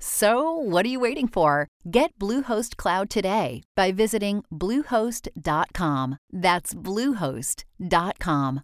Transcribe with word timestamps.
So, 0.00 0.52
what 0.52 0.86
are 0.86 0.88
you 0.88 1.00
waiting 1.00 1.26
for? 1.26 1.66
Get 1.90 2.16
Bluehost 2.20 2.76
Cloud 2.76 3.10
today 3.10 3.64
by 3.74 3.90
visiting 3.90 4.44
Bluehost.com. 4.52 6.18
That's 6.32 6.72
Bluehost.com. 6.72 8.62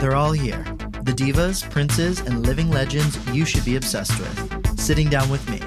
They're 0.00 0.14
all 0.14 0.32
here. 0.32 0.64
The 1.02 1.12
divas, 1.12 1.70
princes, 1.70 2.20
and 2.20 2.46
living 2.46 2.70
legends 2.70 3.18
you 3.30 3.44
should 3.44 3.64
be 3.66 3.76
obsessed 3.76 4.18
with. 4.18 4.78
Sitting 4.78 5.10
down 5.10 5.28
with 5.28 5.48
me. 5.50 5.60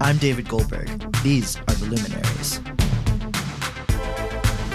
I'm 0.00 0.18
David 0.18 0.48
Goldberg. 0.48 0.88
These 1.24 1.56
are 1.56 1.74
the 1.74 1.86
luminaries. 1.86 2.60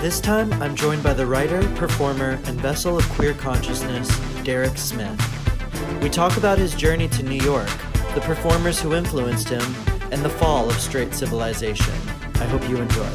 This 0.01 0.19
time, 0.19 0.51
I'm 0.61 0.75
joined 0.75 1.03
by 1.03 1.13
the 1.13 1.25
writer, 1.25 1.65
performer, 1.75 2.31
and 2.45 2.59
vessel 2.59 2.97
of 2.97 3.07
queer 3.09 3.33
consciousness, 3.33 4.09
Derek 4.43 4.77
Smith. 4.77 5.21
We 6.03 6.09
talk 6.09 6.35
about 6.35 6.57
his 6.57 6.75
journey 6.75 7.07
to 7.09 7.23
New 7.23 7.41
York 7.41 7.69
the 8.15 8.21
performers 8.21 8.79
who 8.79 8.93
influenced 8.93 9.49
him, 9.49 9.75
and 10.09 10.23
the 10.23 10.29
fall 10.29 10.69
of 10.69 10.79
straight 10.79 11.13
civilization. 11.13 11.93
I 12.35 12.45
hope 12.45 12.67
you 12.69 12.77
enjoy. 12.77 13.09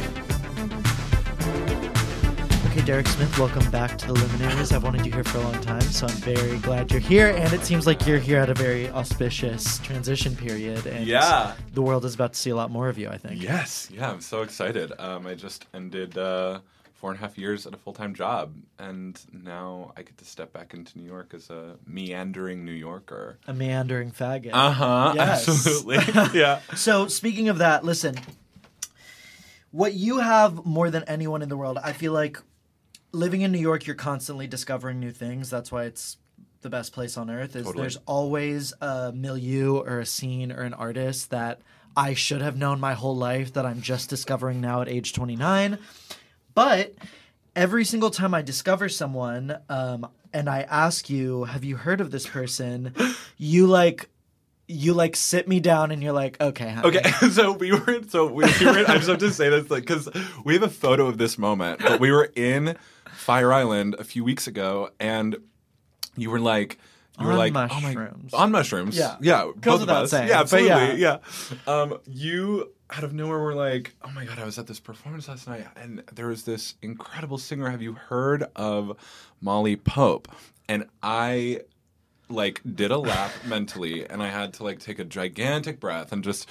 Okay, 2.70 2.82
Derek 2.82 3.06
Smith, 3.06 3.38
welcome 3.38 3.68
back 3.70 3.96
to 3.96 4.08
the 4.08 4.12
Luminaries. 4.12 4.72
I've 4.72 4.82
wanted 4.82 5.06
you 5.06 5.10
here 5.10 5.24
for 5.24 5.38
a 5.38 5.40
long 5.40 5.58
time, 5.62 5.80
so 5.80 6.06
I'm 6.06 6.12
very 6.16 6.58
glad 6.58 6.92
you're 6.92 7.00
here. 7.00 7.28
And 7.28 7.50
it 7.54 7.64
seems 7.64 7.86
like 7.86 8.06
you're 8.06 8.18
here 8.18 8.40
at 8.40 8.50
a 8.50 8.54
very 8.54 8.90
auspicious 8.90 9.78
transition 9.78 10.36
period. 10.36 10.86
And 10.86 11.06
yeah. 11.06 11.54
the 11.72 11.80
world 11.80 12.04
is 12.04 12.14
about 12.14 12.34
to 12.34 12.38
see 12.38 12.50
a 12.50 12.56
lot 12.56 12.70
more 12.70 12.90
of 12.90 12.98
you, 12.98 13.08
I 13.08 13.16
think. 13.16 13.42
Yes, 13.42 13.88
yeah, 13.90 14.10
I'm 14.10 14.20
so 14.20 14.42
excited. 14.42 14.92
Um, 14.98 15.26
I 15.26 15.34
just 15.34 15.64
ended 15.72 16.18
uh, 16.18 16.60
four 17.00 17.10
and 17.10 17.18
a 17.18 17.20
half 17.20 17.38
years 17.38 17.66
at 17.66 17.72
a 17.72 17.78
full 17.78 17.94
time 17.94 18.14
job, 18.14 18.54
and 18.78 19.18
now 19.32 19.92
I 19.96 20.02
get 20.02 20.18
to 20.18 20.24
step 20.24 20.52
back 20.52 20.74
into 20.74 20.98
New 20.98 21.06
York 21.06 21.32
as 21.32 21.48
a 21.48 21.76
meandering 21.86 22.64
New 22.64 22.72
Yorker. 22.72 23.38
A 23.46 23.54
meandering 23.54 24.10
faggot. 24.10 24.50
Uh 24.52 24.70
huh. 24.70 25.12
Yes. 25.16 25.48
Absolutely. 25.48 25.98
yeah. 26.38 26.60
So, 26.76 27.08
speaking 27.08 27.48
of 27.48 27.58
that, 27.58 27.84
listen, 27.84 28.16
what 29.70 29.94
you 29.94 30.18
have 30.18 30.66
more 30.66 30.90
than 30.90 31.04
anyone 31.04 31.40
in 31.40 31.48
the 31.48 31.56
world, 31.56 31.78
I 31.82 31.94
feel 31.94 32.12
like 32.12 32.38
living 33.12 33.40
in 33.40 33.50
New 33.50 33.58
York, 33.58 33.86
you're 33.86 33.96
constantly 33.96 34.46
discovering 34.46 35.00
new 35.00 35.10
things. 35.10 35.48
That's 35.48 35.72
why 35.72 35.84
it's 35.84 36.18
the 36.60 36.68
best 36.68 36.92
place 36.92 37.16
on 37.16 37.30
earth. 37.30 37.56
Is 37.56 37.64
Totally. 37.64 37.82
there's 37.82 37.98
always 38.04 38.74
a 38.82 39.10
milieu 39.14 39.78
or 39.78 40.00
a 40.00 40.06
scene 40.06 40.52
or 40.52 40.62
an 40.62 40.74
artist 40.74 41.30
that 41.30 41.62
I 41.96 42.12
should 42.12 42.42
have 42.42 42.58
known 42.58 42.78
my 42.78 42.92
whole 42.92 43.16
life 43.16 43.54
that 43.54 43.64
I'm 43.64 43.80
just 43.80 44.10
discovering 44.10 44.60
now 44.60 44.82
at 44.82 44.88
age 44.88 45.14
29. 45.14 45.78
But 46.54 46.94
every 47.56 47.84
single 47.84 48.10
time 48.10 48.34
I 48.34 48.42
discover 48.42 48.88
someone, 48.88 49.56
um, 49.68 50.08
and 50.32 50.48
I 50.48 50.62
ask 50.62 51.10
you, 51.10 51.44
"Have 51.44 51.64
you 51.64 51.76
heard 51.76 52.00
of 52.00 52.10
this 52.10 52.26
person?" 52.26 52.94
you 53.36 53.66
like. 53.66 54.08
You 54.72 54.94
like 54.94 55.16
sit 55.16 55.48
me 55.48 55.58
down 55.58 55.90
and 55.90 56.00
you're 56.00 56.12
like, 56.12 56.40
okay, 56.40 56.70
honey. 56.70 56.96
Okay, 56.96 57.10
so 57.32 57.50
we 57.50 57.72
were 57.72 57.90
in, 57.92 58.08
so 58.08 58.26
we, 58.26 58.44
we 58.60 58.66
were 58.66 58.78
in, 58.78 58.86
I 58.86 58.98
just 58.98 59.08
have 59.08 59.18
to 59.18 59.32
say 59.32 59.48
this 59.48 59.68
like 59.68 59.82
because 59.82 60.08
we 60.44 60.54
have 60.54 60.62
a 60.62 60.68
photo 60.68 61.08
of 61.08 61.18
this 61.18 61.38
moment, 61.38 61.80
but 61.80 61.98
we 61.98 62.12
were 62.12 62.30
in 62.36 62.76
Fire 63.10 63.52
Island 63.52 63.96
a 63.98 64.04
few 64.04 64.22
weeks 64.22 64.46
ago, 64.46 64.90
and 65.00 65.36
you 66.16 66.30
were 66.30 66.38
like. 66.38 66.78
You 67.18 67.26
were 67.26 67.32
On 67.32 67.38
like, 67.38 67.52
mushrooms. 67.52 68.30
Oh 68.32 68.36
my, 68.38 68.42
on 68.44 68.52
mushrooms. 68.52 68.96
Yeah. 68.96 69.16
yeah, 69.20 69.50
both 69.56 69.82
of 69.82 69.88
us. 69.90 70.10
saying, 70.12 70.28
Yeah, 70.28 70.44
but 70.48 70.62
yeah. 70.62 70.92
Yeah. 70.94 71.18
Um, 71.66 71.98
you 72.06 72.72
out 72.90 73.04
of 73.04 73.12
nowhere 73.12 73.38
were 73.38 73.54
like, 73.54 73.94
oh 74.02 74.10
my 74.10 74.24
god, 74.24 74.38
I 74.38 74.44
was 74.44 74.58
at 74.58 74.66
this 74.66 74.80
performance 74.80 75.28
last 75.28 75.46
night, 75.46 75.66
and 75.76 76.02
there 76.12 76.26
was 76.26 76.44
this 76.44 76.74
incredible 76.82 77.38
singer. 77.38 77.70
Have 77.70 77.82
you 77.82 77.94
heard 77.94 78.44
of 78.56 78.96
Molly 79.40 79.76
Pope? 79.76 80.28
And 80.68 80.86
I 81.02 81.60
like 82.30 82.60
did 82.76 82.90
a 82.90 82.96
lap 82.96 83.32
mentally 83.44 84.08
and 84.08 84.22
i 84.22 84.28
had 84.28 84.52
to 84.54 84.62
like 84.62 84.78
take 84.78 85.00
a 85.00 85.04
gigantic 85.04 85.80
breath 85.80 86.12
and 86.12 86.22
just 86.22 86.48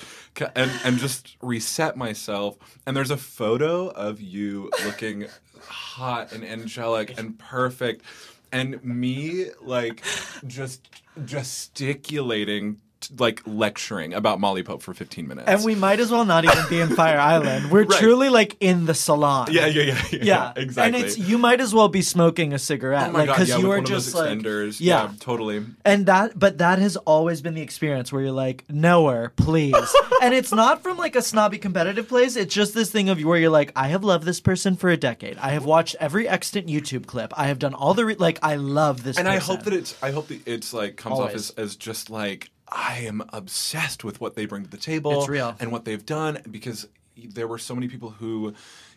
and, 0.53 0.69
and 0.83 0.97
just 0.97 1.38
reset 1.41 1.95
myself 1.95 2.57
and 2.85 2.95
there's 2.97 3.11
a 3.11 3.17
photo 3.17 3.88
of 3.88 4.19
you 4.19 4.69
looking 4.83 5.25
hot 5.61 6.33
and 6.33 6.44
angelic 6.44 7.17
and 7.17 7.39
perfect 7.39 8.03
and 8.51 8.83
me 8.83 9.45
like 9.61 10.03
just 10.45 11.01
gesticulating 11.25 12.81
like 13.18 13.42
lecturing 13.46 14.14
about 14.14 14.40
molly 14.40 14.64
pope 14.64 14.81
for 14.81 14.94
15 14.94 15.28
minutes 15.28 15.47
And 15.50 15.64
we 15.64 15.75
might 15.75 16.00
as 16.00 16.12
well 16.12 16.25
not 16.25 16.44
even 16.46 16.64
be 16.70 16.80
in 16.80 16.90
Fire 16.96 17.20
Island. 17.34 17.72
We're 17.72 17.84
Right. 17.84 18.00
truly 18.00 18.30
like 18.30 18.56
in 18.59 18.86
the 18.86 18.94
salon. 18.94 19.47
yeah 19.52 19.66
yeah 19.66 19.81
yeah 19.84 20.02
yeah, 20.12 20.24
Yeah, 20.24 20.53
exactly 20.64 21.00
And 21.00 21.06
it's 21.08 21.18
you 21.18 21.38
might 21.38 21.62
as 21.62 21.74
well 21.74 21.88
be 21.88 22.02
smoking 22.02 22.53
a 22.53 22.59
cigarette, 22.59 23.09
oh 23.09 23.14
like 23.14 23.28
because 23.30 23.50
yeah, 23.50 23.58
you 23.58 23.72
are 23.72 23.81
just 23.81 24.14
like 24.14 24.44
yeah. 24.44 24.72
yeah 24.80 25.12
totally 25.20 25.66
And 25.86 26.06
that, 26.06 26.38
but 26.38 26.58
that 26.59 26.80
has 26.80 26.97
always 26.97 27.42
been 27.42 27.53
the 27.56 27.62
experience 27.62 28.12
where 28.12 28.22
you're 28.22 28.31
like, 28.31 28.64
no 28.70 29.08
her, 29.08 29.31
please. 29.36 29.96
and 30.22 30.34
it's 30.34 30.52
not 30.52 30.84
from 30.84 30.97
like 30.97 31.16
a 31.16 31.22
snobby 31.22 31.58
competitive 31.58 32.08
place. 32.08 32.36
It's 32.36 32.53
just 32.53 32.74
this 32.74 32.91
thing 32.91 33.09
of 33.09 33.20
where 33.24 33.40
you're 33.40 33.50
like, 33.50 33.72
I 33.76 33.88
have 33.90 34.03
loved 34.03 34.26
this 34.26 34.40
person 34.40 34.76
for 34.76 34.90
a 34.90 34.97
decade. 34.97 35.38
I 35.38 35.50
have 35.50 35.66
watched 35.66 35.96
every 36.00 36.28
extant 36.28 36.68
YouTube 36.68 37.06
clip. 37.08 37.34
I 37.38 37.47
have 37.47 37.59
done 37.59 37.74
all 37.74 37.94
the 37.94 38.06
re- 38.06 38.16
like, 38.16 38.40
I 38.44 38.56
love 38.56 39.03
this. 39.03 39.18
and 39.18 39.28
I 39.28 39.38
hope 39.38 39.64
that 39.64 39.74
it's 39.74 39.96
I 40.03 40.12
hope 40.12 40.28
that 40.28 40.46
it's 40.47 40.74
like 40.74 40.96
comes 40.97 41.20
off 41.20 41.34
as, 41.34 41.52
as 41.52 41.76
just 41.76 42.09
like 42.09 42.50
I 42.72 43.00
am 43.00 43.24
obsessed 43.34 44.03
with 44.03 44.22
what 44.22 44.35
they 44.35 44.46
bring 44.46 44.63
to 44.63 44.69
the 44.69 44.78
table 44.78 45.19
It's 45.19 45.28
real. 45.30 45.56
and 45.59 45.72
what 45.72 45.85
they've 45.85 46.06
done 46.06 46.40
because 46.50 46.88
there 47.18 47.47
were 47.47 47.57
so 47.57 47.75
many 47.75 47.88
people 47.88 48.12
who 48.12 48.53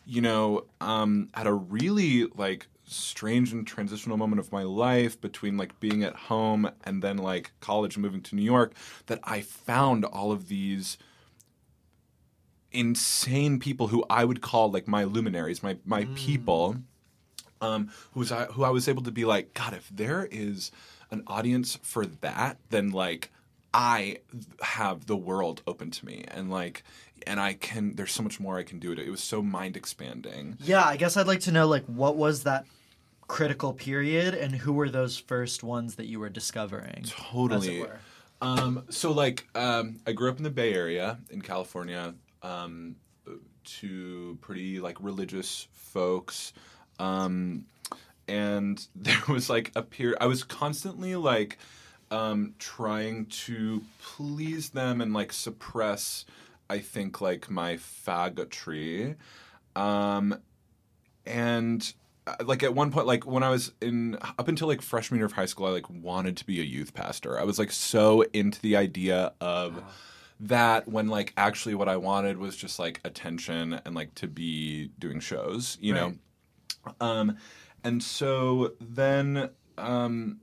you 0.06 0.20
know 0.20 0.64
um 0.80 1.28
had 1.34 1.46
a 1.46 1.52
really 1.52 2.26
like 2.36 2.66
strange 2.84 3.52
and 3.52 3.66
transitional 3.66 4.16
moment 4.16 4.40
of 4.40 4.52
my 4.52 4.62
life 4.62 5.20
between 5.20 5.56
like 5.56 5.78
being 5.80 6.02
at 6.04 6.14
home 6.14 6.70
and 6.84 7.02
then 7.02 7.16
like 7.16 7.50
college 7.60 7.96
and 7.96 8.02
moving 8.02 8.20
to 8.20 8.34
New 8.36 8.42
York 8.42 8.74
that 9.06 9.18
I 9.24 9.40
found 9.40 10.04
all 10.04 10.30
of 10.32 10.48
these 10.48 10.98
insane 12.72 13.58
people 13.58 13.88
who 13.88 14.04
I 14.08 14.24
would 14.24 14.40
call 14.40 14.70
like 14.70 14.88
my 14.88 15.04
luminaries, 15.04 15.62
my 15.62 15.76
my 15.84 16.06
people 16.14 16.76
um, 17.60 17.90
who 18.12 18.20
was 18.20 18.32
I, 18.32 18.46
who 18.46 18.64
I 18.64 18.70
was 18.70 18.88
able 18.88 19.02
to 19.02 19.12
be 19.12 19.24
like, 19.24 19.54
God, 19.54 19.72
if 19.72 19.88
there 19.94 20.26
is 20.30 20.72
an 21.10 21.22
audience 21.26 21.78
for 21.82 22.04
that, 22.06 22.56
then 22.70 22.90
like 22.90 23.30
I 23.74 24.18
have 24.60 25.06
the 25.06 25.16
world 25.16 25.62
open 25.66 25.90
to 25.90 26.06
me, 26.06 26.24
and 26.28 26.50
like, 26.50 26.84
and 27.26 27.40
I 27.40 27.54
can. 27.54 27.94
There's 27.94 28.12
so 28.12 28.22
much 28.22 28.38
more 28.40 28.58
I 28.58 28.62
can 28.62 28.78
do. 28.78 28.92
It. 28.92 28.98
It 28.98 29.10
was 29.10 29.22
so 29.22 29.42
mind 29.42 29.76
expanding. 29.76 30.56
Yeah, 30.60 30.84
I 30.84 30.96
guess 30.96 31.16
I'd 31.16 31.26
like 31.26 31.40
to 31.40 31.52
know 31.52 31.66
like 31.66 31.84
what 31.86 32.16
was 32.16 32.44
that 32.44 32.66
critical 33.28 33.72
period 33.72 34.34
and 34.34 34.54
who 34.54 34.74
were 34.74 34.90
those 34.90 35.16
first 35.16 35.62
ones 35.62 35.94
that 35.94 36.06
you 36.06 36.20
were 36.20 36.28
discovering? 36.28 37.04
Totally. 37.06 37.68
As 37.68 37.74
it 37.74 37.80
were. 37.80 37.98
Um, 38.42 38.84
so 38.90 39.12
like, 39.12 39.48
um, 39.54 40.00
I 40.06 40.12
grew 40.12 40.28
up 40.28 40.36
in 40.36 40.42
the 40.42 40.50
Bay 40.50 40.74
Area 40.74 41.18
in 41.30 41.40
California, 41.40 42.14
um, 42.42 42.96
to 43.64 44.36
pretty 44.40 44.80
like 44.80 44.96
religious 45.00 45.68
folks, 45.72 46.52
um, 46.98 47.66
and 48.28 48.86
there 48.96 49.22
was 49.28 49.48
like 49.48 49.72
a 49.74 49.82
period. 49.82 50.18
I 50.20 50.26
was 50.26 50.42
constantly 50.42 51.16
like, 51.16 51.58
um, 52.12 52.54
trying 52.58 53.26
to 53.26 53.82
please 54.00 54.70
them 54.70 55.00
and 55.00 55.12
like 55.12 55.32
suppress. 55.32 56.26
I 56.68 56.78
think 56.78 57.20
like 57.20 57.50
my 57.50 57.76
faggotry, 57.76 59.16
um, 59.74 60.38
and 61.26 61.92
uh, 62.26 62.36
like 62.44 62.62
at 62.62 62.74
one 62.74 62.92
point 62.92 63.06
like 63.06 63.26
when 63.26 63.42
i 63.42 63.50
was 63.50 63.72
in 63.80 64.16
up 64.38 64.46
until 64.46 64.68
like 64.68 64.80
freshman 64.80 65.18
year 65.18 65.26
of 65.26 65.32
high 65.32 65.46
school 65.46 65.66
i 65.66 65.70
like 65.70 65.90
wanted 65.90 66.36
to 66.36 66.46
be 66.46 66.60
a 66.60 66.64
youth 66.64 66.94
pastor. 66.94 67.38
I 67.38 67.42
was 67.42 67.58
like 67.58 67.72
so 67.72 68.22
into 68.32 68.60
the 68.60 68.76
idea 68.76 69.32
of 69.40 69.82
that 70.38 70.86
when 70.86 71.08
like 71.08 71.32
actually 71.36 71.74
what 71.74 71.88
i 71.88 71.96
wanted 71.96 72.38
was 72.38 72.56
just 72.56 72.78
like 72.78 73.00
attention 73.04 73.80
and 73.84 73.94
like 73.94 74.14
to 74.16 74.28
be 74.28 74.90
doing 74.98 75.18
shows 75.18 75.78
you 75.80 75.94
know? 75.94 76.14
Um 77.00 77.38
and 77.82 78.02
so 78.02 78.74
then 78.80 79.50
um 79.78 80.40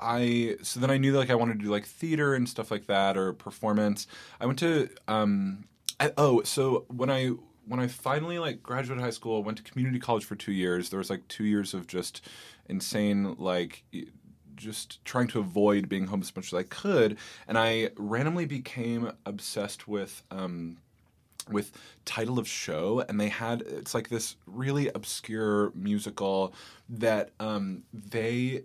I 0.00 0.56
so 0.62 0.80
then 0.80 0.90
I 0.90 0.96
knew 0.96 1.16
like 1.16 1.30
I 1.30 1.34
wanted 1.34 1.58
to 1.58 1.64
do 1.64 1.70
like 1.70 1.86
theater 1.86 2.34
and 2.34 2.48
stuff 2.48 2.70
like 2.70 2.86
that 2.86 3.16
or 3.16 3.32
performance. 3.32 4.06
I 4.40 4.46
went 4.46 4.58
to 4.60 4.88
um 5.08 5.64
I, 6.00 6.12
oh 6.16 6.42
so 6.42 6.84
when 6.88 7.10
I 7.10 7.32
when 7.66 7.80
I 7.80 7.86
finally 7.86 8.38
like 8.38 8.62
graduated 8.62 9.02
high 9.02 9.10
school, 9.10 9.42
went 9.42 9.58
to 9.58 9.64
community 9.64 9.98
college 9.98 10.24
for 10.24 10.36
two 10.36 10.52
years. 10.52 10.90
There 10.90 10.98
was 10.98 11.10
like 11.10 11.26
two 11.28 11.44
years 11.44 11.74
of 11.74 11.86
just 11.86 12.24
insane 12.68 13.34
like 13.38 13.84
just 14.56 15.04
trying 15.04 15.28
to 15.28 15.38
avoid 15.38 15.88
being 15.88 16.06
home 16.06 16.20
as 16.20 16.34
much 16.34 16.52
as 16.52 16.54
I 16.54 16.62
could, 16.64 17.18
and 17.46 17.58
I 17.58 17.90
randomly 17.96 18.46
became 18.46 19.12
obsessed 19.26 19.88
with. 19.88 20.22
Um, 20.30 20.78
with 21.50 21.72
title 22.04 22.38
of 22.38 22.46
show 22.46 23.02
and 23.08 23.18
they 23.18 23.30
had 23.30 23.62
it's 23.62 23.94
like 23.94 24.10
this 24.10 24.36
really 24.46 24.90
obscure 24.94 25.72
musical 25.74 26.52
that 26.90 27.30
um, 27.40 27.84
they 27.94 28.64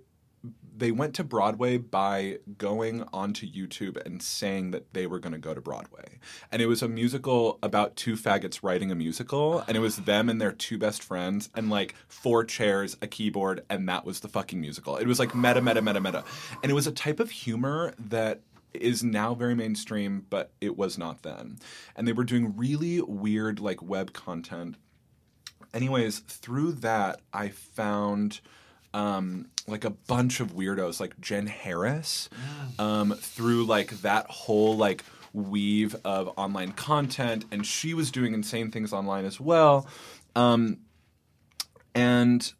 they 0.75 0.91
went 0.91 1.13
to 1.15 1.23
Broadway 1.23 1.77
by 1.77 2.39
going 2.57 3.03
onto 3.13 3.49
YouTube 3.49 4.03
and 4.05 4.21
saying 4.21 4.71
that 4.71 4.93
they 4.93 5.05
were 5.05 5.19
going 5.19 5.33
to 5.33 5.39
go 5.39 5.53
to 5.53 5.61
Broadway. 5.61 6.19
And 6.51 6.61
it 6.61 6.65
was 6.65 6.81
a 6.81 6.87
musical 6.87 7.59
about 7.61 7.95
two 7.95 8.15
faggots 8.15 8.59
writing 8.63 8.91
a 8.91 8.95
musical. 8.95 9.63
And 9.67 9.77
it 9.77 9.81
was 9.81 9.97
them 9.97 10.29
and 10.29 10.41
their 10.41 10.51
two 10.51 10.77
best 10.77 11.03
friends 11.03 11.49
and 11.55 11.69
like 11.69 11.95
four 12.07 12.43
chairs, 12.43 12.97
a 13.01 13.07
keyboard, 13.07 13.63
and 13.69 13.87
that 13.87 14.05
was 14.05 14.21
the 14.21 14.27
fucking 14.27 14.59
musical. 14.59 14.97
It 14.97 15.07
was 15.07 15.19
like 15.19 15.35
meta, 15.35 15.61
meta, 15.61 15.81
meta, 15.81 16.01
meta. 16.01 16.23
And 16.61 16.71
it 16.71 16.75
was 16.75 16.87
a 16.87 16.91
type 16.91 17.19
of 17.19 17.29
humor 17.29 17.93
that 17.99 18.41
is 18.73 19.03
now 19.03 19.35
very 19.35 19.53
mainstream, 19.53 20.25
but 20.29 20.51
it 20.59 20.75
was 20.75 20.97
not 20.97 21.21
then. 21.21 21.57
And 21.95 22.07
they 22.07 22.13
were 22.13 22.23
doing 22.23 22.57
really 22.57 23.01
weird 23.01 23.59
like 23.59 23.83
web 23.83 24.13
content. 24.13 24.77
Anyways, 25.73 26.19
through 26.19 26.73
that, 26.73 27.21
I 27.31 27.49
found 27.49 28.41
um, 28.93 29.47
like 29.67 29.85
a 29.85 29.89
bunch 29.89 30.39
of 30.39 30.53
weirdos, 30.53 30.99
like 30.99 31.19
Jen 31.19 31.47
Harris, 31.47 32.29
um, 32.79 33.13
through 33.13 33.65
like 33.65 33.89
that 34.01 34.27
whole 34.29 34.77
like 34.77 35.03
weave 35.33 35.95
of 36.05 36.31
online 36.37 36.71
content, 36.73 37.45
and 37.51 37.65
she 37.65 37.93
was 37.93 38.11
doing 38.11 38.33
insane 38.33 38.71
things 38.71 38.93
online 38.93 39.25
as 39.25 39.39
well. 39.39 39.87
Um, 40.35 40.79
and 41.95 42.53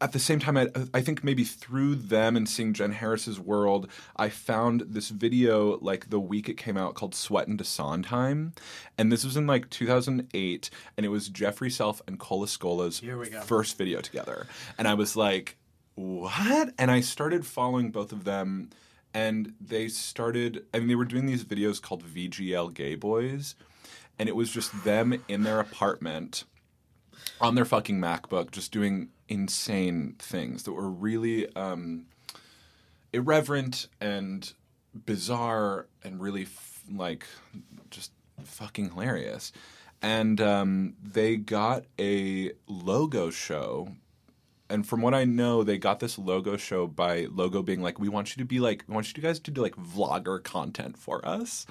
at 0.00 0.12
the 0.12 0.18
same 0.18 0.40
time, 0.40 0.56
I, 0.56 0.68
I 0.94 1.00
think 1.02 1.22
maybe 1.22 1.44
through 1.44 1.94
them 1.96 2.36
and 2.36 2.48
seeing 2.48 2.72
Jen 2.72 2.92
Harris's 2.92 3.38
world, 3.38 3.88
I 4.16 4.30
found 4.30 4.82
this 4.88 5.10
video 5.10 5.78
like 5.80 6.08
the 6.08 6.20
week 6.20 6.48
it 6.48 6.56
came 6.56 6.76
out 6.76 6.94
called 6.94 7.14
Sweat 7.14 7.48
into 7.48 7.64
Sondheim. 7.64 8.54
And 8.96 9.12
this 9.12 9.24
was 9.24 9.36
in 9.36 9.46
like 9.46 9.68
2008, 9.68 10.70
and 10.96 11.06
it 11.06 11.10
was 11.10 11.28
Jeffery 11.28 11.70
Self 11.70 12.00
and 12.06 12.18
Cole 12.18 12.44
Escola's 12.44 13.00
Here 13.00 13.18
we 13.18 13.28
go. 13.28 13.40
first 13.40 13.76
video 13.76 14.00
together. 14.00 14.46
And 14.78 14.88
I 14.88 14.94
was 14.94 15.16
like, 15.16 15.56
what? 15.96 16.72
And 16.78 16.90
I 16.90 17.00
started 17.00 17.44
following 17.44 17.90
both 17.90 18.12
of 18.12 18.24
them, 18.24 18.70
and 19.12 19.52
they 19.60 19.88
started, 19.88 20.64
I 20.72 20.78
mean, 20.78 20.88
they 20.88 20.94
were 20.94 21.04
doing 21.04 21.26
these 21.26 21.44
videos 21.44 21.82
called 21.82 22.04
VGL 22.04 22.72
Gay 22.72 22.94
Boys, 22.94 23.54
and 24.18 24.28
it 24.28 24.36
was 24.36 24.50
just 24.50 24.84
them 24.84 25.22
in 25.28 25.42
their 25.42 25.60
apartment 25.60 26.44
on 27.40 27.54
their 27.54 27.64
fucking 27.64 27.98
MacBook, 28.00 28.50
just 28.50 28.72
doing 28.72 29.08
insane 29.30 30.16
things 30.18 30.64
that 30.64 30.72
were 30.72 30.90
really 30.90 31.54
um, 31.54 32.06
irreverent 33.12 33.86
and 34.00 34.52
bizarre 34.92 35.86
and 36.02 36.20
really 36.20 36.42
f- 36.42 36.82
like 36.92 37.26
just 37.90 38.12
fucking 38.44 38.90
hilarious. 38.90 39.52
And 40.02 40.40
um, 40.40 40.94
they 41.02 41.36
got 41.36 41.84
a 41.98 42.52
logo 42.66 43.30
show. 43.30 43.92
And 44.68 44.86
from 44.86 45.02
what 45.02 45.14
I 45.14 45.24
know, 45.24 45.62
they 45.62 45.78
got 45.78 46.00
this 46.00 46.18
logo 46.18 46.56
show 46.56 46.86
by 46.86 47.26
Logo 47.30 47.60
being 47.60 47.82
like, 47.82 47.98
"We 47.98 48.08
want 48.08 48.36
you 48.36 48.40
to 48.40 48.46
be 48.46 48.60
like, 48.60 48.84
we 48.86 48.94
want 48.94 49.14
you 49.14 49.22
guys 49.22 49.40
to 49.40 49.50
do 49.50 49.60
like 49.62 49.74
vlogger 49.76 50.42
content 50.42 50.96
for 50.96 51.26
us." 51.26 51.66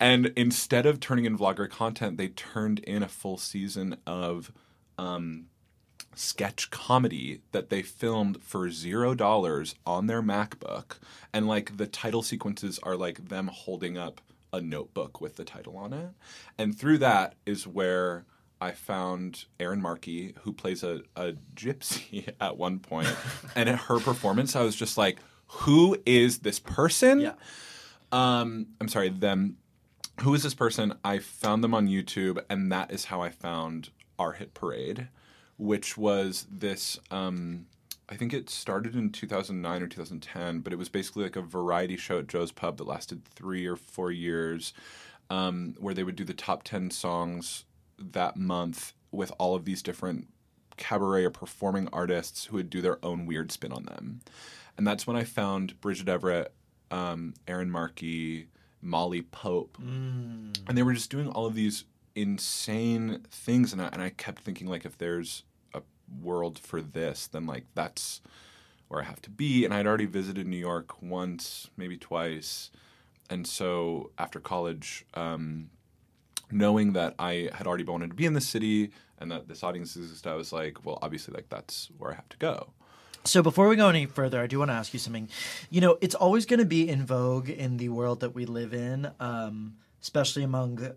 And 0.00 0.32
instead 0.36 0.84
of 0.84 0.98
turning 0.98 1.26
in 1.26 1.38
vlogger 1.38 1.70
content, 1.70 2.18
they 2.18 2.28
turned 2.28 2.80
in 2.80 3.04
a 3.04 3.08
full 3.08 3.38
season 3.38 3.96
of 4.04 4.52
um, 4.98 5.46
sketch 6.14 6.70
comedy 6.70 7.40
that 7.52 7.70
they 7.70 7.82
filmed 7.82 8.42
for 8.42 8.70
zero 8.70 9.14
dollars 9.14 9.74
on 9.86 10.06
their 10.06 10.22
MacBook, 10.22 10.98
and 11.32 11.46
like 11.46 11.76
the 11.76 11.86
title 11.86 12.22
sequences 12.22 12.78
are 12.82 12.96
like 12.96 13.28
them 13.28 13.48
holding 13.52 13.98
up 13.98 14.20
a 14.52 14.60
notebook 14.60 15.20
with 15.20 15.36
the 15.36 15.44
title 15.44 15.76
on 15.76 15.92
it, 15.92 16.10
and 16.58 16.78
through 16.78 16.98
that 16.98 17.34
is 17.44 17.66
where 17.66 18.24
I 18.60 18.72
found 18.72 19.44
Erin 19.60 19.82
Markey, 19.82 20.34
who 20.42 20.52
plays 20.52 20.82
a, 20.82 21.02
a 21.16 21.34
gypsy 21.54 22.32
at 22.40 22.56
one 22.56 22.78
point, 22.78 23.14
and 23.56 23.68
at 23.68 23.78
her 23.80 23.98
performance, 23.98 24.56
I 24.56 24.62
was 24.62 24.76
just 24.76 24.96
like, 24.96 25.18
"Who 25.48 25.96
is 26.06 26.38
this 26.38 26.58
person?" 26.58 27.20
Yeah. 27.20 27.34
Um, 28.12 28.68
I'm 28.80 28.88
sorry, 28.88 29.10
them. 29.10 29.56
Who 30.20 30.32
is 30.34 30.44
this 30.44 30.54
person? 30.54 30.94
I 31.04 31.18
found 31.18 31.64
them 31.64 31.74
on 31.74 31.88
YouTube, 31.88 32.42
and 32.48 32.70
that 32.70 32.92
is 32.92 33.06
how 33.06 33.20
I 33.20 33.30
found 33.30 33.90
Our 34.18 34.32
Hit 34.32 34.54
Parade, 34.54 35.08
which 35.56 35.96
was 35.96 36.46
this. 36.50 36.98
Um, 37.10 37.66
I 38.08 38.16
think 38.16 38.34
it 38.34 38.50
started 38.50 38.94
in 38.94 39.10
2009 39.10 39.82
or 39.82 39.86
2010, 39.86 40.60
but 40.60 40.72
it 40.72 40.76
was 40.76 40.90
basically 40.90 41.24
like 41.24 41.36
a 41.36 41.42
variety 41.42 41.96
show 41.96 42.18
at 42.18 42.26
Joe's 42.26 42.52
Pub 42.52 42.76
that 42.76 42.86
lasted 42.86 43.24
three 43.24 43.66
or 43.66 43.76
four 43.76 44.12
years, 44.12 44.74
um, 45.30 45.74
where 45.78 45.94
they 45.94 46.04
would 46.04 46.16
do 46.16 46.24
the 46.24 46.34
top 46.34 46.64
10 46.64 46.90
songs 46.90 47.64
that 47.98 48.36
month 48.36 48.92
with 49.10 49.32
all 49.38 49.54
of 49.54 49.64
these 49.64 49.82
different 49.82 50.28
cabaret 50.76 51.24
or 51.24 51.30
performing 51.30 51.88
artists 51.92 52.46
who 52.46 52.56
would 52.56 52.68
do 52.68 52.82
their 52.82 53.02
own 53.04 53.26
weird 53.26 53.50
spin 53.52 53.72
on 53.72 53.84
them. 53.84 54.20
And 54.76 54.86
that's 54.86 55.06
when 55.06 55.16
I 55.16 55.24
found 55.24 55.80
Bridget 55.80 56.08
Everett, 56.08 56.52
um, 56.90 57.34
Erin 57.46 57.70
Markey, 57.70 58.48
Molly 58.82 59.22
Pope, 59.22 59.78
and 60.66 60.76
they 60.76 60.82
were 60.82 60.92
just 60.92 61.10
doing 61.10 61.28
all 61.28 61.46
of 61.46 61.54
these 61.54 61.84
insane 62.14 63.20
things. 63.30 63.72
And 63.72 63.82
I, 63.82 63.88
and 63.92 64.02
I 64.02 64.10
kept 64.10 64.42
thinking, 64.42 64.66
like, 64.66 64.84
if 64.84 64.98
there's 64.98 65.44
a 65.72 65.82
world 66.22 66.58
for 66.58 66.80
this, 66.80 67.26
then 67.26 67.46
like 67.46 67.64
that's 67.74 68.20
where 68.88 69.00
I 69.00 69.04
have 69.04 69.22
to 69.22 69.30
be. 69.30 69.64
And 69.64 69.72
I'd 69.72 69.86
already 69.86 70.06
visited 70.06 70.46
New 70.46 70.56
York 70.56 71.02
once, 71.02 71.70
maybe 71.76 71.96
twice, 71.96 72.70
and 73.30 73.46
so 73.46 74.10
after 74.18 74.38
college, 74.38 75.04
um, 75.14 75.70
knowing 76.50 76.92
that 76.92 77.14
I 77.18 77.50
had 77.54 77.66
already 77.66 77.84
wanted 77.84 78.10
to 78.10 78.14
be 78.14 78.26
in 78.26 78.34
the 78.34 78.40
city 78.40 78.90
and 79.18 79.30
that 79.30 79.48
this 79.48 79.62
audience 79.62 79.96
existed, 79.96 80.30
I 80.30 80.34
was 80.34 80.52
like, 80.52 80.84
well, 80.84 80.98
obviously, 81.02 81.34
like 81.34 81.48
that's 81.48 81.90
where 81.98 82.12
I 82.12 82.14
have 82.14 82.28
to 82.30 82.36
go. 82.36 82.68
So 83.24 83.42
before 83.42 83.68
we 83.68 83.76
go 83.76 83.88
any 83.88 84.04
further, 84.04 84.42
I 84.42 84.46
do 84.46 84.58
want 84.58 84.70
to 84.70 84.74
ask 84.74 84.92
you 84.92 84.98
something. 84.98 85.30
You 85.70 85.80
know, 85.80 85.96
it's 86.02 86.14
always 86.14 86.44
going 86.44 86.60
to 86.60 86.66
be 86.66 86.88
in 86.88 87.06
vogue 87.06 87.48
in 87.48 87.78
the 87.78 87.88
world 87.88 88.20
that 88.20 88.34
we 88.34 88.44
live 88.44 88.74
in, 88.74 89.10
um, 89.18 89.76
especially 90.02 90.42
among 90.42 90.92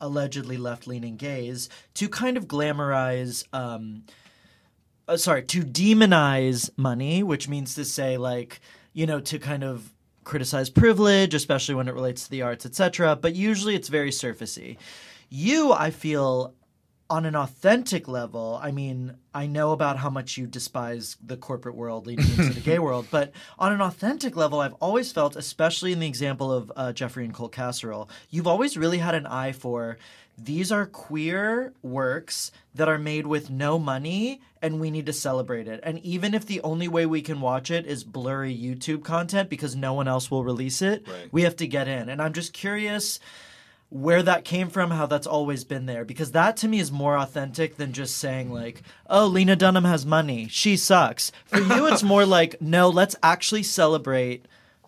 allegedly 0.00 0.56
left-leaning 0.56 1.16
gays, 1.16 1.68
to 1.94 2.08
kind 2.08 2.36
of 2.36 2.46
glamorize. 2.46 3.44
Um, 3.52 4.04
uh, 5.08 5.16
sorry, 5.16 5.42
to 5.42 5.62
demonize 5.62 6.70
money, 6.76 7.22
which 7.22 7.48
means 7.48 7.74
to 7.74 7.84
say, 7.84 8.16
like, 8.16 8.60
you 8.92 9.06
know, 9.06 9.20
to 9.20 9.38
kind 9.38 9.64
of 9.64 9.92
criticize 10.24 10.70
privilege, 10.70 11.34
especially 11.34 11.74
when 11.74 11.88
it 11.88 11.94
relates 11.94 12.24
to 12.24 12.30
the 12.30 12.42
arts, 12.42 12.64
etc. 12.64 13.16
But 13.16 13.34
usually 13.34 13.74
it's 13.74 13.88
very 13.88 14.10
surfacey. 14.10 14.76
You, 15.28 15.72
I 15.72 15.90
feel, 15.90 16.54
on 17.12 17.26
an 17.26 17.36
authentic 17.36 18.08
level, 18.08 18.58
I 18.62 18.70
mean, 18.70 19.14
I 19.34 19.46
know 19.46 19.72
about 19.72 19.98
how 19.98 20.08
much 20.08 20.38
you 20.38 20.46
despise 20.46 21.18
the 21.22 21.36
corporate 21.36 21.74
world 21.74 22.06
leading 22.06 22.24
into 22.30 22.54
the 22.54 22.60
gay 22.60 22.78
world, 22.86 23.06
but 23.10 23.32
on 23.58 23.70
an 23.72 23.82
authentic 23.82 24.34
level, 24.34 24.60
I've 24.60 24.72
always 24.80 25.12
felt, 25.12 25.36
especially 25.36 25.92
in 25.92 26.00
the 26.00 26.06
example 26.06 26.50
of 26.50 26.72
uh, 26.74 26.92
Jeffery 26.94 27.26
and 27.26 27.34
Cole 27.34 27.50
Casserole, 27.50 28.08
you've 28.30 28.46
always 28.46 28.78
really 28.78 28.96
had 28.98 29.14
an 29.14 29.26
eye 29.26 29.52
for 29.52 29.98
these 30.38 30.72
are 30.72 30.86
queer 30.86 31.74
works 31.82 32.50
that 32.74 32.88
are 32.88 32.98
made 32.98 33.26
with 33.26 33.50
no 33.50 33.78
money 33.78 34.40
and 34.62 34.80
we 34.80 34.90
need 34.90 35.04
to 35.04 35.12
celebrate 35.12 35.68
it. 35.68 35.80
And 35.82 35.98
even 35.98 36.32
if 36.32 36.46
the 36.46 36.62
only 36.62 36.88
way 36.88 37.04
we 37.04 37.20
can 37.20 37.42
watch 37.42 37.70
it 37.70 37.84
is 37.86 38.04
blurry 38.04 38.56
YouTube 38.56 39.04
content 39.04 39.50
because 39.50 39.76
no 39.76 39.92
one 39.92 40.08
else 40.08 40.30
will 40.30 40.44
release 40.44 40.80
it, 40.80 41.06
Right. 41.06 41.28
we 41.30 41.42
have 41.42 41.56
to 41.56 41.66
get 41.66 41.88
in. 41.88 42.08
And 42.08 42.22
I'm 42.22 42.32
just 42.32 42.54
curious 42.54 43.20
where 43.92 44.22
that 44.22 44.46
came 44.46 44.70
from, 44.70 44.90
how 44.90 45.04
that's 45.04 45.26
always 45.26 45.64
been 45.64 45.84
there, 45.84 46.04
because 46.04 46.32
that 46.32 46.56
to 46.58 46.68
me 46.68 46.80
is 46.80 46.90
more 46.90 47.18
authentic 47.18 47.76
than 47.76 47.92
just 47.92 48.16
saying 48.16 48.50
like, 48.50 48.82
"Oh, 49.08 49.26
Lena 49.26 49.54
Dunham 49.54 49.84
has 49.84 50.06
money, 50.06 50.48
she 50.48 50.76
sucks." 50.78 51.30
For 51.44 51.60
you, 51.60 51.86
it's 51.86 52.02
more 52.14 52.24
like, 52.24 52.60
"No, 52.62 52.88
let's 52.88 53.16
actually 53.22 53.62
celebrate 53.62 54.46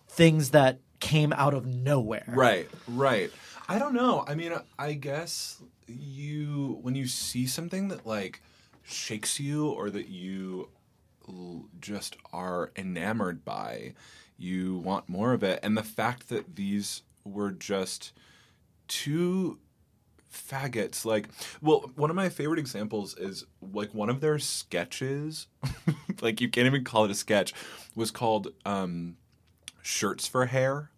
things 0.09 0.49
that 0.51 0.79
came 0.99 1.33
out 1.33 1.53
of 1.53 1.67
nowhere." 1.67 2.25
Right, 2.27 2.67
right. 2.87 3.31
I 3.69 3.77
don't 3.77 3.93
know. 3.93 4.25
I 4.27 4.33
mean, 4.33 4.53
I 4.79 4.93
guess 4.93 5.61
you 5.87 6.79
when 6.81 6.95
you 6.95 7.05
see 7.05 7.45
something 7.45 7.89
that 7.89 8.07
like 8.07 8.41
shakes 8.83 9.39
you 9.39 9.67
or 9.69 9.91
that 9.91 10.09
you 10.09 10.69
l- 11.27 11.65
just 11.79 12.17
are 12.33 12.71
enamored 12.75 13.45
by, 13.45 13.93
you 14.37 14.77
want 14.77 15.09
more 15.09 15.33
of 15.33 15.43
it. 15.43 15.59
And 15.61 15.77
the 15.77 15.83
fact 15.83 16.29
that 16.29 16.55
these 16.55 17.03
were 17.23 17.51
just 17.51 18.13
two 18.87 19.59
faggots 20.31 21.05
like 21.05 21.29
well 21.61 21.89
one 21.95 22.09
of 22.09 22.15
my 22.15 22.27
favorite 22.27 22.59
examples 22.59 23.17
is 23.17 23.45
like 23.71 23.93
one 23.93 24.09
of 24.09 24.19
their 24.19 24.37
sketches 24.37 25.47
like 26.21 26.41
you 26.41 26.49
can't 26.49 26.67
even 26.67 26.83
call 26.83 27.05
it 27.05 27.11
a 27.11 27.15
sketch, 27.15 27.53
was 27.95 28.11
called 28.11 28.49
um, 28.65 29.17
Shirts 29.81 30.27
for 30.27 30.45
Hair. 30.47 30.91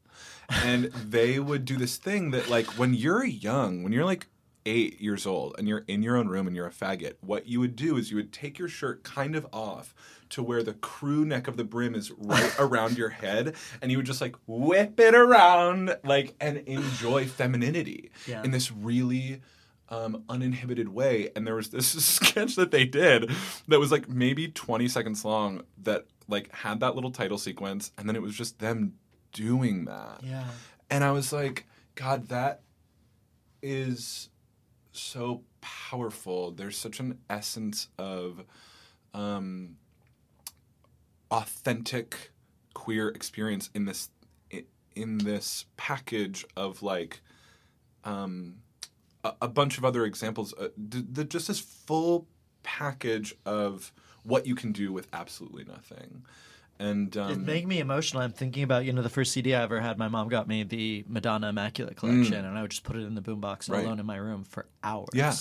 And 0.63 0.85
they 0.85 1.39
would 1.39 1.65
do 1.65 1.75
this 1.75 1.97
thing 1.97 2.31
that, 2.31 2.49
like, 2.49 2.65
when 2.77 2.93
you're 2.93 3.25
young, 3.25 3.83
when 3.83 3.91
you're 3.91 4.05
like 4.05 4.27
eight 4.65 4.99
years 5.01 5.25
old 5.25 5.55
and 5.57 5.67
you're 5.67 5.83
in 5.87 6.01
your 6.01 6.15
own 6.15 6.29
room 6.29 6.47
and 6.47 6.55
you're 6.55 6.67
a 6.67 6.71
faggot, 6.71 7.15
what 7.19 7.47
you 7.47 7.59
would 7.59 7.75
do 7.75 7.97
is 7.97 8.11
you 8.11 8.17
would 8.17 8.31
take 8.31 8.57
your 8.57 8.69
shirt 8.69 9.03
kind 9.03 9.35
of 9.35 9.45
off 9.51 9.93
to 10.29 10.43
where 10.43 10.63
the 10.63 10.73
crew 10.73 11.25
neck 11.25 11.47
of 11.47 11.57
the 11.57 11.63
brim 11.63 11.95
is 11.95 12.11
right 12.17 12.53
around 12.59 12.97
your 12.97 13.09
head 13.09 13.55
and 13.81 13.91
you 13.91 13.97
would 13.97 14.05
just 14.05 14.21
like 14.21 14.35
whip 14.47 14.99
it 14.99 15.15
around 15.15 15.95
like 16.03 16.35
and 16.41 16.57
enjoy 16.59 17.25
femininity 17.25 18.11
Yeah. 18.27 18.43
in 18.43 18.51
this 18.51 18.71
really 18.71 19.41
um, 19.89 20.23
uninhibited 20.27 20.89
way. 20.89 21.29
And 21.35 21.47
there 21.47 21.55
was 21.55 21.69
this 21.69 21.87
sketch 22.05 22.55
that 22.55 22.71
they 22.71 22.85
did 22.85 23.31
that 23.69 23.79
was 23.79 23.91
like 23.91 24.09
maybe 24.09 24.49
20 24.49 24.87
seconds 24.89 25.23
long 25.23 25.63
that 25.83 26.05
like 26.27 26.53
had 26.53 26.81
that 26.81 26.95
little 26.95 27.11
title 27.11 27.37
sequence 27.37 27.91
and 27.97 28.07
then 28.09 28.15
it 28.15 28.21
was 28.21 28.35
just 28.35 28.59
them 28.59 28.95
doing 29.31 29.85
that. 29.85 30.19
Yeah. 30.23 30.43
And 30.89 31.03
I 31.03 31.11
was 31.11 31.31
like, 31.31 31.65
God, 31.95 32.27
that 32.29 32.61
is 33.61 34.29
so 34.91 35.43
powerful. 35.61 36.51
There's 36.51 36.77
such 36.77 36.99
an 36.99 37.19
essence 37.29 37.87
of 37.97 38.43
um, 39.13 39.77
authentic 41.31 42.31
queer 42.73 43.09
experience 43.09 43.69
in 43.73 43.85
this 43.85 44.09
in 44.95 45.19
this 45.19 45.65
package 45.77 46.45
of 46.55 46.81
like 46.81 47.21
um, 48.03 48.55
a, 49.23 49.33
a 49.43 49.47
bunch 49.47 49.77
of 49.77 49.85
other 49.85 50.05
examples. 50.05 50.53
Uh, 50.53 50.69
just 51.27 51.47
this 51.47 51.59
full 51.59 52.27
package 52.63 53.35
of 53.45 53.91
what 54.23 54.45
you 54.45 54.55
can 54.55 54.71
do 54.71 54.91
with 54.91 55.07
absolutely 55.13 55.63
nothing. 55.63 56.23
And 56.79 57.15
um, 57.17 57.31
It 57.31 57.39
made 57.39 57.67
me 57.67 57.79
emotional. 57.79 58.21
I'm 58.21 58.31
thinking 58.31 58.63
about 58.63 58.85
you 58.85 58.93
know 58.93 59.01
the 59.01 59.09
first 59.09 59.31
CD 59.31 59.55
I 59.55 59.63
ever 59.63 59.79
had. 59.79 59.97
My 59.97 60.07
mom 60.07 60.29
got 60.29 60.47
me 60.47 60.63
the 60.63 61.03
Madonna 61.07 61.49
Immaculate 61.49 61.95
Collection, 61.97 62.45
and 62.45 62.57
I 62.57 62.61
would 62.61 62.71
just 62.71 62.83
put 62.83 62.95
it 62.95 63.01
in 63.03 63.15
the 63.15 63.21
boombox 63.21 63.67
Mm. 63.67 63.73
Right. 63.73 63.83
alone 63.85 63.99
in 63.99 64.05
my 64.05 64.17
room 64.17 64.43
for 64.43 64.67
hours. 64.83 65.09
Yeah, 65.13 65.33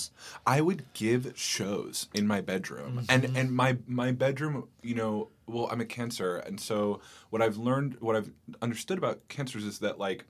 I 0.45 0.61
would 0.61 0.85
give 0.93 1.33
shows 1.35 2.07
in 2.13 2.25
my 2.27 2.41
bedroom, 2.41 3.05
and 3.09 3.25
and 3.35 3.51
my 3.51 3.77
my 3.87 4.11
bedroom, 4.11 4.67
you 4.81 4.95
know, 4.95 5.29
well, 5.45 5.67
I'm 5.71 5.79
a 5.81 5.85
Cancer, 5.85 6.37
and 6.37 6.59
so 6.59 7.01
what 7.29 7.41
I've 7.41 7.57
learned, 7.57 7.97
what 7.99 8.15
I've 8.15 8.31
understood 8.61 8.97
about 8.97 9.27
cancers 9.27 9.63
is 9.63 9.79
that 9.79 9.99
like 9.99 10.25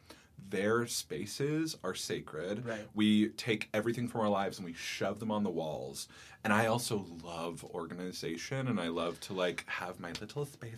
their 0.50 0.88
spaces 0.88 1.78
are 1.84 1.96
sacred. 1.96 2.66
Right. 2.66 2.88
We 2.94 3.30
take 3.30 3.70
everything 3.74 4.08
from 4.08 4.22
our 4.22 4.30
lives 4.30 4.58
and 4.58 4.66
we 4.66 4.74
shove 4.74 5.20
them 5.20 5.32
on 5.32 5.44
the 5.44 5.50
walls. 5.50 6.08
And 6.44 6.54
I 6.54 6.68
also 6.68 7.06
love 7.24 7.66
organization, 7.66 8.68
and 8.68 8.80
I 8.80 8.88
love 8.88 9.20
to 9.22 9.34
like 9.34 9.66
have 9.68 10.00
my 10.00 10.12
little 10.22 10.46
space. 10.46 10.78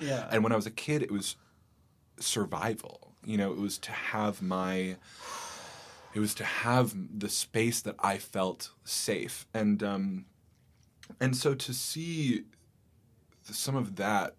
Yeah. 0.00 0.28
And 0.30 0.42
when 0.42 0.52
I 0.52 0.56
was 0.56 0.66
a 0.66 0.70
kid, 0.70 1.02
it 1.02 1.10
was 1.10 1.36
survival. 2.18 3.12
You 3.24 3.36
know, 3.36 3.52
it 3.52 3.58
was 3.58 3.78
to 3.78 3.92
have 3.92 4.40
my 4.40 4.96
it 6.14 6.20
was 6.20 6.34
to 6.34 6.44
have 6.44 6.94
the 7.18 7.28
space 7.28 7.80
that 7.82 7.96
I 7.98 8.18
felt 8.18 8.70
safe, 8.84 9.46
and 9.54 9.82
um, 9.82 10.26
and 11.20 11.36
so 11.36 11.54
to 11.54 11.72
see 11.72 12.44
some 13.42 13.76
of 13.76 13.96
that, 13.96 14.34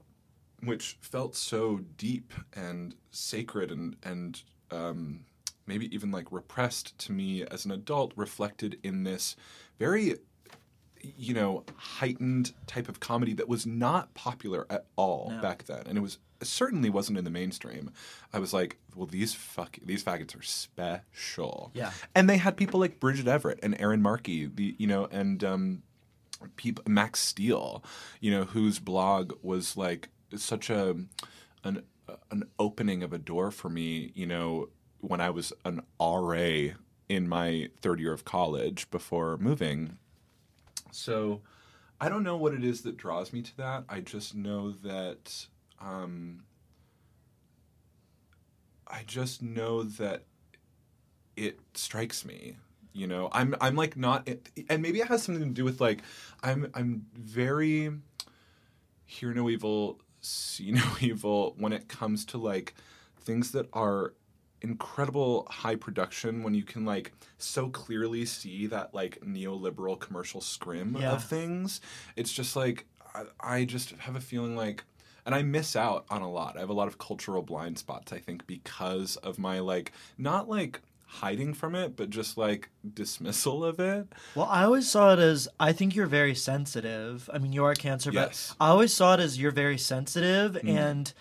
which 0.62 0.98
felt 1.02 1.36
so 1.36 1.82
deep 1.98 2.34
and 2.56 2.96
sacred, 3.12 3.72
and 3.72 3.96
and 4.04 4.44
um, 4.74 5.26
maybe 5.68 5.94
even 5.96 6.12
like 6.12 6.32
repressed 6.32 6.98
to 7.00 7.12
me 7.12 7.44
as 7.44 7.66
an 7.66 7.72
adult, 7.72 8.12
reflected 8.16 8.80
in 8.84 9.04
this 9.04 9.36
very 9.80 10.16
you 11.18 11.34
know 11.34 11.66
heightened 11.76 12.54
type 12.66 12.88
of 12.88 13.02
comedy 13.02 13.34
that 13.34 13.50
was 13.50 13.66
not 13.66 14.14
popular 14.14 14.66
at 14.70 14.86
all 14.96 15.32
No. 15.36 15.42
back 15.42 15.66
then 15.66 15.84
and 15.86 15.98
it 15.98 16.02
was 16.02 16.18
it 16.40 16.48
certainly 16.48 16.90
wasn't 16.90 17.18
in 17.18 17.26
the 17.26 17.30
mainstream 17.30 17.92
i 18.32 18.40
was 18.40 18.54
like 18.54 18.78
well 18.96 19.06
these 19.06 19.34
fuck 19.34 19.78
these 19.86 20.02
faggots 20.02 20.34
are 20.40 20.42
special 20.42 21.72
Yeah. 21.74 21.92
and 22.16 22.30
they 22.30 22.38
had 22.38 22.56
people 22.56 22.80
like 22.80 23.02
bridget 23.02 23.28
everett 23.28 23.60
and 23.62 23.76
erin 23.82 24.02
markey 24.02 24.46
the 24.46 24.76
you 24.78 24.88
know 24.88 25.10
and 25.12 25.44
um 25.44 25.84
people 26.56 26.86
max 26.88 27.20
steele 27.20 27.84
you 28.22 28.32
know 28.32 28.46
whose 28.46 28.80
blog 28.80 29.34
was 29.42 29.76
like 29.76 30.08
such 30.38 30.70
a 30.70 30.96
an 31.66 31.84
an 32.32 32.44
opening 32.60 33.04
of 33.04 33.14
a 33.14 33.18
door 33.18 33.52
for 33.52 33.70
me 33.70 34.12
you 34.16 34.26
know 34.26 34.70
when 35.00 35.22
i 35.22 35.30
was 35.30 35.54
an 35.66 35.82
ra 36.00 36.74
in 37.10 37.28
my 37.28 37.70
third 37.82 38.00
year 38.00 38.14
of 38.14 38.26
college 38.26 38.90
before 38.90 39.38
moving 39.38 39.98
so 40.92 41.42
I 42.00 42.10
don't 42.10 42.24
know 42.24 42.36
what 42.36 42.54
it 42.54 42.66
is 42.66 42.82
that 42.82 42.98
draws 42.98 43.32
me 43.32 43.42
to 43.42 43.58
that. 43.58 43.86
I 43.88 44.02
just 44.02 44.36
know 44.36 44.72
that 44.84 45.48
um, 45.80 46.44
I 48.86 49.04
just 49.08 49.42
know 49.42 49.84
that 49.84 50.24
it 51.38 51.60
strikes 51.74 52.26
me. 52.26 52.58
You 52.92 53.08
know, 53.08 53.30
I'm 53.32 53.56
I'm 53.62 53.76
like 53.76 53.96
not, 53.96 54.30
and 54.70 54.82
maybe 54.82 55.00
it 55.00 55.08
has 55.08 55.24
something 55.24 55.44
to 55.44 55.50
do 55.50 55.64
with 55.64 55.80
like 55.80 56.02
I'm 56.44 56.70
I'm 56.74 57.06
very 57.16 57.92
hear 59.06 59.34
no 59.34 59.50
evil, 59.50 60.00
see 60.26 60.72
no 60.72 60.84
evil 61.02 61.54
when 61.58 61.74
it 61.74 61.88
comes 61.88 62.26
to 62.26 62.38
like 62.38 62.74
things 63.22 63.52
that 63.52 63.68
are 63.74 64.14
incredible 64.62 65.46
high 65.52 65.76
production 65.76 66.42
when 66.42 66.54
you 66.54 66.64
can 66.64 66.86
like 66.86 67.12
so 67.38 67.68
clearly 67.70 68.26
see 68.26 68.66
that 68.68 68.94
like 68.94 69.20
neoliberal 69.22 70.00
commercial 70.00 70.40
scrim 70.40 70.96
Yeah. 70.98 71.12
of 71.12 71.24
things 71.24 71.82
it's 72.16 72.32
just 72.32 72.56
like 72.56 72.86
I, 73.14 73.24
I 73.42 73.66
just 73.66 73.92
have 73.92 74.16
a 74.16 74.22
feeling 74.22 74.56
like 74.56 74.86
and 75.26 75.36
i 75.36 75.42
miss 75.42 75.76
out 75.76 76.06
on 76.10 76.22
a 76.22 76.32
lot 76.32 76.56
i 76.56 76.62
have 76.62 76.70
a 76.70 76.74
lot 76.74 76.88
of 76.88 76.98
cultural 76.98 77.42
blind 77.42 77.78
spots 77.78 78.14
i 78.14 78.20
think 78.20 78.48
because 78.48 79.18
of 79.18 79.38
my 79.38 79.60
like 79.60 79.92
not 80.18 80.48
like 80.48 80.80
hiding 81.22 81.54
from 81.54 81.76
it 81.76 81.96
but 81.96 82.10
just 82.10 82.38
like 82.38 82.70
dismissal 82.94 83.64
of 83.64 83.80
it 83.80 84.08
Well, 84.36 84.48
I 84.50 84.64
always 84.64 84.90
saw 84.90 85.14
it 85.14 85.20
as 85.20 85.48
I 85.60 85.72
think 85.74 85.96
you're 85.96 86.08
very 86.08 86.36
sensitive. 86.36 87.30
I 87.34 87.38
mean, 87.38 87.54
you 87.54 87.64
are 87.66 87.76
cancer, 87.76 88.12
Yes. 88.12 88.56
but 88.58 88.66
I 88.66 88.70
always 88.70 88.94
saw 88.94 89.14
it 89.14 89.20
as 89.20 89.38
you're 89.40 89.52
very 89.52 89.78
sensitive, 89.78 90.58
and 90.68 91.12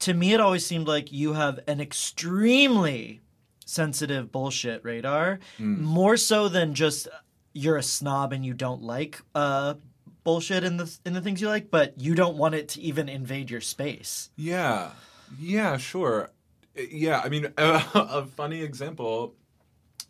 to 0.00 0.14
me, 0.14 0.32
it 0.34 0.40
always 0.40 0.64
seemed 0.66 0.88
like 0.88 1.12
you 1.12 1.34
have 1.34 1.60
an 1.66 1.80
extremely 1.80 3.20
sensitive 3.66 4.30
bullshit 4.32 4.84
radar, 4.84 5.38
more 5.58 6.16
so 6.16 6.48
than 6.48 6.74
just 6.74 7.08
you're 7.52 7.76
a 7.76 7.82
snob 7.82 8.32
and 8.32 8.44
you 8.44 8.54
don't 8.54 8.82
like 8.82 9.20
uh, 9.34 9.74
bullshit 10.24 10.64
in 10.64 10.76
the 10.78 10.90
in 11.04 11.12
the 11.12 11.20
things 11.20 11.40
you 11.40 11.48
like, 11.48 11.70
but 11.70 11.94
you 12.00 12.14
don't 12.14 12.36
want 12.36 12.54
it 12.54 12.68
to 12.70 12.80
even 12.80 13.08
invade 13.08 13.50
your 13.50 13.60
space. 13.60 14.30
Yeah, 14.36 14.90
yeah, 15.38 15.76
sure. 15.76 16.30
Yeah, 16.76 17.20
I 17.24 17.28
mean, 17.28 17.52
a 17.56 18.26
funny 18.26 18.62
example, 18.62 19.34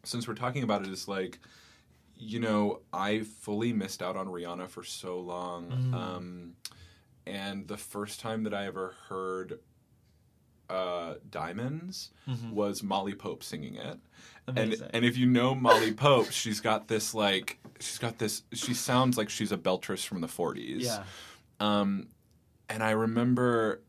since 0.03 0.27
we're 0.27 0.35
talking 0.35 0.63
about 0.63 0.83
it, 0.83 0.89
is 0.89 1.09
like, 1.09 1.39
you 2.17 2.41
know, 2.41 2.81
I 2.93 3.21
fully 3.21 3.73
missed 3.73 4.03
out 4.03 4.17
on 4.17 4.29
Rihanna 4.29 4.69
for 4.69 4.85
so 4.85 5.19
long. 5.21 5.71
Mm. 5.71 5.95
Um, 5.95 6.53
and 7.27 7.67
the 7.69 7.77
first 7.77 8.21
time 8.21 8.45
that 8.45 8.55
I 8.55 8.67
ever 8.67 8.95
heard 9.09 9.59
uh, 10.71 11.15
Diamonds 11.31 12.11
was 12.53 12.83
Molly 12.83 13.15
Pope 13.15 13.43
singing 13.43 13.77
it. 13.77 13.99
And, 14.47 14.77
and 14.93 15.05
if 15.05 15.17
you 15.17 15.27
know 15.27 15.55
Molly 15.55 15.93
Pope, 15.93 16.31
she's 16.31 16.61
got 16.61 16.89
this 16.89 17.15
like 17.15 17.59
she's 17.81 17.99
got 17.99 18.19
this 18.19 18.43
she 18.53 18.75
sounds 18.75 19.17
like 19.17 19.31
she's 19.31 19.53
a 19.53 19.57
beltress 19.57 20.05
from 20.05 20.21
the 20.21 20.27
40s. 20.27 20.83
Yeah. 20.83 21.03
Um, 21.61 22.09
and 22.69 22.83
I 22.83 22.91
remember 22.91 23.81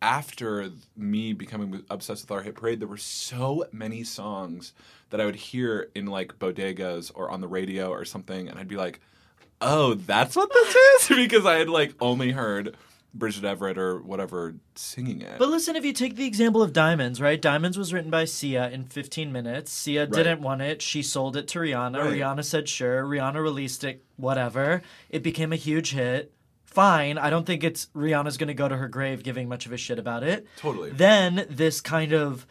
after 0.00 0.70
me 0.96 1.32
becoming 1.32 1.82
obsessed 1.90 2.24
with 2.24 2.30
our 2.30 2.42
hit 2.42 2.54
parade, 2.54 2.80
there 2.80 2.88
were 2.88 2.96
so 2.96 3.64
many 3.72 4.04
songs 4.04 4.72
that 5.10 5.20
I 5.20 5.24
would 5.24 5.36
hear 5.36 5.90
in 5.94 6.06
like 6.06 6.38
bodegas 6.38 7.10
or 7.14 7.30
on 7.30 7.40
the 7.40 7.48
radio 7.48 7.90
or 7.90 8.04
something, 8.04 8.48
and 8.48 8.58
I'd 8.58 8.68
be 8.68 8.76
like, 8.76 9.00
"Oh, 9.60 9.94
that's 9.94 10.36
what 10.36 10.52
this 10.52 10.74
is," 10.74 11.08
because 11.16 11.46
I 11.46 11.56
had 11.56 11.68
like 11.68 11.94
only 12.00 12.30
heard 12.30 12.76
Bridget 13.14 13.44
Everett 13.44 13.78
or 13.78 14.00
whatever 14.00 14.54
singing 14.74 15.22
it. 15.22 15.38
But 15.38 15.48
listen, 15.48 15.76
if 15.76 15.84
you 15.84 15.92
take 15.92 16.16
the 16.16 16.26
example 16.26 16.62
of 16.62 16.72
Diamonds, 16.72 17.20
right? 17.20 17.40
Diamonds 17.40 17.78
was 17.78 17.92
written 17.92 18.10
by 18.10 18.24
Sia 18.24 18.70
in 18.70 18.84
15 18.84 19.32
minutes. 19.32 19.72
Sia 19.72 20.06
didn't 20.06 20.42
want 20.42 20.62
it. 20.62 20.82
She 20.82 21.02
sold 21.02 21.36
it 21.36 21.48
to 21.48 21.58
Rihanna. 21.58 21.98
Right. 21.98 22.14
Rihanna 22.14 22.44
said 22.44 22.68
sure. 22.68 23.04
Rihanna 23.04 23.42
released 23.42 23.82
it, 23.84 24.04
whatever. 24.16 24.82
It 25.10 25.22
became 25.22 25.52
a 25.52 25.56
huge 25.56 25.92
hit. 25.92 26.32
Fine. 26.70 27.18
I 27.18 27.30
don't 27.30 27.44
think 27.46 27.64
it's 27.64 27.86
Rihanna's 27.94 28.36
going 28.36 28.48
to 28.48 28.54
go 28.54 28.68
to 28.68 28.76
her 28.76 28.88
grave 28.88 29.22
giving 29.22 29.48
much 29.48 29.66
of 29.66 29.72
a 29.72 29.76
shit 29.76 29.98
about 29.98 30.22
it. 30.22 30.46
Totally. 30.58 30.90
Then 30.90 31.46
this 31.50 31.80
kind 31.80 32.12
of 32.12 32.46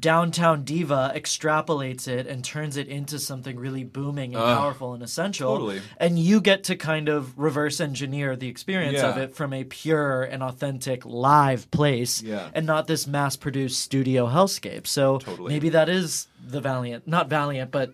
downtown 0.00 0.64
diva 0.64 1.12
extrapolates 1.14 2.08
it 2.08 2.26
and 2.26 2.44
turns 2.44 2.76
it 2.76 2.88
into 2.88 3.20
something 3.20 3.56
really 3.56 3.84
booming 3.84 4.34
and 4.34 4.42
Ugh. 4.42 4.58
powerful 4.58 4.94
and 4.94 5.02
essential. 5.02 5.52
Totally. 5.52 5.80
And 5.98 6.18
you 6.18 6.40
get 6.40 6.64
to 6.64 6.76
kind 6.76 7.08
of 7.08 7.38
reverse 7.38 7.80
engineer 7.80 8.34
the 8.34 8.48
experience 8.48 9.00
of 9.00 9.16
it 9.16 9.34
from 9.36 9.52
a 9.52 9.62
pure 9.62 10.24
and 10.24 10.42
authentic 10.42 11.06
live 11.06 11.70
place 11.70 12.20
Yeah. 12.20 12.48
and 12.52 12.66
not 12.66 12.88
this 12.88 13.06
mass 13.06 13.36
produced 13.36 13.78
studio 13.80 14.26
hellscape. 14.26 14.88
So 14.88 15.18
Totally. 15.18 15.52
maybe 15.52 15.68
that 15.68 15.88
is 15.88 16.26
the 16.44 16.60
valiant 16.60 17.06
not 17.06 17.28
valiant, 17.28 17.70
but 17.70 17.92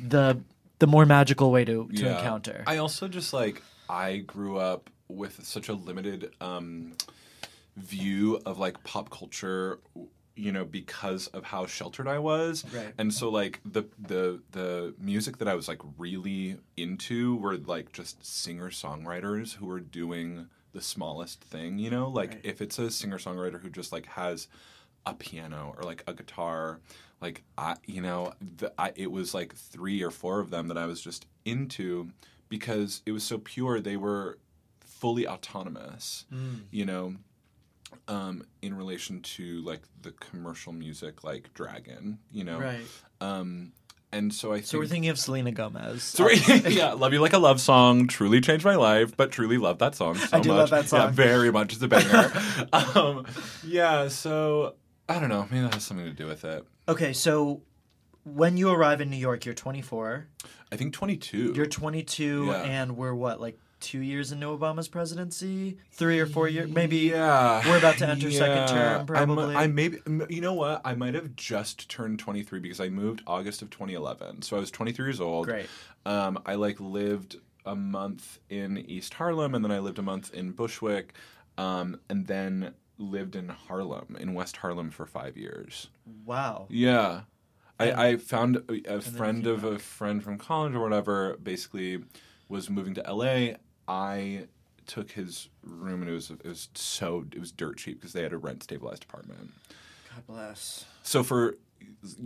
the 0.00 0.38
the 0.78 0.86
more 0.88 1.06
magical 1.06 1.50
way 1.52 1.64
to, 1.64 1.88
to 1.94 2.02
Yeah. 2.04 2.18
encounter. 2.18 2.62
I 2.66 2.76
also 2.78 3.06
just 3.08 3.32
like 3.32 3.62
I 3.92 4.18
grew 4.18 4.56
up 4.56 4.88
with 5.08 5.44
such 5.44 5.68
a 5.68 5.74
limited 5.74 6.32
um, 6.40 6.94
view 7.76 8.40
of 8.46 8.58
like 8.58 8.82
pop 8.84 9.10
culture 9.10 9.78
you 10.34 10.50
know 10.50 10.64
because 10.64 11.26
of 11.28 11.44
how 11.44 11.66
sheltered 11.66 12.08
I 12.08 12.18
was 12.18 12.64
Right. 12.74 12.94
and 12.96 13.12
so 13.12 13.28
like 13.28 13.60
the 13.64 13.84
the 13.98 14.40
the 14.52 14.94
music 14.98 15.36
that 15.38 15.48
I 15.48 15.54
was 15.54 15.68
like 15.68 15.80
really 15.98 16.56
into 16.76 17.36
were 17.36 17.56
like 17.58 17.92
just 17.92 18.24
singer 18.24 18.70
songwriters 18.70 19.54
who 19.54 19.66
were 19.66 19.80
doing 19.80 20.48
the 20.72 20.80
smallest 20.80 21.42
thing 21.44 21.78
you 21.78 21.90
know 21.90 22.08
like 22.08 22.30
Right. 22.32 22.40
if 22.44 22.62
it's 22.62 22.78
a 22.78 22.90
singer 22.90 23.18
songwriter 23.18 23.60
who 23.60 23.68
just 23.68 23.92
like 23.92 24.06
has 24.06 24.48
a 25.04 25.12
piano 25.14 25.74
or 25.76 25.82
like 25.82 26.02
a 26.06 26.14
guitar 26.14 26.80
like 27.20 27.42
I 27.58 27.76
you 27.86 28.00
know 28.00 28.32
the, 28.56 28.72
I, 28.78 28.92
it 28.96 29.10
was 29.10 29.34
like 29.34 29.54
three 29.54 30.02
or 30.02 30.10
four 30.10 30.40
of 30.40 30.48
them 30.48 30.68
that 30.68 30.78
I 30.78 30.86
was 30.86 31.00
just 31.02 31.26
into 31.44 32.08
because 32.56 33.00
it 33.06 33.12
was 33.12 33.24
so 33.24 33.38
pure 33.38 33.80
they 33.80 33.96
were 33.96 34.38
fully 35.00 35.26
autonomous 35.26 36.26
Mm. 36.32 36.60
you 36.70 36.84
know 36.84 37.14
um, 38.08 38.44
in 38.62 38.74
relation 38.76 39.20
to 39.36 39.60
like 39.62 39.82
the 40.00 40.12
commercial 40.12 40.72
music 40.72 41.24
like 41.24 41.52
Dragon 41.54 42.18
you 42.30 42.44
know 42.44 42.58
Right. 42.60 42.86
um, 43.20 43.72
and 44.14 44.32
so 44.32 44.52
I 44.52 44.56
think 44.56 44.66
So 44.66 44.78
we're 44.78 44.86
thinking 44.86 45.10
of 45.10 45.18
Selena 45.18 45.52
Gomez. 45.52 46.02
so 46.02 46.28
yeah, 46.68 46.92
love 46.92 47.12
you 47.14 47.20
like 47.20 47.32
a 47.32 47.38
love 47.38 47.58
song. 47.62 48.08
Truly 48.08 48.42
changed 48.42 48.62
my 48.64 48.76
life, 48.76 49.16
but 49.16 49.30
truly 49.32 49.56
love 49.56 49.78
that 49.78 49.94
song. 49.94 50.16
So 50.16 50.36
I 50.36 50.40
do 50.40 50.50
much. 50.50 50.58
love 50.58 50.70
that 50.70 50.86
song. 50.88 51.00
Yeah, 51.00 51.10
very 51.12 51.50
much. 51.50 51.72
It's 51.72 51.82
a 51.82 51.88
banger. 51.88 52.30
um, 52.74 53.24
yeah, 53.64 54.08
so 54.08 54.74
I 55.08 55.18
don't 55.18 55.30
know. 55.30 55.46
Maybe 55.50 55.62
that 55.62 55.72
has 55.72 55.84
something 55.84 56.04
to 56.04 56.12
do 56.12 56.26
with 56.26 56.44
it. 56.44 56.62
Okay, 56.88 57.14
so 57.14 57.62
when 58.24 58.56
you 58.56 58.70
arrive 58.70 59.00
in 59.00 59.10
New 59.10 59.16
York, 59.16 59.44
you're 59.44 59.54
24. 59.54 60.28
I 60.70 60.76
think 60.76 60.92
22. 60.94 61.52
You're 61.54 61.66
22, 61.66 62.46
Yeah. 62.46 62.62
and 62.62 62.96
we're 62.96 63.14
what, 63.14 63.40
like 63.40 63.58
two 63.80 64.00
years 64.00 64.30
into 64.30 64.46
Obama's 64.46 64.86
presidency? 64.88 65.76
Three 65.90 66.20
or 66.20 66.26
four 66.26 66.46
years? 66.48 66.70
Maybe. 66.70 66.98
yeah, 66.98 67.66
we're 67.68 67.78
about 67.78 67.98
to 67.98 68.08
enter 68.08 68.30
second 68.30 68.68
term, 68.68 68.78
I'm- 68.96 69.06
probably. 69.06 69.56
I 69.56 69.66
maybe 69.66 69.98
you 70.28 70.40
know 70.40 70.54
what? 70.54 70.80
I 70.84 70.94
might 70.94 71.14
have 71.14 71.34
just 71.36 71.88
turned 71.90 72.18
23 72.20 72.60
because 72.60 72.78
I 72.80 72.88
moved 72.88 73.22
August 73.26 73.60
of 73.60 73.70
2011. 73.70 74.42
So 74.42 74.56
I 74.56 74.60
was 74.60 74.70
23 74.70 75.04
years 75.04 75.20
old. 75.20 75.46
Great. 75.46 75.66
Um, 76.06 76.38
I 76.46 76.54
like 76.54 76.78
lived 76.80 77.36
a 77.66 77.74
month 77.76 78.38
in 78.48 78.78
East 78.78 79.14
Harlem, 79.14 79.54
and 79.54 79.64
then 79.64 79.72
I 79.72 79.78
lived 79.80 79.98
a 79.98 80.02
month 80.02 80.32
in 80.32 80.52
Bushwick, 80.52 81.14
um, 81.58 81.98
and 82.08 82.26
then 82.26 82.74
lived 82.98 83.34
in 83.36 83.48
Harlem, 83.48 84.16
in 84.20 84.34
West 84.34 84.56
Harlem, 84.58 84.90
for 84.90 85.06
five 85.06 85.36
years. 85.36 85.88
Wow. 86.24 86.66
Yeah. 86.70 87.22
I, 87.90 88.08
I 88.08 88.16
found 88.16 88.62
a, 88.68 88.96
a 88.96 89.00
friend 89.00 89.46
of 89.46 89.64
a 89.64 89.78
friend 89.78 90.22
from 90.22 90.38
college 90.38 90.74
or 90.74 90.80
whatever 90.80 91.36
basically 91.42 92.04
was 92.48 92.70
moving 92.70 92.94
to 92.94 93.02
LA. 93.12 93.56
I 93.88 94.46
took 94.86 95.12
his 95.12 95.48
room 95.62 96.02
and 96.02 96.10
it 96.10 96.14
was 96.14 96.30
it 96.30 96.44
was 96.44 96.68
so 96.74 97.24
it 97.32 97.38
was 97.38 97.52
dirt 97.52 97.78
cheap 97.78 98.00
because 98.00 98.12
they 98.12 98.22
had 98.22 98.32
a 98.32 98.38
rent 98.38 98.62
stabilized 98.62 99.04
apartment. 99.04 99.52
God 100.14 100.26
bless. 100.26 100.84
So 101.02 101.22
for 101.22 101.56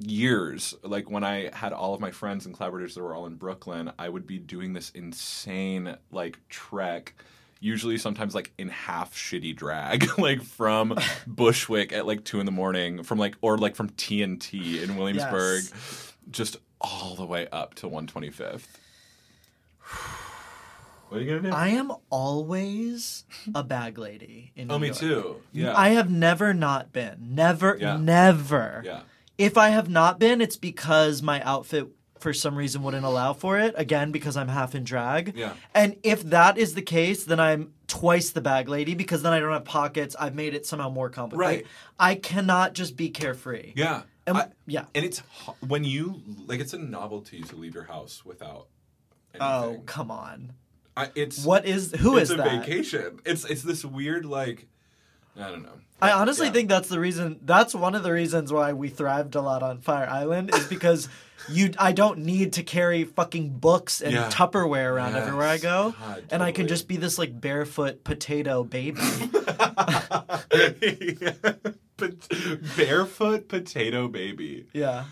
years, 0.01 0.75
like 0.83 1.11
when 1.11 1.25
I 1.25 1.51
had 1.53 1.73
all 1.73 1.95
of 1.95 2.01
my 2.01 2.11
friends 2.11 2.47
and 2.47 2.55
collaborators 2.55 2.95
that 2.95 3.03
were 3.03 3.15
all 3.15 3.27
in 3.27 3.37
Brooklyn, 3.37 3.93
I 3.99 4.09
would 4.09 4.27
be 4.27 4.39
doing 4.39 4.73
this 4.73 4.91
insane 4.91 5.97
like 6.11 6.39
trek. 6.49 7.15
Usually, 7.61 7.97
sometimes 7.97 8.35
like 8.35 8.53
in 8.59 8.69
half 8.69 9.15
shitty 9.15 9.57
drag, 9.57 10.19
like 10.19 10.43
from 10.43 10.97
Bushwick 11.27 11.93
at 11.93 12.07
like 12.07 12.25
two 12.25 12.41
in 12.41 12.47
the 12.47 12.53
morning, 12.53 13.03
from 13.03 13.19
like 13.19 13.35
or 13.41 13.57
like 13.57 13.77
from 13.77 13.91
TNT 13.91 14.83
in 14.83 14.97
Williamsburg, 14.97 15.65
just 16.31 16.59
all 16.81 17.15
the 17.17 17.25
way 17.25 17.49
up 17.51 17.75
to 17.77 17.89
125th. 17.89 18.67
What 21.09 21.21
are 21.21 21.23
you 21.23 21.37
gonna 21.37 21.51
do? 21.51 21.55
I 21.57 21.69
am 21.69 21.93
always 22.11 23.25
a 23.55 23.63
bag 23.63 23.97
lady 23.97 24.51
in 24.57 24.69
oh, 24.71 24.75
New 24.75 24.77
oh, 24.77 24.79
me 24.81 24.87
York. 24.89 24.99
too. 24.99 25.37
Yeah. 25.53 25.73
I 25.77 25.91
have 25.91 26.11
never 26.11 26.53
not 26.53 26.93
been. 26.93 27.29
Never, 27.31 27.79
Yeah. 27.81 27.97
never. 27.97 28.83
yeah. 28.85 29.03
If 29.39 29.57
I 29.57 29.69
have 29.69 29.89
not 29.89 30.19
been, 30.19 30.41
it's 30.41 30.57
because 30.57 31.23
my 31.23 31.41
outfit 31.43 31.89
for 32.21 32.33
some 32.33 32.57
reason 32.57 32.83
wouldn't 32.83 33.05
allow 33.05 33.33
for 33.33 33.59
it. 33.59 33.75
Again, 33.77 34.13
because 34.13 34.37
I'm 34.37 34.49
half 34.49 34.75
in 34.75 34.85
drag. 34.85 35.35
Yeah. 35.37 35.55
And 35.75 35.97
if 36.03 36.23
that 36.25 36.59
is 36.59 36.75
the 36.75 36.83
case, 36.83 37.25
then 37.25 37.39
I'm 37.41 37.73
twice 37.87 38.31
the 38.31 38.41
bag 38.41 38.69
lady 38.69 38.95
because 38.95 39.23
then 39.23 39.33
I 39.33 39.41
don't 39.41 39.53
have 39.53 39.65
pockets. 39.65 40.17
I've 40.19 40.35
made 40.35 40.55
it 40.55 40.67
somehow 40.67 40.89
more 40.91 41.11
complicated. 41.11 41.65
Right. 41.65 41.67
I 41.99 42.15
cannot 42.17 42.73
just 42.75 42.97
be 42.97 43.11
carefree. 43.11 43.73
Yeah. 43.77 44.03
And, 44.27 44.39
I- 44.39 44.49
yeah. 44.67 44.87
And 44.95 45.05
it's 45.05 45.19
when 45.67 45.85
you 45.85 46.23
like 46.47 46.61
it's 46.61 46.73
a 46.73 46.79
novelty 46.79 47.43
to 47.43 47.57
leave 47.57 47.75
your 47.75 47.85
house 47.85 48.25
without. 48.25 48.69
Oh, 49.41 49.83
come 49.87 50.11
on. 50.11 50.53
I, 50.97 51.11
it's 51.15 51.45
What 51.45 51.67
is 51.67 51.93
who 51.93 52.17
it's 52.17 52.31
is 52.31 52.35
a 52.35 52.37
that? 52.39 52.61
vacation. 52.65 53.21
It's 53.27 53.45
it's 53.45 53.63
this 53.63 53.85
weird 53.85 54.25
like 54.25 54.67
I 55.39 55.51
don't 55.51 55.63
know. 55.63 55.71
I 56.01 56.13
honestly 56.13 56.47
Yeah. 56.47 56.53
think 56.53 56.69
that's 56.69 56.89
the 56.89 57.01
reason. 57.01 57.39
That's 57.43 57.75
one 57.75 57.95
of 57.95 58.03
the 58.03 58.13
reasons 58.13 58.53
why 58.53 58.73
we 58.75 58.89
thrived 58.91 59.35
a 59.35 59.41
lot 59.41 59.63
on 59.63 59.81
Fire 59.81 60.07
Island 60.09 60.55
is 60.55 60.67
because 60.67 61.09
you. 61.49 61.71
I 61.79 61.93
don't 61.93 62.19
need 62.19 62.53
to 62.55 62.63
carry 62.63 63.05
fucking 63.05 63.59
books 63.59 64.03
and 64.03 64.13
Yeah. 64.13 64.29
Tupperware 64.29 64.93
around 64.93 65.15
Yes. 65.15 65.27
everywhere 65.27 65.47
I 65.49 65.57
go, 65.59 65.95
God, 65.99 66.25
and 66.31 66.43
I 66.43 66.53
can 66.53 66.69
just 66.69 66.87
be 66.89 66.97
this 66.99 67.19
like 67.19 67.41
barefoot 67.41 68.05
potato 68.05 68.63
baby. 68.65 69.01
Pot- 71.97 72.29
barefoot 72.77 73.49
potato 73.49 74.09
baby. 74.09 74.67
yeah, 74.75 75.05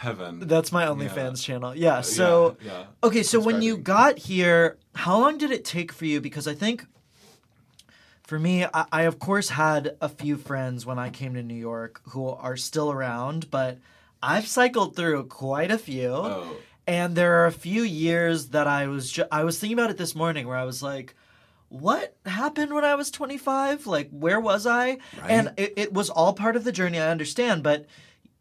Heaven. 0.00 0.40
that's 0.48 0.72
my 0.72 0.86
OnlyFans 0.86 1.42
channel. 1.42 1.74
Yeah. 1.76 1.98
Uh, 1.98 2.02
so 2.02 2.56
yeah, 2.60 2.72
yeah. 2.72 2.84
okay, 3.04 3.22
so 3.22 3.38
when 3.40 3.62
you 3.62 3.76
got 3.76 4.18
here, 4.18 4.78
how 4.96 5.18
long 5.18 5.38
did 5.38 5.50
it 5.52 5.64
take 5.64 5.92
for 5.92 6.06
you? 6.06 6.20
Because 6.20 6.48
I 6.48 6.54
think. 6.54 6.86
For 8.22 8.38
me, 8.38 8.64
I, 8.64 8.86
I 8.92 9.02
of 9.02 9.18
course 9.18 9.50
had 9.50 9.96
a 10.00 10.08
few 10.08 10.36
friends 10.36 10.86
when 10.86 10.98
I 10.98 11.10
came 11.10 11.34
to 11.34 11.42
New 11.42 11.54
York 11.54 12.00
who 12.10 12.28
are 12.28 12.56
still 12.56 12.90
around, 12.90 13.50
but 13.50 13.78
I've 14.22 14.46
cycled 14.46 14.94
through 14.94 15.24
quite 15.24 15.70
a 15.70 15.78
few. 15.78 16.12
Oh. 16.12 16.56
And 16.86 17.14
there 17.14 17.42
are 17.42 17.46
a 17.46 17.52
few 17.52 17.82
years 17.82 18.48
that 18.48 18.66
I 18.66 18.86
was 18.86 19.10
ju- 19.12 19.26
I 19.30 19.44
was 19.44 19.58
thinking 19.58 19.78
about 19.78 19.90
it 19.90 19.98
this 19.98 20.14
morning 20.14 20.46
where 20.46 20.56
I 20.56 20.64
was 20.64 20.82
like, 20.82 21.14
what 21.68 22.16
happened 22.26 22.74
when 22.74 22.84
I 22.84 22.96
was 22.96 23.10
25? 23.10 23.86
Like, 23.86 24.10
where 24.10 24.40
was 24.40 24.66
I? 24.66 24.98
And 25.26 25.52
it, 25.56 25.72
it 25.76 25.92
was 25.92 26.10
all 26.10 26.34
part 26.34 26.54
of 26.54 26.64
the 26.64 26.72
journey, 26.72 26.98
I 26.98 27.08
understand, 27.08 27.62
but 27.62 27.86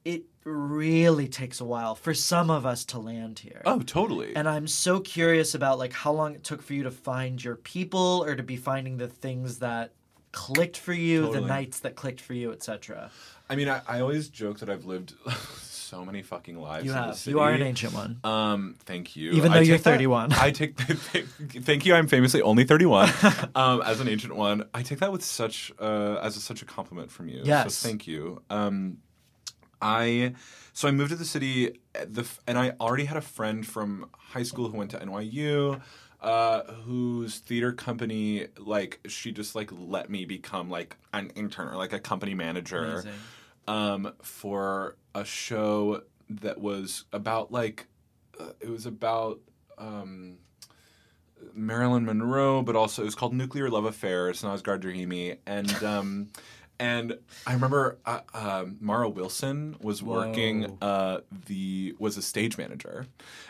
it 0.03 0.23
really 0.43 1.27
takes 1.27 1.59
a 1.59 1.65
while 1.65 1.95
for 1.95 2.13
some 2.13 2.49
of 2.49 2.65
us 2.65 2.85
to 2.85 2.99
land 2.99 3.39
here. 3.39 3.61
Oh, 3.65 3.79
totally. 3.79 4.35
And 4.35 4.47
I'm 4.49 4.67
so 4.67 4.99
curious 4.99 5.53
about 5.55 5.77
like 5.79 5.93
how 5.93 6.11
long 6.11 6.33
it 6.35 6.43
took 6.43 6.61
for 6.61 6.73
you 6.73 6.83
to 6.83 6.91
find 6.91 7.43
your 7.43 7.55
people 7.55 8.23
or 8.25 8.35
to 8.35 8.43
be 8.43 8.57
finding 8.57 8.97
the 8.97 9.07
things 9.07 9.59
that 9.59 9.91
clicked 10.31 10.77
for 10.77 10.93
you, 10.93 11.21
the 11.21 11.27
Totally. 11.27 11.47
nights 11.47 11.79
that 11.81 11.95
clicked 11.95 12.21
for 12.21 12.33
you, 12.33 12.51
etc. 12.53 13.11
I 13.49 13.55
mean, 13.55 13.67
I, 13.67 13.81
I 13.87 13.99
always 13.99 14.29
joke 14.29 14.59
that 14.59 14.69
I've 14.69 14.85
lived 14.85 15.13
so 15.61 16.05
many 16.05 16.21
fucking 16.21 16.57
lives. 16.57 16.85
You 16.85 16.91
the 16.93 16.97
have. 16.97 17.27
You 17.27 17.39
are 17.41 17.51
an 17.51 17.61
ancient 17.61 17.93
one. 17.93 18.19
Um, 18.23 18.75
thank 18.85 19.17
you. 19.17 19.31
Even 19.31 19.51
though 19.51 19.57
I 19.57 19.61
you're 19.61 19.75
take 19.75 19.83
that- 19.83 19.91
31. 19.91 20.33
I 20.33 20.51
take. 20.51 20.77
thank 20.79 21.85
you. 21.85 21.93
I'm 21.93 22.07
famously 22.07 22.41
only 22.41 22.63
31. 22.63 23.09
um, 23.55 23.81
as 23.81 23.99
an 23.99 24.07
ancient 24.07 24.35
one, 24.35 24.63
I 24.73 24.83
take 24.83 24.99
that 24.99 25.11
with 25.11 25.23
such 25.23 25.71
uh, 25.79 26.19
as 26.21 26.37
a, 26.37 26.39
such 26.39 26.61
a 26.61 26.65
compliment 26.65 27.11
from 27.11 27.27
you. 27.27 27.41
Yes. 27.43 27.75
So 27.75 27.89
thank 27.89 28.07
you. 28.07 28.41
Um, 28.49 28.99
I 29.81 30.33
so 30.73 30.87
I 30.87 30.91
moved 30.91 31.11
to 31.11 31.15
the 31.15 31.25
city, 31.25 31.79
at 31.95 32.13
the 32.13 32.27
and 32.47 32.57
I 32.57 32.73
already 32.79 33.05
had 33.05 33.17
a 33.17 33.21
friend 33.21 33.65
from 33.65 34.09
high 34.13 34.43
school 34.43 34.69
who 34.69 34.77
went 34.77 34.91
to 34.91 34.97
NYU. 34.97 35.81
Uh, 36.21 36.71
whose 36.85 37.39
theater 37.39 37.71
company 37.71 38.45
like 38.59 38.99
she 39.07 39.31
just 39.31 39.55
like 39.55 39.71
let 39.73 40.07
me 40.07 40.23
become 40.23 40.69
like 40.69 40.95
an 41.13 41.31
intern 41.35 41.67
or 41.67 41.75
like 41.77 41.93
a 41.93 41.99
company 41.99 42.35
manager 42.35 43.03
um, 43.67 44.13
for 44.21 44.97
a 45.15 45.25
show 45.25 46.03
that 46.29 46.61
was 46.61 47.05
about 47.11 47.51
like 47.51 47.87
uh, 48.39 48.49
it 48.59 48.69
was 48.69 48.85
about 48.85 49.39
um, 49.79 50.37
Marilyn 51.53 52.05
Monroe, 52.05 52.61
but 52.61 52.75
also 52.75 53.01
it 53.01 53.05
was 53.05 53.15
called 53.15 53.33
Nuclear 53.33 53.69
Love 53.69 53.85
Affairs, 53.85 54.43
and 54.43 54.49
I 54.49 54.53
was 54.53 54.61
Gardner 54.61 54.91
Rahimi, 54.91 55.37
and 55.45 55.83
um, 55.83 56.29
and 56.81 57.19
I 57.45 57.53
remember 57.53 57.99
uh, 58.07 58.21
um, 58.33 58.77
Mara 58.79 59.07
Wilson 59.07 59.75
was 59.81 60.01
working 60.01 60.79
uh, 60.81 61.19
the 61.45 61.95
was 61.99 62.17
a 62.17 62.23
stage 62.23 62.57
manager, 62.57 63.05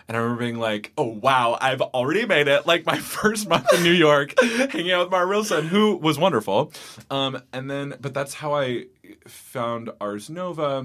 and 0.10 0.18
I 0.18 0.20
remember 0.20 0.44
being 0.44 0.60
like, 0.60 0.92
oh 0.98 1.08
wow, 1.08 1.58
I've 1.62 1.80
already 1.80 2.26
made 2.26 2.50
it! 2.50 2.68
Like 2.68 2.86
my 2.86 2.98
first 3.00 3.48
month 3.48 3.72
in 3.74 3.84
New 3.84 3.94
York, 3.94 4.34
hanging 4.42 4.92
out 4.92 5.06
with 5.06 5.12
Mara 5.12 5.30
Wilson, 5.30 5.68
who 5.68 5.96
was 5.96 6.20
wonderful, 6.20 6.74
um, 7.10 7.42
and 7.54 7.72
then 7.72 7.96
but 8.02 8.14
that's 8.14 8.34
how 8.34 8.54
I 8.54 8.88
found 9.26 9.90
Ars 10.02 10.30
Nova, 10.30 10.80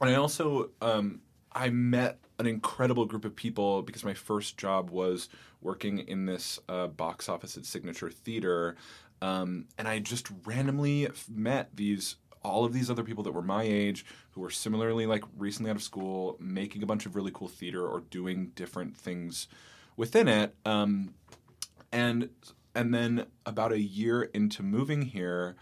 and 0.00 0.10
I 0.10 0.14
also 0.14 0.70
um, 0.82 1.20
I 1.52 1.70
met 1.70 2.18
an 2.38 2.46
incredible 2.46 3.04
group 3.04 3.24
of 3.24 3.34
people 3.34 3.82
because 3.82 4.04
my 4.04 4.14
first 4.14 4.56
job 4.56 4.90
was 4.90 5.28
working 5.60 5.98
in 5.98 6.26
this 6.26 6.58
uh, 6.68 6.86
box 6.86 7.28
office 7.28 7.56
at 7.56 7.64
Signature 7.64 8.10
Theater, 8.10 8.76
um, 9.20 9.66
and 9.76 9.88
I 9.88 9.98
just 9.98 10.28
randomly 10.44 11.08
met 11.28 11.70
these 11.74 12.16
all 12.42 12.64
of 12.64 12.72
these 12.72 12.90
other 12.90 13.02
people 13.02 13.24
that 13.24 13.32
were 13.32 13.42
my 13.42 13.62
age 13.64 14.04
who 14.30 14.40
were 14.40 14.50
similarly 14.50 15.06
like 15.06 15.24
recently 15.36 15.70
out 15.70 15.76
of 15.76 15.82
school, 15.82 16.36
making 16.40 16.82
a 16.82 16.86
bunch 16.86 17.04
of 17.04 17.16
really 17.16 17.32
cool 17.34 17.48
theater 17.48 17.86
or 17.86 18.00
doing 18.00 18.52
different 18.54 18.96
things 18.96 19.48
within 19.96 20.28
it. 20.28 20.54
Um, 20.64 21.14
and 21.92 22.30
and 22.74 22.94
then 22.94 23.26
about 23.44 23.72
a 23.72 23.80
year 23.80 24.22
into 24.22 24.62
moving 24.62 25.02
here, 25.02 25.56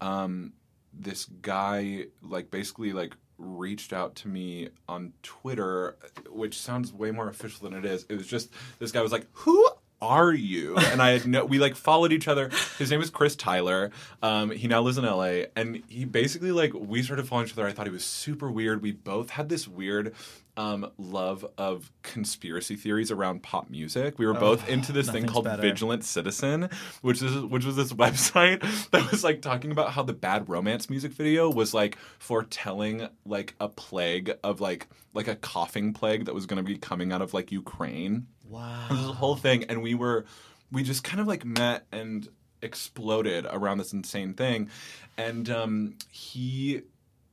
um, 0.00 0.52
this 0.92 1.24
guy 1.24 2.06
like 2.22 2.50
basically 2.50 2.92
like 2.92 3.16
reached 3.38 3.92
out 3.92 4.16
to 4.16 4.28
me 4.28 4.68
on 4.88 5.12
Twitter, 5.22 5.96
which 6.30 6.58
sounds 6.58 6.92
way 6.92 7.10
more 7.10 7.28
official 7.28 7.68
than 7.68 7.78
it 7.78 7.84
is. 7.84 8.04
It 8.08 8.16
was 8.16 8.26
just 8.26 8.50
this 8.78 8.92
guy 8.92 9.00
was 9.00 9.12
like, 9.12 9.26
"Who 9.32 9.68
are 10.02 10.32
you?" 10.32 10.76
And 10.76 11.00
I 11.00 11.10
had 11.10 11.26
no. 11.26 11.44
We 11.44 11.58
like 11.58 11.74
followed 11.74 12.12
each 12.12 12.28
other. 12.28 12.50
His 12.78 12.90
name 12.90 13.00
is 13.00 13.10
Chris 13.10 13.36
Tyler. 13.36 13.90
Um, 14.22 14.50
he 14.50 14.68
now 14.68 14.80
lives 14.80 14.98
in 14.98 15.04
LA, 15.04 15.44
and 15.56 15.82
he 15.88 16.04
basically 16.04 16.52
like 16.52 16.72
we 16.74 17.02
started 17.02 17.26
following 17.26 17.46
each 17.46 17.52
other. 17.54 17.66
I 17.66 17.72
thought 17.72 17.86
he 17.86 17.92
was 17.92 18.04
super 18.04 18.50
weird. 18.50 18.82
We 18.82 18.92
both 18.92 19.30
had 19.30 19.48
this 19.48 19.66
weird. 19.68 20.14
Um, 20.58 20.90
love 20.98 21.46
of 21.56 21.92
conspiracy 22.02 22.74
theories 22.74 23.12
around 23.12 23.44
pop 23.44 23.70
music. 23.70 24.18
We 24.18 24.26
were 24.26 24.34
both 24.34 24.68
into 24.68 24.90
this 24.90 25.08
thing 25.08 25.24
called 25.28 25.44
better. 25.44 25.62
Vigilant 25.62 26.02
Citizen, 26.02 26.68
which 27.00 27.22
is 27.22 27.44
which 27.44 27.64
was 27.64 27.76
this 27.76 27.92
website 28.04 28.60
that 28.90 29.08
was 29.12 29.22
like 29.22 29.40
talking 29.40 29.70
about 29.70 29.92
how 29.92 30.02
the 30.02 30.12
Bad 30.12 30.48
Romance 30.48 30.90
music 30.90 31.12
video 31.12 31.48
was 31.48 31.72
like 31.72 31.96
foretelling 32.18 33.08
like 33.24 33.54
a 33.60 33.68
plague 33.68 34.36
of 34.42 34.60
like 34.60 34.88
like 35.14 35.28
a 35.28 35.36
coughing 35.36 35.92
plague 35.92 36.24
that 36.24 36.34
was 36.34 36.46
going 36.46 36.56
to 36.56 36.68
be 36.68 36.76
coming 36.76 37.12
out 37.12 37.22
of 37.22 37.32
like 37.32 37.52
Ukraine. 37.52 38.26
Wow. 38.48 38.86
this 38.90 38.98
whole 38.98 39.36
thing, 39.36 39.62
and 39.64 39.80
we 39.80 39.94
were 39.94 40.24
we 40.72 40.82
just 40.82 41.04
kind 41.04 41.20
of 41.20 41.28
like 41.28 41.44
met 41.44 41.86
and 41.92 42.28
exploded 42.62 43.46
around 43.48 43.78
this 43.78 43.92
insane 43.92 44.34
thing, 44.34 44.70
and 45.16 45.48
um, 45.50 45.94
he 46.10 46.82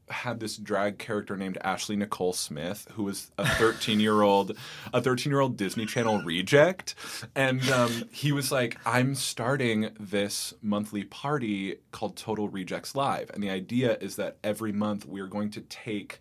had 0.10 0.40
this 0.40 0.58
drag 0.58 0.98
character 0.98 1.36
named 1.36 1.58
Ashley 1.62 1.96
Nicole 1.96 2.34
Smith, 2.34 2.88
who 2.94 3.04
was 3.04 3.32
a 3.38 3.48
13 3.48 4.00
year 4.00 4.22
old, 4.22 4.56
a 4.94 5.02
13 5.02 5.32
year 5.32 5.40
old 5.40 5.58
Disney 5.58 5.86
Channel 5.86 6.22
reject, 6.22 6.96
and 7.36 7.68
um, 7.70 8.04
he 8.12 8.32
was 8.32 8.52
like, 8.52 8.78
"I'm 8.86 9.16
starting 9.16 9.90
this 10.00 10.54
monthly 10.62 11.04
party 11.04 11.78
called 11.92 12.16
Total 12.16 12.48
Rejects 12.48 12.96
Live, 12.96 13.32
and 13.34 13.44
the 13.44 13.50
idea 13.50 13.98
is 14.00 14.16
that 14.18 14.38
every 14.44 14.72
month 14.72 15.06
we're 15.06 15.28
going 15.28 15.50
to 15.52 15.62
take 15.62 16.20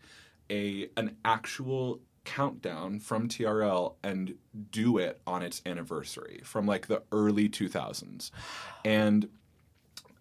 a 0.51 0.89
an 0.97 1.17
actual 1.25 2.01
countdown 2.25 3.01
from 3.01 3.29
TRL 3.29 3.95
and 4.03 4.35
do 4.71 4.97
it 4.97 5.21
on 5.27 5.43
its 5.43 5.61
anniversary 5.67 6.41
from 6.43 6.67
like 6.67 6.87
the 6.87 7.03
early 7.13 7.49
2000s, 7.49 8.31
and 8.85 9.29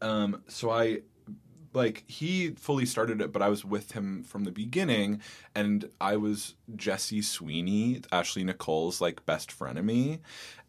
um, 0.02 0.44
so 0.50 0.70
I 0.70 1.00
like 1.74 2.04
he 2.08 2.52
fully 2.52 2.86
started 2.86 3.22
it, 3.22 3.32
but 3.32 3.42
I 3.42 3.50
was 3.50 3.66
with 3.66 3.94
him 3.94 4.24
from 4.24 4.44
the 4.44 4.52
beginning, 4.52 5.22
and 5.56 5.90
I 6.00 6.18
was 6.18 6.56
Jesse 6.76 7.22
Sweeney, 7.22 8.02
Ashley 8.12 8.44
Nicole's 8.44 9.02
like 9.02 9.26
best 9.26 9.58
frenemy, 9.58 10.20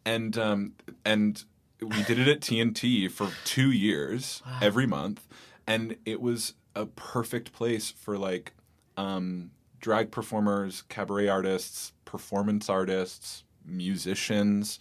and 0.05 0.37
um, 0.39 0.73
and 1.05 1.45
we 1.81 2.03
did 2.05 2.19
it 2.19 2.29
at 2.29 2.41
TNT 2.41 3.11
for 3.11 3.31
two 3.45 3.71
years 3.71 4.43
every 4.61 4.87
month, 4.87 5.27
and 5.67 5.97
it 6.05 6.21
was 6.21 6.55
a 6.75 6.87
perfect 6.87 7.53
place 7.53 7.91
for 7.91 8.19
like 8.19 8.53
um, 8.97 9.51
drag 9.81 10.11
performers, 10.11 10.83
cabaret 10.89 11.29
artists, 11.29 11.93
performance 12.05 12.69
artists, 12.69 13.45
musicians, 13.65 14.79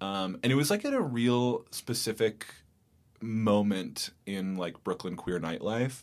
um, 0.00 0.38
and 0.42 0.52
it 0.52 0.56
was 0.56 0.70
like 0.70 0.84
at 0.84 0.92
a 0.92 1.00
real 1.00 1.64
specific 1.70 2.46
moment 3.22 4.10
in 4.24 4.56
like 4.56 4.82
Brooklyn 4.84 5.16
queer 5.16 5.40
nightlife. 5.40 6.02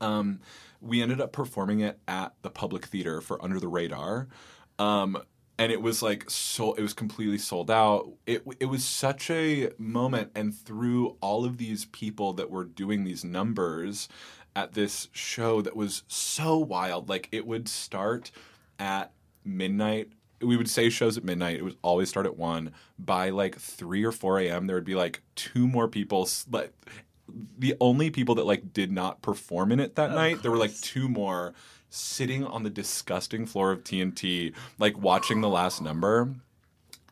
Um, 0.00 0.40
we 0.80 1.02
ended 1.02 1.20
up 1.20 1.32
performing 1.32 1.80
it 1.80 1.98
at 2.08 2.34
the 2.42 2.50
Public 2.50 2.86
Theater 2.86 3.20
for 3.20 3.42
Under 3.42 3.60
the 3.60 3.68
Radar. 3.68 4.28
Um, 4.78 5.22
and 5.58 5.70
it 5.70 5.82
was 5.82 6.02
like 6.02 6.30
so 6.30 6.72
it 6.72 6.80
was 6.80 6.94
completely 6.94 7.36
sold 7.36 7.70
out. 7.70 8.08
It 8.26 8.42
it 8.58 8.64
was 8.64 8.82
such 8.82 9.30
a 9.30 9.70
moment 9.76 10.30
and 10.34 10.54
through 10.54 11.18
all 11.20 11.44
of 11.44 11.58
these 11.58 11.84
people 11.84 12.32
that 12.32 12.50
were 12.50 12.64
doing 12.64 13.04
these 13.04 13.24
numbers 13.24 14.08
at 14.56 14.72
this 14.72 15.08
show 15.12 15.60
that 15.60 15.76
was 15.76 16.02
so 16.08 16.56
wild. 16.56 17.10
Like 17.10 17.28
it 17.30 17.46
would 17.46 17.68
start 17.68 18.30
at 18.78 19.12
midnight. 19.44 20.08
We 20.40 20.56
would 20.56 20.70
say 20.70 20.88
shows 20.88 21.16
at 21.16 21.24
midnight. 21.24 21.56
It 21.56 21.64
would 21.64 21.76
always 21.82 22.08
start 22.08 22.26
at 22.26 22.36
one. 22.36 22.72
By 22.98 23.30
like 23.30 23.56
three 23.56 24.04
or 24.04 24.12
four 24.12 24.38
a.m., 24.38 24.66
there 24.66 24.76
would 24.76 24.84
be 24.84 24.94
like 24.94 25.22
two 25.34 25.66
more 25.68 25.88
people. 25.88 26.28
Like 26.50 26.72
the 27.58 27.74
only 27.80 28.10
people 28.10 28.34
that 28.36 28.46
like 28.46 28.72
did 28.72 28.90
not 28.90 29.22
perform 29.22 29.72
in 29.72 29.80
it 29.80 29.96
that 29.96 30.10
night, 30.12 30.42
there 30.42 30.50
were 30.50 30.56
like 30.56 30.78
two 30.80 31.08
more 31.08 31.54
sitting 31.90 32.44
on 32.44 32.62
the 32.62 32.70
disgusting 32.70 33.46
floor 33.46 33.72
of 33.72 33.84
TNT, 33.84 34.54
like 34.78 34.96
watching 34.98 35.40
the 35.40 35.48
last 35.48 35.82
number. 35.82 36.34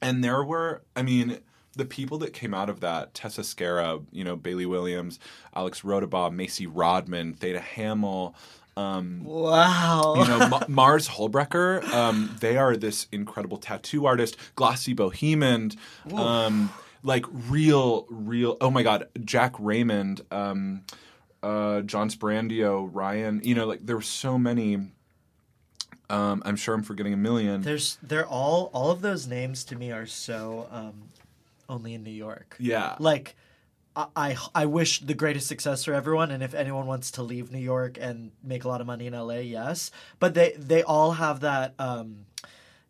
And 0.01 0.23
there 0.23 0.45
were, 0.45 0.83
I 0.95 1.03
mean, 1.03 1.41
the 1.75 1.85
people 1.85 2.19
that 2.19 2.33
came 2.33 2.55
out 2.55 2.71
of 2.71 2.81
that, 2.81 3.15
Tessa 3.15 3.43
Scara, 3.43 4.05
you 4.13 4.25
know, 4.25 4.37
Bailey 4.37 4.67
Williams, 4.67 5.19
Alex 5.55 5.83
Rodabaugh, 5.83 6.33
Macy 6.33 6.67
Rodman, 6.67 7.35
Theda 7.35 7.61
Hammel, 7.61 8.35
um, 8.79 9.25
Wow. 9.25 10.15
you 10.19 10.27
know, 10.29 10.49
Ma- 10.49 10.63
Mars 10.69 11.09
Hobrecker. 11.09 11.83
Um, 11.93 12.37
they 12.41 12.57
are 12.57 12.77
this 12.77 13.07
incredible 13.13 13.59
tattoo 13.59 14.07
artist. 14.07 14.37
Glossy 14.55 14.95
Bohemond. 14.95 15.77
Um, 16.15 16.71
like 17.03 17.25
real, 17.31 18.07
real. 18.11 18.57
Oh 18.61 18.71
my 18.71 18.83
God, 18.83 19.07
Jack 19.25 19.55
Raymond, 19.59 20.21
um, 20.31 20.83
uh, 21.43 21.81
John 21.83 22.09
Sprandio, 22.11 22.89
Ryan. 22.93 23.41
You 23.45 23.55
know, 23.55 23.67
like 23.67 23.85
there 23.87 23.97
were 23.97 24.03
so 24.03 24.39
many. 24.39 24.79
Um, 26.11 26.43
I'm 26.47 26.57
sure 26.57 26.75
I'm 26.75 26.83
forgetting 26.83 27.13
a 27.13 27.19
million. 27.19 27.61
There's 27.63 27.99
they're 28.03 28.27
all 28.27 28.71
all 28.73 28.91
of 28.91 29.03
those 29.03 29.27
names 29.27 29.63
to 29.65 29.77
me 29.77 29.93
are 29.93 30.07
so 30.07 30.67
um, 30.71 31.11
only 31.69 31.93
in 31.95 32.03
New 32.03 32.11
York. 32.11 32.57
yeah, 32.59 32.97
Like 32.99 33.37
I, 33.99 34.07
I 34.15 34.37
I 34.55 34.67
wish 34.67 35.01
the 35.01 35.15
greatest 35.15 35.49
success 35.49 35.85
for 35.85 35.93
everyone, 35.93 36.31
and 36.31 36.43
if 36.43 36.55
anyone 36.55 36.87
wants 36.87 37.11
to 37.13 37.23
leave 37.23 37.51
New 37.51 37.59
York 37.59 37.99
and 38.01 38.31
make 38.45 38.65
a 38.65 38.69
lot 38.69 38.81
of 38.81 38.87
money 38.87 39.07
in 39.07 39.13
LA, 39.13 39.39
yes. 39.39 39.91
But 40.21 40.35
they 40.35 40.53
they 40.57 40.85
all 40.85 41.13
have 41.13 41.41
that 41.41 41.75
um, 41.81 42.27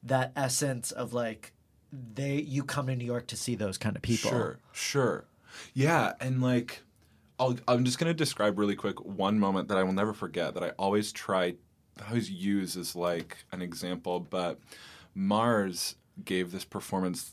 that 0.03 0.33
essence 0.37 0.93
of 0.93 1.15
like 1.15 1.53
they 1.93 2.35
you 2.37 2.63
come 2.63 2.89
to 2.89 2.97
New 2.97 3.07
York 3.07 3.27
to 3.29 3.37
see 3.37 3.55
those 3.55 3.79
kind 3.79 3.97
of 3.97 4.03
people. 4.03 4.31
Sure, 4.31 4.59
sure. 4.73 5.25
Yeah, 5.73 6.13
and 6.21 6.43
like 6.43 6.83
I'll, 7.41 7.57
I'm 7.67 7.85
just 7.85 7.99
going 7.99 8.11
to 8.11 8.15
describe 8.15 8.59
really 8.59 8.77
quick 8.77 9.03
one 9.05 9.39
moment 9.39 9.69
that 9.69 9.79
I 9.79 9.85
will 9.85 9.93
never 9.95 10.13
forget 10.13 10.55
that 10.55 10.63
I 10.63 10.71
always 10.71 11.11
try 11.11 11.55
I 12.01 12.09
always 12.09 12.31
use 12.31 12.77
as 12.77 12.95
like 12.95 13.39
an 13.51 13.63
example, 13.63 14.21
but 14.21 14.61
Mars 15.15 15.95
gave 16.25 16.53
this 16.53 16.65
performance 16.65 17.33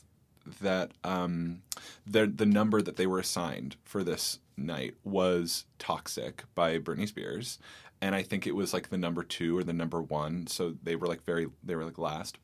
that 0.60 0.92
um 1.04 1.62
the 2.06 2.26
the 2.26 2.46
number 2.46 2.82
that 2.82 2.96
they 2.96 3.06
were 3.06 3.18
assigned 3.18 3.76
for 3.84 4.02
this 4.02 4.38
night 4.56 4.94
was 5.04 5.66
Toxic 5.78 6.44
by 6.54 6.78
Britney 6.78 7.08
Spears. 7.08 7.58
And 8.00 8.14
I 8.14 8.22
think 8.22 8.46
it 8.46 8.54
was 8.54 8.74
like 8.74 8.90
the 8.90 8.98
number 8.98 9.22
two 9.22 9.56
or 9.56 9.64
the 9.64 9.72
number 9.72 10.02
one. 10.02 10.46
So 10.46 10.74
they 10.82 10.96
were 10.96 11.06
like 11.06 11.24
very 11.24 11.46
they 11.62 11.74
were 11.74 11.84
like 11.84 11.98
last 11.98 12.38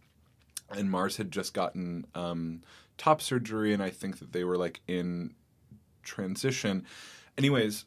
and 0.77 0.91
Mars 0.91 1.17
had 1.17 1.31
just 1.31 1.55
gotten 1.55 2.07
um, 2.15 2.63
top 2.99 3.21
surgery, 3.23 3.73
and 3.73 3.83
I 3.83 3.91
think 3.91 4.19
that 4.19 4.33
they 4.33 4.45
were 4.45 4.57
like 4.57 4.81
in 4.89 5.35
transition. 6.03 6.87
Anyways, 7.39 7.85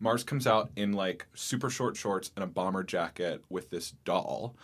Mars 0.00 0.24
comes 0.24 0.46
out 0.46 0.70
in 0.76 0.92
like 0.92 1.26
super 1.34 1.70
short 1.70 1.96
shorts 1.96 2.30
and 2.36 2.44
a 2.44 2.48
bomber 2.48 2.82
jacket 2.82 3.42
with 3.48 3.70
this 3.70 3.92
doll, 4.04 4.56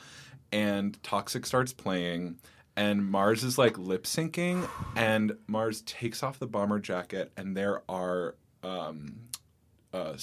and 0.53 1.01
Toxic 1.03 1.47
starts 1.47 1.73
playing. 1.73 2.39
And 2.81 3.07
Mars 3.07 3.45
is 3.45 3.59
like 3.59 3.77
lip 3.77 4.05
syncing, 4.05 4.67
and 4.97 5.37
Mars 5.47 5.83
takes 5.83 6.23
off 6.23 6.39
the 6.39 6.47
bomber 6.47 6.79
jacket, 6.79 7.31
and 7.37 7.55
there 7.55 7.83
are 7.91 8.37
um, 8.63 9.17
uh, 9.93 10.17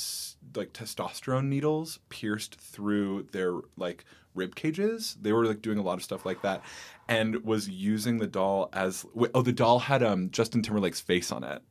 like 0.56 0.74
testosterone 0.74 1.50
needles 1.50 2.00
pierced 2.10 2.60
through 2.60 3.28
their 3.32 3.54
like 3.78 4.06
rib 4.34 4.56
cages. 4.56 5.18
They 5.22 5.34
were 5.34 5.46
like 5.46 5.62
doing 5.62 5.78
a 5.78 5.84
lot 5.84 6.00
of 6.00 6.04
stuff 6.04 6.26
like 6.26 6.42
that, 6.42 6.64
and 7.08 7.44
was 7.46 7.70
using 7.70 8.18
the 8.18 8.26
doll 8.26 8.70
as 8.74 9.06
oh 9.36 9.44
the 9.44 9.54
doll 9.54 9.78
had 9.78 10.02
um 10.02 10.32
Justin 10.32 10.64
Timberlake's 10.64 11.00
face 11.00 11.32
on 11.32 11.44
it, 11.44 11.62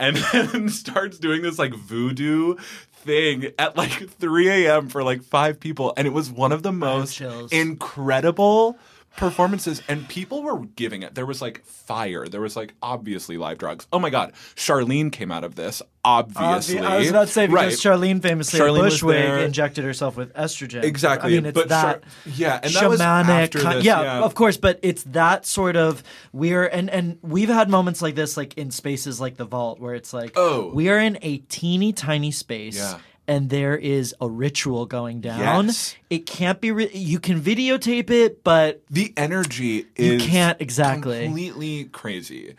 and 0.00 0.16
then 0.32 0.68
starts 0.68 1.20
doing 1.20 1.42
this 1.42 1.60
like 1.60 1.74
voodoo 1.74 2.56
thing 2.92 3.52
at 3.56 3.76
like 3.76 4.10
3 4.10 4.48
a.m. 4.48 4.88
for 4.88 5.04
like 5.04 5.22
five 5.22 5.60
people, 5.60 5.94
and 5.96 6.08
it 6.08 6.12
was 6.12 6.28
one 6.28 6.50
of 6.50 6.64
the 6.64 6.72
most 6.72 7.20
incredible 7.52 8.80
performances 9.16 9.80
and 9.88 10.08
people 10.08 10.42
were 10.42 10.58
giving 10.76 11.02
it 11.02 11.14
there 11.14 11.24
was 11.26 11.40
like 11.40 11.64
fire 11.64 12.26
there 12.26 12.40
was 12.40 12.56
like 12.56 12.74
obviously 12.82 13.36
live 13.38 13.58
drugs 13.58 13.86
oh 13.92 13.98
my 13.98 14.10
god 14.10 14.32
charlene 14.56 15.10
came 15.12 15.30
out 15.30 15.44
of 15.44 15.54
this 15.54 15.80
obviously 16.04 16.76
Obvi- 16.76 16.84
I 16.84 16.98
was 16.98 17.10
about 17.10 17.26
to 17.28 17.32
say 17.32 17.46
because 17.46 17.84
Right. 17.84 17.94
Charlene 17.94 18.20
famously 18.20 18.58
Charlene 18.60 18.78
at 18.78 18.82
was 18.84 18.94
Bushwick 18.94 19.16
there. 19.16 19.38
injected 19.38 19.84
herself 19.84 20.16
with 20.16 20.34
estrogen. 20.34 20.82
Exactly, 20.84 21.32
I 21.32 21.36
mean, 21.36 21.46
it's 21.46 21.54
but 21.54 21.68
that 21.70 22.02
Char- 22.02 22.10
yeah, 22.34 22.60
and 22.62 22.72
that 22.74 22.88
was 22.90 23.00
shamanic. 23.00 23.28
after 23.44 23.60
kind- 23.60 23.78
this, 23.78 23.84
yeah, 23.84 24.02
yeah. 24.02 24.20
of 24.24 24.34
course, 24.34 24.56
but 24.58 24.78
it's 24.82 25.04
that 25.04 25.46
sort 25.46 25.76
of 25.76 26.02
we're 26.32 26.66
and 26.66 26.90
and 26.90 27.18
we've 27.22 27.48
had 27.48 27.70
moments 27.70 28.02
like 28.02 28.14
this, 28.16 28.36
like 28.36 28.58
in 28.58 28.70
spaces 28.70 29.18
like 29.20 29.36
the 29.38 29.46
vault, 29.46 29.80
where 29.80 29.94
it's 29.94 30.12
like, 30.12 30.32
Oh. 30.36 30.70
we 30.74 30.90
are 30.90 30.98
in 30.98 31.16
a 31.22 31.38
teeny 31.38 31.92
tiny 31.94 32.30
space. 32.32 32.76
Yeah. 32.76 32.98
And 33.26 33.48
there 33.48 33.76
is 33.76 34.14
a 34.20 34.28
ritual 34.28 34.84
going 34.84 35.22
down. 35.22 35.66
Yes. 35.66 35.96
It 36.10 36.26
can't 36.26 36.60
be. 36.60 36.72
Re- 36.72 36.90
you 36.92 37.18
can 37.18 37.40
videotape 37.40 38.10
it, 38.10 38.44
but 38.44 38.82
the 38.90 39.14
energy 39.16 39.86
You 39.96 40.18
can't 40.18 40.60
exactly. 40.60 41.24
completely 41.24 41.84
crazy 41.84 42.54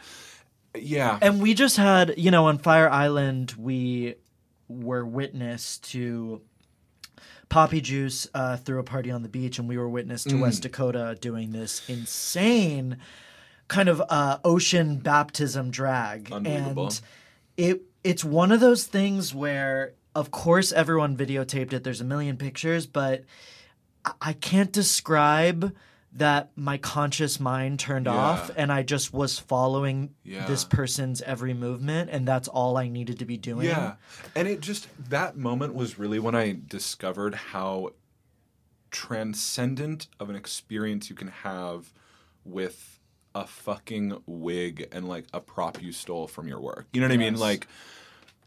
yeah. 0.78 1.18
And 1.22 1.42
we 1.42 1.54
just 1.54 1.78
had, 1.78 2.16
you 2.18 2.32
know, 2.32 2.48
on 2.48 2.58
Fire 2.58 2.90
Island, 2.90 3.54
we 3.58 4.16
were 4.68 5.06
witness 5.06 5.78
to 5.80 6.42
Poppy 7.50 7.82
Juice 7.82 8.28
uh, 8.34 8.58
threw 8.58 8.80
a 8.80 8.84
party 8.84 9.12
on 9.12 9.24
the 9.24 9.30
beach, 9.30 9.60
and 9.60 9.70
we 9.70 9.78
were 9.78 9.88
witness 9.90 10.24
to 10.26 10.36
Mm. 10.36 10.42
West 10.42 10.64
Dakota 10.64 11.18
doing 11.20 11.52
this 11.52 11.88
insane 11.88 12.98
kind 13.68 13.90
of 13.90 14.02
uh, 14.10 14.40
ocean 14.44 14.98
baptism 14.98 15.72
drag. 15.72 16.32
Unbelievable. 16.32 16.88
And 16.88 17.02
it 17.58 17.82
it's 18.04 18.24
one 18.24 18.52
of 18.52 18.60
those 18.60 18.86
things 18.86 19.34
where, 19.34 19.94
of 20.16 20.32
course, 20.32 20.72
everyone 20.72 21.16
videotaped 21.18 21.74
it. 21.74 21.84
There's 21.84 22.02
a 22.02 22.06
million 22.06 22.38
pictures, 22.38 22.86
but 22.88 23.26
I- 24.22 24.34
can't 24.34 24.72
describe 24.72 25.76
that 26.14 26.52
my 26.56 26.78
conscious 26.78 27.40
mind 27.42 27.78
turned 27.80 28.06
Yeah. 28.06 28.14
off 28.14 28.50
and 28.56 28.72
I 28.72 28.84
just 28.84 29.14
was 29.14 29.38
following 29.38 30.12
Yeah. 30.24 30.46
this 30.48 30.64
person's 30.64 31.22
every 31.24 31.54
movement 31.54 32.10
and 32.10 32.26
that's 32.26 32.48
all 32.48 32.78
I 32.78 32.88
needed 32.88 33.20
to 33.20 33.26
be 33.26 33.36
doing. 33.36 33.68
Yeah. 33.68 33.96
And 34.34 34.48
it 34.48 34.62
just, 34.62 34.88
that 35.10 35.36
moment 35.36 35.74
was 35.74 36.00
really 36.00 36.20
when 36.20 36.34
I 36.34 36.58
discovered 36.68 37.36
how 37.36 37.92
transcendent 38.92 40.08
of 40.20 40.30
an 40.30 40.36
experience 40.38 41.10
you 41.10 41.16
can 41.18 41.28
have 41.28 41.92
with 42.46 43.00
a 43.34 43.46
fucking 43.46 44.22
wig 44.26 44.88
and 44.94 45.10
like 45.10 45.26
a 45.34 45.42
prop 45.42 45.82
you 45.82 45.92
stole 45.92 46.28
from 46.28 46.48
your 46.48 46.62
work. 46.62 46.88
You 46.94 47.02
know 47.02 47.08
what 47.08 47.14
I 47.14 47.18
mean? 47.18 47.36
Like, 47.36 47.68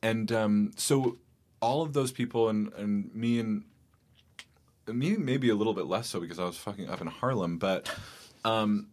and 0.00 0.32
um, 0.32 0.70
so 0.76 1.18
all 1.60 1.82
of 1.82 1.92
those 1.92 2.12
people 2.12 2.48
and, 2.48 2.72
and 2.74 3.14
me 3.14 3.38
and 3.38 3.64
me 4.86 5.16
maybe 5.16 5.48
a 5.50 5.54
little 5.54 5.74
bit 5.74 5.86
less 5.86 6.08
so 6.08 6.20
because 6.20 6.38
I 6.38 6.44
was 6.44 6.56
fucking 6.56 6.88
up 6.88 7.00
in 7.00 7.06
Harlem, 7.06 7.58
but 7.58 7.94
um, 8.44 8.88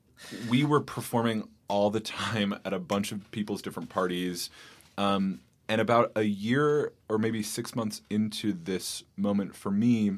we 0.50 0.64
were 0.64 0.82
performing 0.82 1.48
all 1.68 1.90
the 1.90 2.00
time 2.00 2.58
at 2.66 2.74
a 2.74 2.80
bunch 2.80 3.12
of 3.12 3.30
people's 3.32 3.62
different 3.62 3.90
parties. 3.90 4.50
Um, 4.98 5.42
and 5.68 5.82
about 5.82 6.12
a 6.16 6.24
year 6.24 6.94
or 7.10 7.18
maybe 7.18 7.42
six 7.42 7.76
months 7.76 8.02
into 8.10 8.54
this 8.54 9.04
moment 9.18 9.56
for 9.56 9.72
me, 9.72 10.12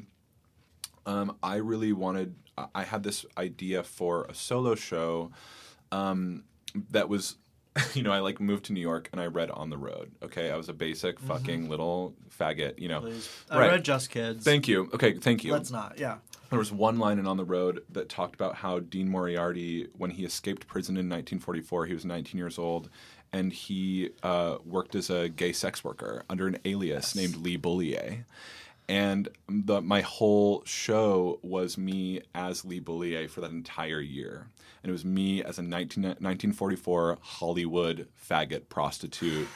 um, 1.06 1.36
I 1.42 1.56
really 1.56 1.92
wanted, 1.92 2.34
I- 2.74 2.84
had 2.84 3.02
this 3.02 3.24
idea 3.36 3.82
for 3.82 4.24
a 4.24 4.34
solo 4.34 4.74
show 4.74 5.30
um, 5.90 6.44
that 6.90 7.08
was, 7.08 7.36
you 7.94 8.02
know, 8.02 8.12
I 8.12 8.18
like 8.20 8.40
moved 8.40 8.66
to 8.66 8.72
New 8.72 8.80
York 8.80 9.08
and 9.12 9.20
I 9.20 9.26
read 9.26 9.50
On 9.50 9.70
the 9.70 9.76
Road. 9.78 10.12
Okay. 10.22 10.50
I 10.50 10.56
was 10.56 10.68
a 10.68 10.72
basic 10.72 11.18
fucking 11.20 11.68
little 11.68 12.14
faggot, 12.38 12.78
you 12.78 12.88
know. 12.88 13.00
Please. 13.00 13.28
I 13.50 13.58
Right. 13.58 13.70
read 13.72 13.84
Just 13.84 14.10
Kids. 14.10 14.44
Thank 14.44 14.68
you. 14.68 14.88
Okay. 14.94 15.14
Thank 15.14 15.44
you. 15.44 15.52
Let's 15.52 15.70
not. 15.70 15.98
Yeah. 15.98 16.18
There 16.50 16.58
was 16.58 16.72
one 16.72 16.98
line 16.98 17.18
in 17.18 17.26
On 17.26 17.36
the 17.36 17.44
Road 17.44 17.82
that 17.90 18.08
talked 18.08 18.34
about 18.34 18.54
how 18.56 18.78
Dean 18.78 19.08
Moriarty, 19.10 19.88
when 19.96 20.10
he 20.10 20.24
escaped 20.24 20.66
prison 20.66 20.96
in 20.96 21.06
1944, 21.08 21.86
he 21.86 21.92
was 21.94 22.06
19 22.06 22.38
years 22.38 22.58
old, 22.58 22.88
and 23.34 23.52
he 23.52 24.10
uh, 24.22 24.56
worked 24.64 24.94
as 24.94 25.10
a 25.10 25.28
gay 25.28 25.52
sex 25.52 25.84
worker 25.84 26.24
under 26.30 26.46
an 26.46 26.56
alias 26.64 27.14
named 27.14 27.36
Lee 27.36 27.56
Bullier. 27.58 28.24
And 28.88 29.28
the, 29.48 29.82
my 29.82 30.00
whole 30.00 30.62
show 30.64 31.38
was 31.42 31.76
me 31.76 32.22
as 32.34 32.64
Lee 32.64 32.80
Bullier 32.80 33.28
for 33.28 33.42
that 33.42 33.50
entire 33.50 34.00
year. 34.00 34.46
And 34.82 34.90
it 34.90 34.92
was 34.92 35.04
me 35.04 35.42
as 35.42 35.58
a 35.58 35.62
19, 35.62 36.02
1944 36.04 37.18
Hollywood 37.20 38.08
faggot 38.18 38.68
prostitute 38.68 39.48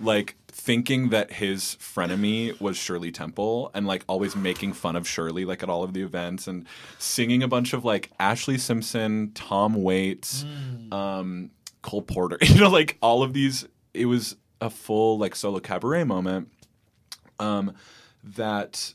like 0.00 0.36
thinking 0.48 1.10
that 1.10 1.32
his 1.32 1.76
frenemy 1.80 2.58
was 2.60 2.76
Shirley 2.76 3.10
Temple 3.10 3.70
and 3.74 3.86
like 3.86 4.04
always 4.08 4.34
making 4.36 4.72
fun 4.72 4.96
of 4.96 5.06
Shirley 5.06 5.44
like 5.44 5.62
at 5.62 5.68
all 5.68 5.84
of 5.84 5.92
the 5.92 6.02
events 6.02 6.46
and 6.46 6.66
singing 6.98 7.42
a 7.42 7.48
bunch 7.48 7.72
of 7.72 7.84
like 7.84 8.10
Ashlee 8.18 8.60
Simpson, 8.60 9.32
Tom 9.34 9.74
Waits, 9.82 10.44
um, 10.92 11.50
Cole 11.82 12.02
Porter, 12.02 12.38
you 12.42 12.60
know, 12.60 12.70
like 12.70 12.98
all 13.00 13.22
of 13.22 13.32
these. 13.32 13.66
It 13.92 14.06
was 14.06 14.36
a 14.60 14.70
full 14.70 15.18
like 15.18 15.36
solo 15.36 15.60
cabaret 15.60 16.04
moment. 16.04 16.48
Um, 17.38 17.74
that 18.24 18.94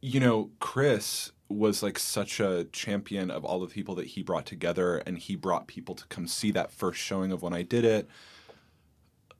you 0.00 0.20
know, 0.20 0.50
Chris 0.60 1.32
was 1.48 1.82
like 1.82 1.98
such 1.98 2.40
a 2.40 2.64
champion 2.72 3.30
of 3.30 3.44
all 3.44 3.58
the 3.58 3.66
people 3.66 3.94
that 3.96 4.06
he 4.06 4.22
brought 4.22 4.46
together, 4.46 4.98
and 4.98 5.18
he 5.18 5.34
brought 5.34 5.66
people 5.66 5.94
to 5.94 6.06
come 6.06 6.26
see 6.26 6.50
that 6.52 6.70
first 6.70 7.00
showing 7.00 7.32
of 7.32 7.42
when 7.42 7.52
I 7.52 7.62
did 7.62 7.84
it. 7.84 8.08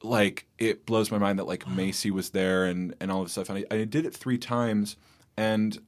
Like 0.03 0.47
it 0.59 0.87
blows 0.87 1.11
my 1.11 1.19
mind 1.19 1.39
that 1.39 1.47
like 1.47 1.69
Macy 1.77 2.11
was 2.11 2.31
there 2.31 2.65
and 2.65 2.95
and 3.01 3.11
all 3.11 3.21
of 3.21 3.27
this 3.27 3.33
stuff, 3.33 3.51
and 3.51 3.65
I, 3.71 3.75
I 3.75 3.85
did 3.85 4.07
it 4.07 4.15
three 4.15 4.39
times, 4.39 4.97
and 5.37 5.79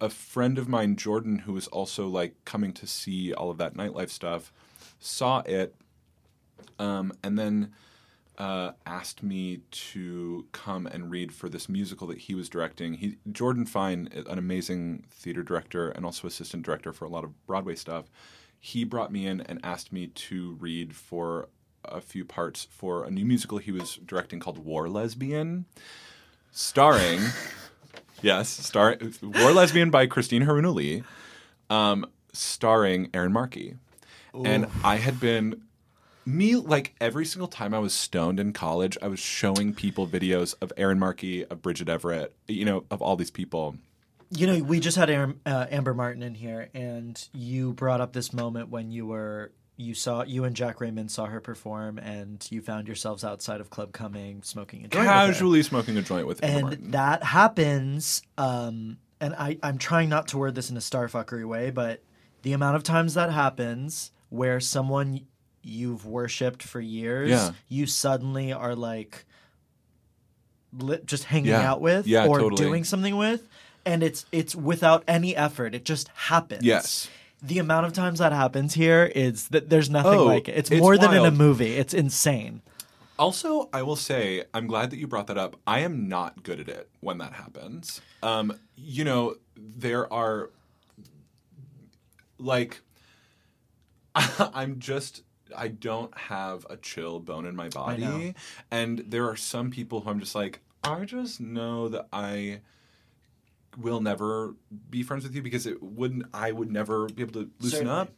a 0.00 0.10
friend 0.10 0.58
of 0.58 0.68
mine, 0.68 0.96
Jordan, 0.96 1.40
who 1.40 1.54
was 1.54 1.68
also 1.68 2.06
like 2.06 2.34
coming 2.44 2.72
to 2.74 2.86
see 2.86 3.32
all 3.32 3.50
of 3.50 3.58
that 3.58 3.74
nightlife 3.74 4.10
stuff, 4.10 4.52
saw 4.98 5.40
it, 5.46 5.74
um, 6.78 7.12
and 7.22 7.38
then 7.38 7.72
uh, 8.38 8.72
asked 8.84 9.22
me 9.22 9.60
to 9.70 10.46
come 10.52 10.86
and 10.86 11.10
read 11.10 11.32
for 11.32 11.48
this 11.48 11.68
musical 11.68 12.06
that 12.08 12.18
he 12.18 12.34
was 12.34 12.48
directing. 12.48 12.94
He 12.94 13.16
Jordan 13.30 13.66
Fein, 13.66 14.08
an 14.28 14.38
amazing 14.38 15.04
theater 15.10 15.42
director 15.42 15.88
and 15.90 16.04
also 16.04 16.26
assistant 16.26 16.64
director 16.64 16.92
for 16.92 17.04
a 17.04 17.08
lot 17.08 17.24
of 17.24 17.46
Broadway 17.46 17.74
stuff. 17.74 18.06
He 18.58 18.84
brought 18.84 19.12
me 19.12 19.26
in 19.26 19.40
and 19.42 19.60
asked 19.62 19.92
me 19.92 20.08
to 20.08 20.56
read 20.60 20.94
for 20.94 21.48
a 21.84 22.00
few 22.00 22.24
parts 22.24 22.66
for 22.70 23.04
a 23.04 23.10
new 23.10 23.24
musical 23.24 23.58
he 23.58 23.72
was 23.72 23.96
directing 23.96 24.40
called 24.40 24.58
War 24.58 24.88
Lesbian, 24.88 25.66
starring 26.50 27.20
yes, 28.22 28.48
star 28.48 28.98
War 29.22 29.52
Lesbian 29.52 29.90
by 29.90 30.06
Christine 30.06 30.42
Haruna 30.42 30.74
Lee, 30.74 31.04
um, 31.70 32.06
starring 32.32 33.08
Erin 33.14 33.32
Markey. 33.32 33.76
And 34.44 34.66
I 34.84 34.96
had 34.96 35.18
been 35.18 35.62
me 36.26 36.56
like 36.56 36.94
every 37.00 37.24
single 37.24 37.48
time 37.48 37.72
I 37.72 37.78
was 37.78 37.94
stoned 37.94 38.40
in 38.40 38.52
college, 38.52 38.98
I 39.00 39.08
was 39.08 39.20
showing 39.20 39.72
people 39.72 40.06
videos 40.06 40.54
of 40.60 40.72
Erin 40.76 40.98
Markey, 40.98 41.44
of 41.46 41.62
Bridget 41.62 41.88
Everett, 41.88 42.34
you 42.48 42.64
know, 42.64 42.84
of 42.90 43.00
all 43.00 43.16
these 43.16 43.30
people. 43.30 43.76
You 44.30 44.48
know, 44.48 44.62
we 44.64 44.80
just 44.80 44.96
had 44.96 45.08
Aaron, 45.08 45.40
uh, 45.46 45.66
Amber 45.70 45.94
Martin 45.94 46.24
in 46.24 46.34
here, 46.34 46.68
and 46.74 47.28
you 47.32 47.72
brought 47.72 48.00
up 48.00 48.12
this 48.12 48.32
moment 48.32 48.70
when 48.70 48.90
you 48.90 49.06
were 49.06 49.52
you 49.76 49.94
saw 49.94 50.24
you 50.24 50.44
and 50.44 50.56
Jack 50.56 50.80
Raymond 50.80 51.10
saw 51.10 51.26
her 51.26 51.40
perform, 51.40 51.98
and 51.98 52.44
you 52.50 52.60
found 52.60 52.88
yourselves 52.88 53.22
outside 53.22 53.60
of 53.60 53.70
Club 53.70 53.92
Cumming 53.92 54.42
smoking 54.42 54.84
a 54.84 54.88
joint. 54.88 55.06
Casually 55.06 55.62
smoking 55.62 55.96
a 55.96 56.02
joint 56.02 56.26
with 56.26 56.42
Amber 56.42 56.56
and 56.56 56.64
Martin. 56.64 56.90
that 56.90 57.22
happens. 57.22 58.22
Um, 58.36 58.98
and 59.20 59.34
I 59.34 59.58
I'm 59.62 59.78
trying 59.78 60.08
not 60.08 60.28
to 60.28 60.38
word 60.38 60.56
this 60.56 60.70
in 60.70 60.76
a 60.76 60.80
starfuckery 60.80 61.46
way, 61.46 61.70
but 61.70 62.02
the 62.42 62.52
amount 62.52 62.76
of 62.76 62.82
times 62.82 63.14
that 63.14 63.30
happens 63.30 64.10
where 64.28 64.58
someone 64.58 65.20
you've 65.66 66.06
worshipped 66.06 66.62
for 66.62 66.80
years, 66.80 67.30
Yeah. 67.30 67.50
you 67.68 67.86
suddenly 67.86 68.52
are 68.52 68.74
like 68.74 69.24
li- 70.72 71.00
just 71.04 71.24
hanging 71.24 71.50
Yeah. 71.50 71.70
out 71.70 71.80
with 71.80 72.06
Yeah, 72.06 72.26
or 72.26 72.38
totally. 72.38 72.62
doing 72.62 72.84
something 72.84 73.16
with, 73.16 73.48
and 73.84 74.02
it's 74.02 74.26
it's 74.32 74.54
without 74.54 75.04
any 75.08 75.34
effort. 75.36 75.74
It 75.74 75.84
just 75.84 76.08
happens. 76.14 76.62
Yes. 76.64 77.08
The 77.42 77.58
amount 77.58 77.86
of 77.86 77.92
times 77.92 78.18
that 78.18 78.32
happens 78.32 78.74
here 78.74 79.04
is 79.14 79.48
that 79.48 79.68
there's 79.68 79.90
nothing 79.90 80.14
Oh, 80.20 80.24
like 80.24 80.48
it. 80.48 80.56
It's, 80.56 80.70
it's 80.70 80.80
more 80.80 80.96
than 80.96 81.12
in 81.14 81.24
a 81.24 81.30
movie. 81.30 81.74
It's 81.76 81.92
insane. 81.94 82.62
Also, 83.18 83.68
I 83.72 83.82
will 83.82 83.96
say, 83.96 84.44
I'm 84.52 84.66
glad 84.66 84.90
that 84.90 84.98
you 84.98 85.06
brought 85.06 85.26
that 85.28 85.38
up. 85.38 85.56
I 85.66 85.80
am 85.80 86.06
not 86.08 86.42
good 86.42 86.60
at 86.60 86.68
it 86.68 86.88
when 87.00 87.18
that 87.18 87.32
happens. 87.34 88.00
Um, 88.22 88.58
you 88.76 89.04
know, 89.04 89.36
there 89.56 90.10
are 90.12 90.50
like 92.38 92.80
I'm 94.14 94.78
just 94.78 95.22
I 95.54 95.68
don't 95.68 96.16
have 96.16 96.66
a 96.70 96.76
chill 96.76 97.20
bone 97.20 97.46
in 97.46 97.54
my 97.54 97.68
body. 97.68 98.34
And 98.70 99.04
there 99.06 99.28
are 99.28 99.36
some 99.36 99.70
people 99.70 100.00
who 100.00 100.10
I'm 100.10 100.20
just 100.20 100.34
like, 100.34 100.60
I 100.82 101.04
just 101.04 101.40
know 101.40 101.88
that 101.88 102.06
I 102.12 102.60
will 103.76 104.00
never 104.00 104.54
be 104.88 105.02
friends 105.02 105.24
with 105.24 105.34
you 105.34 105.42
because 105.42 105.66
it 105.66 105.82
wouldn't 105.82 106.24
I 106.32 106.52
would 106.52 106.70
never 106.70 107.06
be 107.06 107.22
able 107.22 107.32
to 107.34 107.50
loosen 107.60 107.78
Certainly. 107.78 107.92
up. 107.92 108.10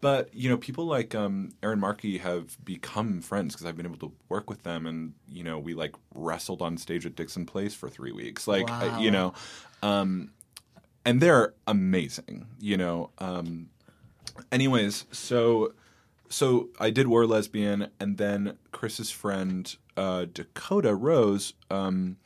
But 0.00 0.34
you 0.34 0.48
know, 0.48 0.56
people 0.56 0.86
like 0.86 1.14
um, 1.14 1.50
Erin 1.62 1.78
Markey 1.78 2.18
have 2.18 2.62
become 2.64 3.20
friends 3.20 3.54
because 3.54 3.66
I've 3.66 3.76
been 3.76 3.86
able 3.86 3.98
to 3.98 4.12
work 4.30 4.48
with 4.48 4.62
them, 4.62 4.86
and 4.86 5.12
you 5.28 5.44
know, 5.44 5.58
we 5.58 5.74
like 5.74 5.94
wrestled 6.14 6.62
on 6.62 6.78
stage 6.78 7.04
at 7.04 7.16
Dixon 7.16 7.44
Place 7.44 7.74
for 7.74 7.90
three 7.90 8.12
weeks. 8.12 8.48
Like, 8.48 8.70
uh, 8.70 8.96
you 8.98 9.10
know, 9.10 9.34
um, 9.82 10.30
and 11.04 11.20
they're 11.20 11.52
amazing. 11.66 12.46
You 12.58 12.78
know. 12.78 13.10
Um, 13.18 13.68
anyways, 14.50 15.04
so 15.10 15.74
so 16.30 16.68
I 16.78 16.90
did 16.90 17.08
War 17.08 17.26
Lesbian, 17.26 17.88
and 17.98 18.16
then 18.16 18.56
Chris's 18.70 19.10
friend 19.10 19.76
uh, 19.96 20.26
Dakota 20.32 20.94
Rose, 20.94 21.54
um, 21.70 22.16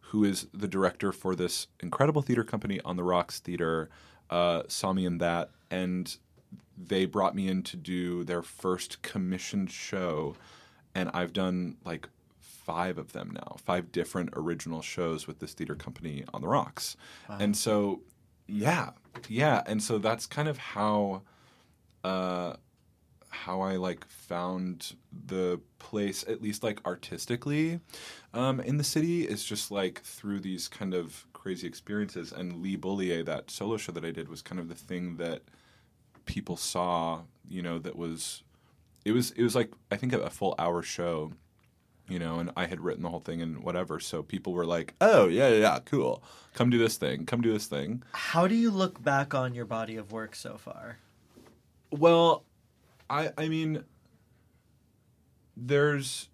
who 0.00 0.22
is 0.22 0.46
the 0.52 0.68
director 0.68 1.10
for 1.12 1.34
this 1.34 1.66
incredible 1.80 2.20
theater 2.20 2.44
company 2.44 2.78
on 2.84 2.96
the 2.96 3.02
Rocks 3.02 3.40
Theater, 3.40 3.88
uh, 4.28 4.62
saw 4.68 4.92
me 4.92 5.06
in 5.06 5.18
that, 5.18 5.50
and 5.70 6.16
they 6.76 7.06
brought 7.06 7.34
me 7.34 7.48
in 7.48 7.62
to 7.62 7.76
do 7.76 8.22
their 8.22 8.42
first 8.42 9.00
commissioned 9.00 9.70
show, 9.70 10.36
and 10.94 11.10
I've 11.14 11.32
done 11.32 11.78
like 11.84 12.08
five 12.38 12.98
of 12.98 13.12
them 13.12 13.30
now, 13.32 13.56
five 13.64 13.92
different 13.92 14.30
original 14.36 14.82
shows 14.82 15.26
with 15.26 15.38
this 15.38 15.54
theater 15.54 15.74
company 15.74 16.24
on 16.34 16.42
the 16.42 16.48
Rocks, 16.48 16.96
and 17.40 17.56
so 17.56 18.02
yeah, 18.46 18.90
yeah, 19.28 19.62
and 19.66 19.82
so 19.82 19.96
that's 19.96 20.26
kind 20.26 20.48
of 20.48 20.58
how 20.58 21.22
uh, 22.04 22.54
how 23.34 23.60
I 23.60 23.76
like 23.76 24.06
found 24.08 24.94
the 25.26 25.60
place, 25.78 26.24
at 26.26 26.40
least 26.40 26.62
like 26.62 26.80
artistically, 26.86 27.80
um, 28.32 28.60
in 28.60 28.78
the 28.78 28.84
city, 28.84 29.22
is 29.22 29.44
just 29.44 29.70
like 29.70 30.00
through 30.02 30.40
these 30.40 30.68
kind 30.68 30.94
of 30.94 31.26
crazy 31.32 31.66
experiences. 31.66 32.32
And 32.32 32.62
Lee 32.62 32.76
Bullier, 32.76 33.22
that 33.24 33.50
solo 33.50 33.76
show 33.76 33.92
that 33.92 34.04
I 34.04 34.12
did, 34.12 34.28
was 34.28 34.40
kind 34.40 34.60
of 34.60 34.68
the 34.68 34.74
thing 34.74 35.16
that 35.16 35.42
people 36.24 36.56
saw. 36.56 37.22
You 37.48 37.62
know, 37.62 37.78
that 37.80 37.96
was 37.96 38.42
it 39.04 39.12
was 39.12 39.32
it 39.32 39.42
was 39.42 39.54
like 39.54 39.72
I 39.90 39.96
think 39.96 40.12
a, 40.12 40.20
a 40.20 40.30
full 40.30 40.54
hour 40.58 40.82
show. 40.82 41.32
You 42.06 42.18
know, 42.18 42.38
and 42.38 42.50
I 42.54 42.66
had 42.66 42.82
written 42.82 43.02
the 43.02 43.08
whole 43.08 43.20
thing 43.20 43.40
and 43.40 43.62
whatever, 43.64 43.98
so 43.98 44.22
people 44.22 44.52
were 44.52 44.66
like, 44.66 44.94
"Oh 45.00 45.26
yeah, 45.26 45.48
yeah, 45.48 45.78
cool. 45.86 46.22
Come 46.52 46.68
do 46.68 46.76
this 46.76 46.98
thing. 46.98 47.24
Come 47.24 47.40
do 47.40 47.50
this 47.50 47.66
thing." 47.66 48.02
How 48.12 48.46
do 48.46 48.54
you 48.54 48.70
look 48.70 49.02
back 49.02 49.32
on 49.32 49.54
your 49.54 49.64
body 49.64 49.96
of 49.96 50.12
work 50.12 50.34
so 50.34 50.58
far? 50.58 50.98
Well, 51.90 52.44
I 53.08 53.30
I 53.36 53.48
mean, 53.48 53.84
there's 55.56 56.28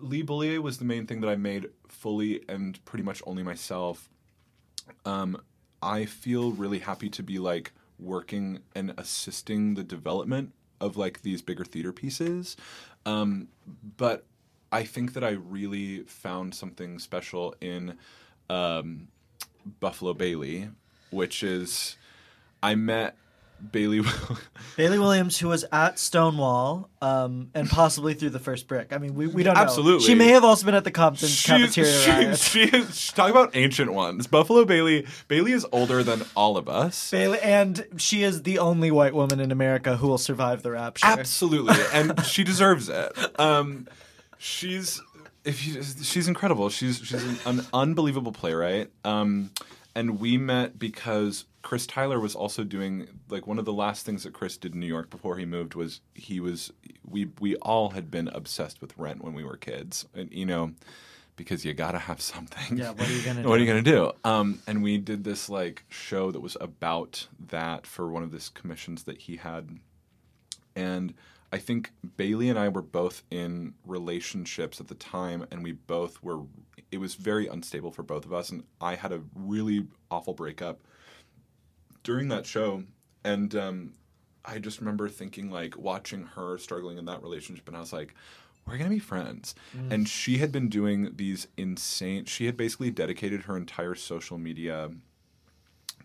Lee 0.00 0.22
Bullier 0.22 0.60
was 0.60 0.78
the 0.78 0.84
main 0.84 1.06
thing 1.06 1.20
that 1.20 1.28
I 1.28 1.36
made 1.36 1.66
fully 1.88 2.44
and 2.48 2.82
pretty 2.84 3.04
much 3.04 3.22
only 3.26 3.42
myself. 3.42 4.08
Um, 5.04 5.40
I 5.82 6.04
feel 6.04 6.52
really 6.52 6.78
happy 6.78 7.08
to 7.10 7.22
be 7.22 7.38
like 7.38 7.72
working 7.98 8.60
and 8.74 8.94
assisting 8.96 9.74
the 9.74 9.82
development 9.82 10.52
of 10.80 10.96
like 10.96 11.22
these 11.22 11.42
bigger 11.42 11.64
theater 11.64 11.92
pieces. 11.92 12.56
Um, 13.06 13.48
but 13.96 14.24
I 14.70 14.84
think 14.84 15.14
that 15.14 15.24
I 15.24 15.30
really 15.30 16.00
found 16.04 16.54
something 16.54 16.98
special 16.98 17.54
in 17.60 17.98
um, 18.48 19.08
Buffalo 19.80 20.14
Bailey, 20.14 20.70
which 21.10 21.42
is 21.42 21.96
I 22.62 22.74
met 22.74 23.16
Bailey. 23.70 24.00
Bailey 24.76 24.98
Williams, 24.98 25.38
who 25.38 25.48
was 25.48 25.64
at 25.70 25.98
Stonewall, 25.98 26.90
um, 27.00 27.50
and 27.54 27.68
possibly 27.68 28.14
through 28.14 28.30
the 28.30 28.38
first 28.38 28.66
brick. 28.66 28.92
I 28.92 28.98
mean, 28.98 29.14
we, 29.14 29.26
we 29.26 29.42
don't 29.42 29.54
know. 29.54 29.60
Absolutely. 29.60 30.06
She 30.06 30.14
may 30.14 30.28
have 30.28 30.44
also 30.44 30.66
been 30.66 30.74
at 30.74 30.84
the 30.84 30.90
Compton 30.90 31.28
She's, 31.28 31.46
cafeteria 31.46 31.92
she, 31.92 32.10
riot. 32.10 32.38
she 32.38 32.62
is 32.64 32.98
she- 32.98 33.12
talk 33.12 33.30
about 33.30 33.54
ancient 33.54 33.92
ones. 33.92 34.26
Buffalo 34.26 34.64
Bailey. 34.64 35.06
Bailey 35.28 35.52
is 35.52 35.66
older 35.72 36.02
than 36.02 36.24
all 36.34 36.56
of 36.56 36.68
us. 36.68 37.10
Bailey, 37.10 37.38
and 37.40 37.86
she 37.96 38.22
is 38.22 38.42
the 38.42 38.58
only 38.58 38.90
white 38.90 39.14
woman 39.14 39.40
in 39.40 39.52
America 39.52 39.96
who 39.96 40.08
will 40.08 40.18
survive 40.18 40.62
the 40.62 40.70
rapture. 40.72 41.06
Absolutely, 41.06 41.76
and 41.92 42.24
she 42.24 42.44
deserves 42.44 42.88
it. 42.88 43.12
Um, 43.38 43.86
she's 44.38 45.00
if 45.44 45.66
you, 45.66 45.82
she's 45.82 46.28
incredible. 46.28 46.68
She's 46.68 46.98
she's 46.98 47.24
an, 47.24 47.58
an 47.58 47.66
unbelievable 47.72 48.32
playwright. 48.32 48.90
Um, 49.04 49.50
and 49.94 50.18
we 50.20 50.38
met 50.38 50.78
because 50.78 51.44
Chris 51.62 51.86
Tyler 51.86 52.18
was 52.18 52.34
also 52.34 52.64
doing 52.64 53.06
like 53.28 53.46
one 53.46 53.58
of 53.58 53.64
the 53.64 53.72
last 53.72 54.04
things 54.04 54.24
that 54.24 54.32
Chris 54.32 54.56
did 54.56 54.74
in 54.74 54.80
New 54.80 54.86
York 54.86 55.10
before 55.10 55.36
he 55.36 55.44
moved 55.44 55.74
was 55.74 56.00
he 56.14 56.40
was 56.40 56.72
we 57.08 57.30
we 57.40 57.56
all 57.56 57.90
had 57.90 58.10
been 58.10 58.28
obsessed 58.28 58.80
with 58.80 58.96
Rent 58.98 59.22
when 59.22 59.34
we 59.34 59.44
were 59.44 59.56
kids, 59.56 60.06
and 60.14 60.32
you 60.32 60.46
know. 60.46 60.72
Because 61.34 61.64
you 61.64 61.72
gotta 61.72 61.98
have 61.98 62.20
something. 62.20 62.76
Yeah, 62.76 62.90
what 62.90 63.08
are 63.08 63.12
you 63.12 63.22
gonna 63.22 63.42
What 63.48 63.54
are 63.54 63.58
do? 63.58 63.64
you 63.64 63.66
gonna 63.66 63.82
do? 63.82 64.12
Um, 64.22 64.60
and 64.66 64.82
we 64.82 64.98
did 64.98 65.24
this 65.24 65.48
like 65.48 65.82
show 65.88 66.30
that 66.30 66.40
was 66.40 66.58
about 66.60 67.26
that 67.48 67.86
for 67.86 68.10
one 68.10 68.22
of 68.22 68.30
these 68.30 68.50
commissions 68.50 69.04
that 69.04 69.16
he 69.16 69.36
had 69.38 69.78
and 70.76 71.14
I 71.52 71.58
think 71.58 71.92
Bailey 72.16 72.48
and 72.48 72.58
I 72.58 72.68
were 72.68 72.82
both 72.82 73.22
in 73.30 73.74
relationships 73.84 74.80
at 74.80 74.88
the 74.88 74.94
time, 74.94 75.46
and 75.50 75.62
we 75.62 75.72
both 75.72 76.22
were. 76.22 76.40
It 76.92 77.00
was 77.00 77.14
very 77.16 77.48
unstable 77.48 77.90
for 77.90 78.04
both 78.04 78.24
of 78.24 78.32
us, 78.32 78.50
and 78.50 78.62
I 78.80 78.94
had 78.94 79.10
a 79.12 79.22
really 79.34 79.86
awful 80.10 80.34
breakup 80.34 80.78
during 82.04 82.28
that 82.28 82.46
show, 82.46 82.84
and 83.24 83.54
um, 83.56 83.94
I 84.44 84.58
just 84.58 84.78
remember 84.78 85.08
thinking 85.08 85.50
like 85.50 85.76
watching 85.76 86.24
her 86.36 86.58
struggling 86.58 86.98
in 86.98 87.06
that 87.06 87.22
relationship, 87.22 87.66
and 87.66 87.76
I 87.76 87.80
was 87.80 87.92
like. 87.92 88.14
We're 88.64 88.78
gonna 88.78 88.90
be 88.90 89.00
friends, 89.00 89.56
and 89.90 90.08
she 90.08 90.38
had 90.38 90.52
been 90.52 90.68
doing 90.68 91.16
these 91.16 91.48
insane. 91.56 92.26
She 92.26 92.46
had 92.46 92.56
basically 92.56 92.92
dedicated 92.92 93.42
her 93.42 93.56
entire 93.56 93.96
social 93.96 94.38
media 94.38 94.92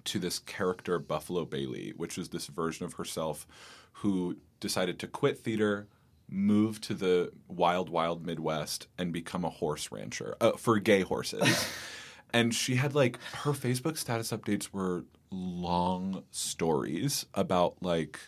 to 0.05 0.17
this 0.17 0.39
character 0.39 0.97
Buffalo 0.97 1.45
Bailey, 1.45 1.93
which 1.97 2.17
is 2.17 2.29
this 2.29 2.47
version 2.47 2.83
of 2.87 2.93
herself 2.93 3.45
who 3.93 4.37
decided 4.59 4.97
to 4.99 5.07
quit 5.07 5.37
theater, 5.37 5.87
move 6.29 6.81
to 6.81 6.93
the 6.93 7.31
wild, 7.47 7.89
wild 7.89 8.25
Midwest, 8.25 8.87
and 8.97 9.13
become 9.13 9.45
a 9.45 9.49
horse 9.49 9.91
rancher 9.91 10.35
uh, 10.41 10.53
for 10.53 10.79
gay 10.79 11.01
horses. 11.01 11.67
and 12.33 12.53
she 12.53 12.75
had 12.75 12.95
like 12.95 13.19
her 13.43 13.51
Facebook 13.51 13.97
status 13.97 14.31
updates 14.31 14.71
were 14.71 15.05
long 15.31 16.23
stories 16.31 17.25
about 17.33 17.75
like 17.81 18.19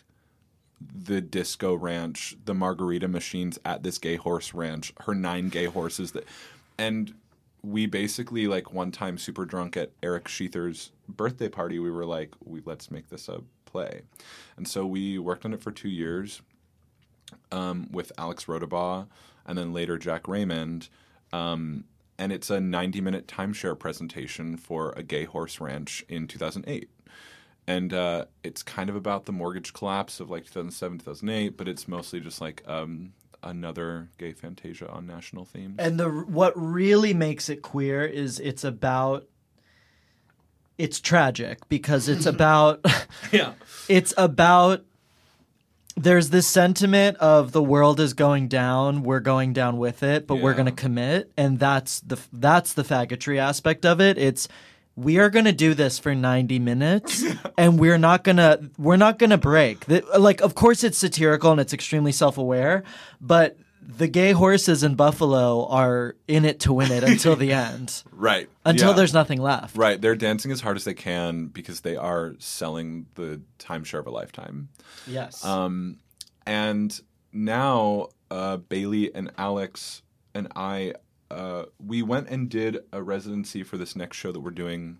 the 0.80 1.20
disco 1.20 1.74
ranch, 1.74 2.36
the 2.44 2.54
margarita 2.54 3.08
machines 3.08 3.58
at 3.64 3.82
this 3.82 3.98
gay 3.98 4.16
horse 4.16 4.54
ranch, 4.54 4.92
her 5.00 5.14
nine 5.14 5.48
gay 5.48 5.66
horses 5.66 6.12
that 6.12 6.26
and 6.78 7.14
we 7.62 7.84
basically 7.84 8.46
like 8.46 8.72
one 8.72 8.90
time 8.90 9.18
super 9.18 9.44
drunk 9.44 9.76
at 9.76 9.90
Eric 10.02 10.24
Sheether's 10.24 10.92
birthday 11.06 11.48
party, 11.50 11.78
we 11.78 11.90
were 11.90 12.06
like, 12.06 12.32
we 12.42 12.62
let's 12.64 12.90
make 12.90 13.10
this 13.10 13.28
a 13.28 13.42
play. 13.66 14.02
And 14.56 14.66
so 14.66 14.86
we 14.86 15.18
worked 15.18 15.44
on 15.44 15.52
it 15.52 15.62
for 15.62 15.70
two 15.70 15.90
years 15.90 16.40
um, 17.52 17.88
with 17.90 18.12
Alex 18.18 18.44
Rodabaugh 18.44 19.06
and 19.46 19.58
then 19.58 19.72
later 19.72 19.98
Jack 19.98 20.28
Raymond. 20.28 20.88
Um, 21.32 21.84
and 22.18 22.32
it's 22.32 22.50
a 22.50 22.60
90 22.60 23.00
minute 23.00 23.26
timeshare 23.26 23.78
presentation 23.78 24.56
for 24.56 24.92
a 24.96 25.02
gay 25.02 25.24
horse 25.24 25.60
ranch 25.60 26.04
in 26.08 26.26
2008 26.26 26.90
and 27.66 27.94
uh, 27.94 28.24
it's 28.42 28.62
kind 28.62 28.90
of 28.90 28.96
about 28.96 29.26
the 29.26 29.32
mortgage 29.32 29.72
collapse 29.72 30.20
of 30.20 30.30
like 30.30 30.44
2007 30.44 30.98
2008 30.98 31.56
but 31.56 31.66
it's 31.68 31.88
mostly 31.88 32.20
just 32.20 32.40
like 32.40 32.62
um, 32.66 33.12
another 33.42 34.10
gay 34.18 34.32
fantasia 34.32 34.88
on 34.90 35.06
national 35.06 35.44
themes 35.44 35.76
And 35.78 35.98
the 35.98 36.08
what 36.08 36.52
really 36.56 37.14
makes 37.14 37.48
it 37.48 37.62
queer 37.62 38.04
is 38.04 38.38
it's 38.38 38.64
about 38.64 39.26
it's 40.78 41.00
tragic 41.00 41.68
because 41.68 42.08
it's 42.08 42.26
about 42.34 42.84
yeah 43.32 43.52
it's 43.88 44.12
about 44.16 44.84
there's 45.96 46.30
this 46.30 46.46
sentiment 46.46 47.16
of 47.18 47.52
the 47.52 47.62
world 47.62 48.00
is 48.00 48.14
going 48.14 48.48
down, 48.48 49.02
we're 49.02 49.20
going 49.20 49.52
down 49.52 49.78
with 49.78 50.02
it, 50.02 50.26
but 50.26 50.36
we're 50.36 50.54
going 50.54 50.66
to 50.66 50.72
commit, 50.72 51.32
and 51.36 51.58
that's 51.58 52.00
the 52.00 52.18
that's 52.32 52.74
the 52.74 52.82
faggotry 52.82 53.38
aspect 53.38 53.84
of 53.84 54.00
it. 54.00 54.18
It's 54.18 54.48
we 54.96 55.18
are 55.18 55.30
going 55.30 55.44
to 55.44 55.52
do 55.52 55.72
this 55.74 55.98
for 55.98 56.14
90 56.14 56.58
minutes 56.58 57.24
and 57.58 57.78
we're 57.78 57.98
not 57.98 58.24
going 58.24 58.36
to 58.36 58.70
we're 58.76 58.96
not 58.96 59.18
going 59.18 59.30
to 59.30 59.38
break. 59.38 59.86
The, 59.86 60.04
like 60.18 60.40
of 60.40 60.54
course 60.54 60.84
it's 60.84 60.98
satirical 60.98 61.52
and 61.52 61.60
it's 61.60 61.72
extremely 61.72 62.12
self-aware, 62.12 62.82
but 63.20 63.56
the 63.96 64.08
gay 64.08 64.32
horses 64.32 64.82
in 64.82 64.94
Buffalo 64.94 65.66
are 65.66 66.16
in 66.28 66.44
it 66.44 66.60
to 66.60 66.72
win 66.72 66.90
it 66.92 67.02
until 67.04 67.36
the 67.36 67.52
end. 67.68 68.02
right 68.12 68.48
Until 68.64 68.90
Yeah. 68.90 68.96
there's 68.96 69.14
nothing 69.14 69.40
left. 69.40 69.76
right 69.76 70.00
they're 70.00 70.16
dancing 70.16 70.50
as 70.52 70.60
hard 70.60 70.76
as 70.76 70.84
they 70.84 70.94
can 70.94 71.46
because 71.46 71.80
they 71.80 71.96
are 71.96 72.34
selling 72.38 73.06
the 73.14 73.40
timeshare 73.58 73.98
of 74.00 74.06
a 74.06 74.10
lifetime 74.10 74.68
Yes. 75.06 75.44
Um, 75.44 75.98
and 76.46 76.98
now 77.32 78.08
uh, 78.30 78.56
Bailey 78.58 79.14
and 79.14 79.30
Alex 79.38 80.02
and 80.34 80.48
I, 80.54 80.94
uh, 81.30 81.64
we 81.84 82.02
went 82.02 82.28
and 82.28 82.48
did 82.48 82.78
a 82.92 83.02
residency 83.02 83.62
for 83.62 83.76
this 83.76 83.96
next 83.96 84.16
show 84.16 84.30
that 84.32 84.40
we're 84.40 84.50
doing 84.52 84.98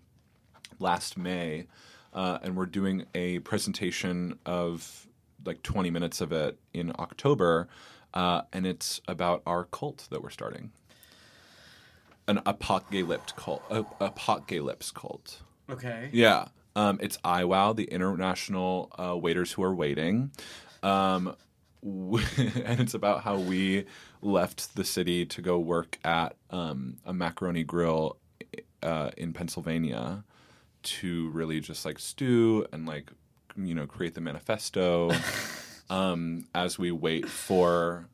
last 0.79 1.17
May, 1.17 1.67
uh, 2.13 2.39
and 2.43 2.55
we're 2.57 2.65
doing 2.65 3.05
a 3.15 3.39
presentation 3.39 4.37
of 4.45 5.07
like 5.45 5.63
20 5.63 5.89
minutes 5.91 6.19
of 6.21 6.31
it 6.31 6.57
in 6.73 6.91
October, 6.99 7.67
uh, 8.13 8.41
and 8.51 8.65
it's 8.65 9.01
about 9.07 9.41
our 9.45 9.65
cult 9.65 10.07
that 10.09 10.21
we're 10.21 10.29
starting. 10.29 10.71
An 12.27 12.41
apocalypse 12.45 13.33
cult, 13.33 13.63
apocalypse 13.99 14.91
cult. 14.91 15.41
okay. 15.69 16.09
Yeah. 16.11 16.45
Um, 16.75 16.99
it's 17.01 17.17
IWOW, 17.17 17.75
the 17.75 17.83
International 17.85 18.89
uh, 18.97 19.17
Waiters 19.17 19.51
Who 19.51 19.63
Are 19.63 19.75
Waiting. 19.75 20.31
Um, 20.83 21.35
and 21.83 22.79
it's 22.79 22.93
about 22.93 23.23
how 23.23 23.37
we 23.37 23.85
left 24.21 24.75
the 24.75 24.83
city 24.83 25.25
to 25.25 25.41
go 25.41 25.57
work 25.57 25.97
at 26.05 26.35
um, 26.51 26.97
a 27.05 27.13
macaroni 27.13 27.63
grill 27.63 28.17
uh, 28.83 29.09
in 29.17 29.33
Pennsylvania 29.33 30.23
to 30.83 31.29
really 31.31 31.59
just 31.59 31.85
like 31.85 31.99
stew 31.99 32.65
and 32.71 32.85
like, 32.85 33.11
you 33.57 33.73
know, 33.75 33.85
create 33.85 34.13
the 34.13 34.21
manifesto 34.21 35.11
um, 35.91 36.47
as 36.55 36.79
we 36.79 36.89
wait 36.91 37.27
for 37.27 38.07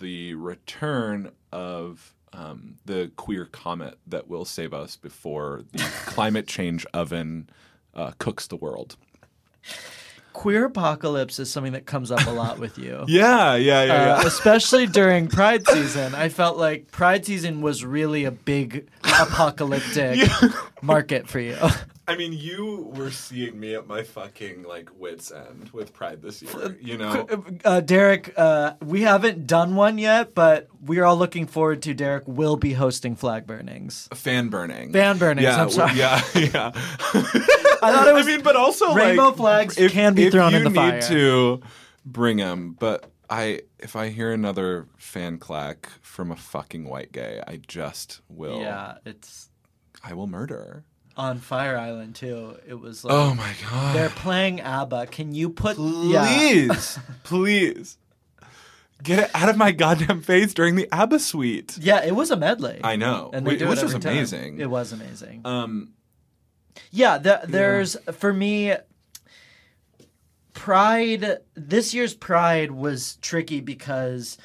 the 0.00 0.34
return 0.34 1.30
of 1.52 2.14
um, 2.32 2.76
the 2.86 3.10
queer 3.16 3.44
comet 3.44 3.98
that 4.06 4.28
will 4.28 4.44
save 4.44 4.72
us 4.72 4.96
before 4.96 5.62
the 5.72 5.78
climate 6.06 6.46
change 6.46 6.86
oven 6.94 7.48
uh, 7.94 8.12
cooks 8.18 8.46
the 8.46 8.56
world. 8.56 8.96
Queer 10.32 10.66
apocalypse 10.66 11.38
is 11.38 11.50
something 11.50 11.72
that 11.72 11.84
comes 11.84 12.10
up 12.10 12.24
a 12.26 12.30
lot 12.30 12.58
with 12.58 12.78
you. 12.78 13.04
Yeah, 13.08 13.56
yeah, 13.56 13.82
yeah, 13.84 14.14
Uh, 14.14 14.22
especially 14.26 14.86
during 14.86 15.26
Pride 15.26 15.66
season. 15.66 16.14
I 16.14 16.28
felt 16.28 16.56
like 16.56 16.90
Pride 16.92 17.26
season 17.26 17.60
was 17.60 17.84
really 17.84 18.24
a 18.24 18.30
big 18.30 18.88
apocalyptic 19.04 20.30
market 20.80 21.28
for 21.28 21.40
you. 21.40 21.56
I 22.08 22.16
mean, 22.16 22.32
you 22.32 22.90
were 22.96 23.10
seeing 23.10 23.60
me 23.60 23.74
at 23.74 23.86
my 23.86 24.02
fucking 24.02 24.62
like 24.62 24.88
wits 24.98 25.30
end 25.30 25.68
with 25.74 25.92
Pride 25.92 26.22
this 26.22 26.40
year. 26.40 26.76
You 26.80 26.96
know, 26.96 27.26
Uh, 27.66 27.80
Derek, 27.80 28.32
uh, 28.34 28.74
we 28.82 29.02
haven't 29.02 29.46
done 29.46 29.76
one 29.76 29.98
yet, 29.98 30.34
but 30.34 30.68
we 30.82 31.00
are 31.00 31.04
all 31.04 31.18
looking 31.18 31.46
forward 31.46 31.82
to. 31.82 31.92
Derek 31.92 32.26
will 32.26 32.56
be 32.56 32.72
hosting 32.72 33.14
flag 33.14 33.46
burnings. 33.46 34.08
fan 34.14 34.48
burning. 34.48 34.90
Fan 34.90 35.18
burnings, 35.18 35.44
Yeah, 35.44 35.62
I'm 35.62 35.70
sorry. 35.70 35.96
Yeah, 35.96 36.22
yeah. 36.34 36.72
I 36.74 37.92
thought 37.92 38.08
it 38.08 38.14
was 38.14 38.26
I 38.26 38.30
mean, 38.30 38.42
but 38.42 38.56
also 38.56 38.94
rainbow 38.94 39.28
like, 39.28 39.36
flags 39.36 39.78
if, 39.78 39.92
can 39.92 40.14
be 40.14 40.30
thrown 40.30 40.54
in 40.54 40.64
the 40.64 40.70
fire. 40.70 40.86
You 40.86 40.92
need 40.94 41.02
to 41.02 41.60
bring 42.06 42.38
them, 42.38 42.74
but 42.80 43.10
I 43.28 43.60
if 43.78 43.96
I 43.96 44.08
hear 44.08 44.32
another 44.32 44.88
fan 44.96 45.36
clack 45.36 45.90
from 46.00 46.30
a 46.30 46.36
fucking 46.36 46.88
white 46.88 47.12
gay, 47.12 47.42
I 47.46 47.60
just 47.66 48.22
will. 48.30 48.60
yeah, 48.60 48.96
it's 49.04 49.50
I 50.02 50.14
will 50.14 50.26
murder. 50.26 50.84
On 51.18 51.40
Fire 51.40 51.76
Island 51.76 52.14
too. 52.14 52.56
It 52.66 52.74
was 52.80 53.04
like 53.04 53.12
Oh 53.12 53.34
my 53.34 53.52
god. 53.68 53.94
they're 53.96 54.08
playing 54.08 54.60
ABBA. 54.60 55.08
Can 55.08 55.34
you 55.34 55.50
put 55.50 55.76
yeah. 55.78 56.24
Please, 56.26 56.98
please. 57.24 57.98
Get 59.02 59.18
it 59.20 59.30
out 59.34 59.48
of 59.48 59.56
my 59.56 59.70
goddamn 59.70 60.22
face 60.22 60.52
during 60.54 60.74
the 60.74 60.88
ABBA 60.90 61.18
suite. 61.20 61.78
Yeah, 61.80 62.04
it 62.04 62.16
was 62.16 62.30
a 62.32 62.36
medley. 62.36 62.80
I 62.82 62.96
know. 62.96 63.30
and 63.32 63.46
Wait, 63.46 63.54
which 63.54 63.62
it 63.62 63.68
was 63.68 63.82
every 63.82 64.00
time. 64.00 64.12
amazing. 64.12 64.58
It 64.60 64.70
was 64.70 64.92
amazing. 64.92 65.42
Um, 65.44 65.92
Yeah, 66.90 67.18
the, 67.18 67.40
there's 67.46 67.96
for 68.12 68.32
me 68.32 68.74
Pride 70.52 71.38
this 71.54 71.94
year's 71.94 72.14
Pride 72.14 72.72
was 72.72 73.16
tricky 73.16 73.60
because 73.60 74.36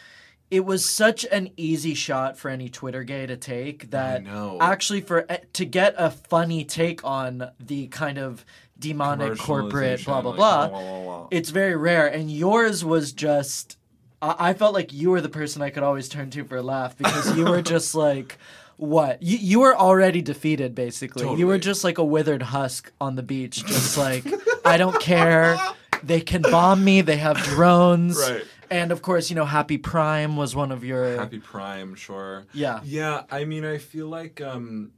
it 0.52 0.66
was 0.66 0.88
such 0.88 1.26
an 1.32 1.50
easy 1.58 1.94
shot 1.94 2.38
for 2.38 2.50
any 2.50 2.70
Twitter 2.70 3.04
gay 3.04 3.26
to 3.26 3.38
take 3.38 3.90
that 3.92 4.24
actually 4.62 5.02
for 5.02 5.26
eh, 5.30 5.38
to 5.54 5.66
get 5.66 5.96
a 5.98 6.12
funny 6.12 6.64
take 6.64 7.04
on 7.04 7.50
the 7.60 7.88
kind 7.88 8.18
of 8.18 8.46
demonic 8.78 9.38
corporate 9.38 10.04
blah 10.06 10.22
blah 10.22 10.34
Commercialization, 10.34 10.36
blah, 10.36 10.60
like, 10.62 10.72
blah, 10.72 10.80
blah, 10.82 11.04
blah. 11.04 11.28
it's 11.32 11.50
very 11.50 11.76
rare. 11.76 12.08
And 12.08 12.30
yours 12.32 12.84
was 12.86 13.12
just 13.14 13.78
I, 14.22 14.36
I 14.50 14.54
felt 14.54 14.74
like 14.74 14.94
you 14.94 15.10
were 15.12 15.22
the 15.22 15.30
person 15.30 15.62
I 15.62 15.70
could 15.70 15.84
always 15.84 16.10
turn 16.10 16.30
to 16.32 16.44
for 16.44 16.58
a 16.58 16.62
laugh 16.64 16.98
because 16.98 17.36
you 17.38 17.46
were 17.46 17.62
just 17.76 17.96
like 17.96 18.38
what? 18.78 19.22
You, 19.22 19.38
you 19.38 19.60
were 19.60 19.76
already 19.76 20.22
defeated 20.22 20.76
basically. 20.76 21.36
You 21.38 21.48
were 21.48 21.60
just 21.60 21.84
like 21.84 21.98
a 22.00 22.04
withered 22.04 22.42
husk 22.42 22.92
on 23.00 23.16
the 23.16 23.24
beach 23.24 23.64
just 23.66 23.98
like 23.98 24.24
i 24.66 24.78
don't 24.78 25.00
care. 25.00 25.58
They 26.06 26.20
can 26.20 26.42
bomb 26.42 26.84
me. 26.84 27.00
They 27.00 27.16
have 27.16 27.38
drones. 27.38 28.18
Right. 28.18 28.44
And 28.74 28.92
of 28.92 29.02
course 29.02 29.30
you 29.30 29.36
know 29.36 29.46
happy 29.46 29.78
prime 29.78 30.36
was 30.36 30.56
one 30.56 30.72
of 30.72 30.84
your 30.84 31.18
Happy 31.18 31.40
Prime, 31.40 31.96
sure. 31.96 32.46
Yeah. 32.54 32.80
Yeah, 32.84 33.24
I 33.30 33.46
mean, 33.46 33.64
I 33.66 33.78
feel 33.78 34.08
like 34.08 34.42
um, 34.42 34.92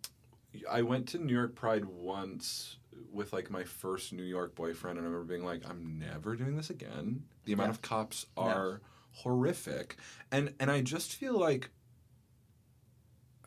I 0.71 0.81
went 0.81 1.07
to 1.09 1.17
New 1.17 1.33
York 1.33 1.55
Pride 1.55 1.85
once 1.85 2.77
with 3.11 3.33
like 3.33 3.49
my 3.49 3.63
first 3.63 4.13
New 4.13 4.23
York 4.23 4.55
boyfriend, 4.55 4.97
and 4.97 5.05
I 5.05 5.09
remember 5.09 5.27
being 5.33 5.45
like, 5.45 5.61
I'm 5.69 5.99
never 5.99 6.35
doing 6.35 6.55
this 6.55 6.69
again. 6.69 7.23
The 7.45 7.53
amount 7.53 7.67
Yeah. 7.67 7.71
of 7.71 7.81
cops 7.81 8.25
are 8.37 8.81
horrific, 9.11 9.97
and 10.31 10.53
and 10.59 10.71
I 10.71 10.81
just 10.81 11.13
feel 11.13 11.37
like. 11.37 11.69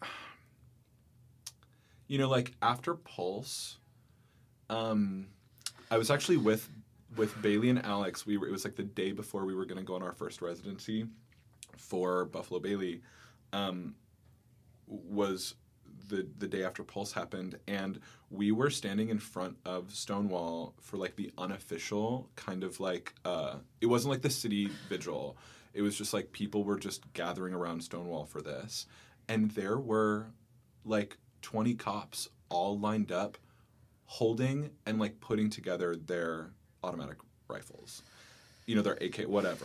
You 2.11 2.17
know, 2.17 2.31
like 2.31 2.53
after 2.63 2.95
Pulse, 2.95 3.77
um, 4.71 5.27
I 5.91 5.99
was 5.99 6.11
actually 6.11 6.39
with 6.39 6.67
with 7.17 7.41
Bailey 7.43 7.71
and 7.71 7.85
Alex. 7.85 8.27
We 8.27 8.37
were. 8.37 8.49
It 8.49 8.53
was 8.53 8.65
like 8.65 8.77
the 8.77 8.83
day 8.83 9.13
before 9.13 9.45
we 9.45 9.55
were 9.55 9.65
going 9.65 9.79
to 9.79 9.85
go 9.85 9.95
on 9.95 10.03
our 10.03 10.13
first 10.13 10.43
residency 10.43 11.07
for 11.77 12.25
Buffalo 12.25 12.61
Bailey 12.61 13.03
um, 13.53 13.95
was 14.87 15.55
the 16.09 16.27
the 16.39 16.49
day 16.49 16.65
after 16.65 16.83
Pulse 16.83 17.13
happened, 17.13 17.59
and 17.67 18.01
we 18.31 18.53
were 18.53 18.71
standing 18.71 19.09
in 19.09 19.19
front 19.19 19.57
of 19.65 19.95
Stonewall 19.95 20.75
for 20.81 20.97
like 20.97 21.17
the 21.17 21.31
unofficial 21.39 22.31
kind 22.37 22.65
of 22.65 22.81
like 22.81 23.15
uh, 23.25 23.57
it 23.81 23.87
wasn't 23.87 24.13
like 24.13 24.23
the 24.23 24.31
city 24.31 24.71
vigil. 24.89 25.37
It 25.75 25.83
was 25.83 25.97
just 25.97 26.13
like 26.13 26.33
people 26.33 26.65
were 26.65 26.79
just 26.79 27.13
gathering 27.13 27.55
around 27.55 27.83
Stonewall 27.83 28.25
for 28.25 28.41
this, 28.41 28.87
and 29.29 29.51
there 29.53 29.79
were 29.79 30.27
like 30.85 31.19
twenty 31.43 31.75
cops 31.75 32.29
all 32.49 32.79
lined 32.79 33.13
up, 33.13 33.39
holding 34.07 34.71
and 34.87 34.99
like 34.99 35.21
putting 35.21 35.51
together 35.51 35.95
their 35.95 36.51
automatic 36.83 37.17
rifles 37.49 38.03
you 38.67 38.77
know, 38.77 38.83
their 38.83 38.99
AK, 39.01 39.21
whatever. 39.27 39.65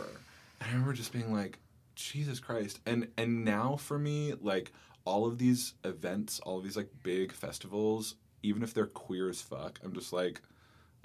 And 0.60 0.68
I 0.70 0.72
remember 0.72 0.94
just 0.94 1.12
being 1.12 1.30
like, 1.30 1.58
Jesus 1.94 2.40
Christ. 2.40 2.80
And 2.86 3.08
and 3.18 3.44
now 3.44 3.76
for 3.76 3.98
me, 3.98 4.32
like 4.40 4.72
all 5.04 5.26
of 5.26 5.36
these 5.36 5.74
events, 5.84 6.40
all 6.40 6.56
of 6.56 6.64
these 6.64 6.76
like 6.76 6.88
big 7.02 7.30
festivals, 7.30 8.14
even 8.42 8.62
if 8.62 8.72
they're 8.72 8.86
queer 8.86 9.28
as 9.28 9.42
fuck, 9.42 9.78
I'm 9.84 9.92
just 9.92 10.10
like, 10.10 10.40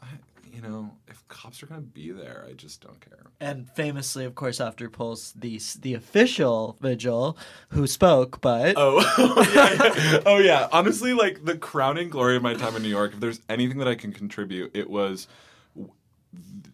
I, 0.01 0.07
you 0.49 0.61
know, 0.61 0.91
if 1.09 1.27
cops 1.27 1.61
are 1.61 1.65
gonna 1.65 1.81
be 1.81 2.11
there, 2.11 2.45
I 2.49 2.53
just 2.53 2.79
don't 2.79 3.01
care. 3.01 3.25
and 3.41 3.69
famously 3.71 4.23
of 4.23 4.33
course 4.33 4.61
after 4.61 4.89
pulse 4.89 5.33
the 5.33 5.59
the 5.81 5.93
official 5.93 6.77
vigil 6.79 7.37
who 7.69 7.85
spoke 7.85 8.39
but 8.39 8.75
Oh, 8.77 9.03
oh 9.17 9.51
yeah. 9.53 10.19
oh 10.25 10.37
yeah. 10.37 10.69
Honestly, 10.71 11.11
like 11.13 11.43
the 11.43 11.57
crowning 11.57 12.07
glory 12.09 12.37
of 12.37 12.41
my 12.43 12.53
time 12.53 12.77
in 12.77 12.81
New 12.81 12.87
York, 12.89 13.11
if 13.13 13.19
there's 13.19 13.41
anything 13.49 13.77
that 13.79 13.89
I 13.89 13.95
can 13.95 14.13
contribute, 14.13 14.71
it 14.73 14.89
was 14.89 15.27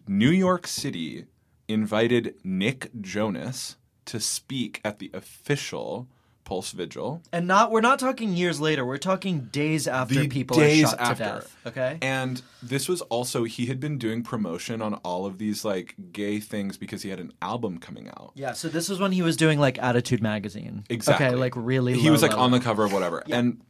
New 0.06 0.30
York 0.30 0.66
City 0.66 1.26
invited 1.68 2.34
Nick 2.44 2.90
Jonas 3.00 3.76
to 4.06 4.20
speak 4.20 4.80
at 4.84 4.98
the 4.98 5.10
official 5.12 6.06
Pulse 6.44 6.70
Vigil. 6.70 7.22
and 7.32 7.48
not 7.48 7.72
we're 7.72 7.80
not 7.80 7.98
talking 7.98 8.32
years 8.32 8.60
later 8.60 8.84
we're 8.84 8.98
talking 8.98 9.40
days 9.50 9.88
after 9.88 10.14
The 10.14 10.28
people 10.28 10.56
days 10.56 10.84
are 10.84 10.90
shot 10.90 11.00
after. 11.00 11.24
to 11.24 11.30
death 11.40 11.56
okay 11.66 11.98
And 12.02 12.40
this 12.62 12.88
was 12.88 13.00
also 13.02 13.42
he 13.42 13.66
had 13.66 13.80
been 13.80 13.98
doing 13.98 14.22
promotion 14.22 14.80
on 14.80 14.94
all 15.02 15.26
of 15.26 15.38
these 15.38 15.64
like 15.64 15.96
gay 16.12 16.38
things 16.38 16.76
because 16.76 17.02
he 17.02 17.08
had 17.10 17.18
an 17.18 17.32
album 17.42 17.78
coming 17.78 18.06
out. 18.10 18.30
Yeah, 18.36 18.52
so 18.52 18.68
this 18.68 18.88
was 18.88 19.00
when 19.00 19.10
he 19.10 19.22
was 19.22 19.36
doing 19.36 19.58
like 19.58 19.76
Attitude 19.80 20.22
magazine. 20.22 20.84
Exactly. 20.88 21.26
Okay, 21.26 21.34
like 21.34 21.54
really. 21.56 21.94
He 21.94 22.10
was 22.10 22.22
like 22.22 22.30
level. 22.30 22.44
on 22.44 22.50
the 22.52 22.60
cover 22.60 22.84
of 22.84 22.92
whatever. 22.92 23.24
And 23.28 23.60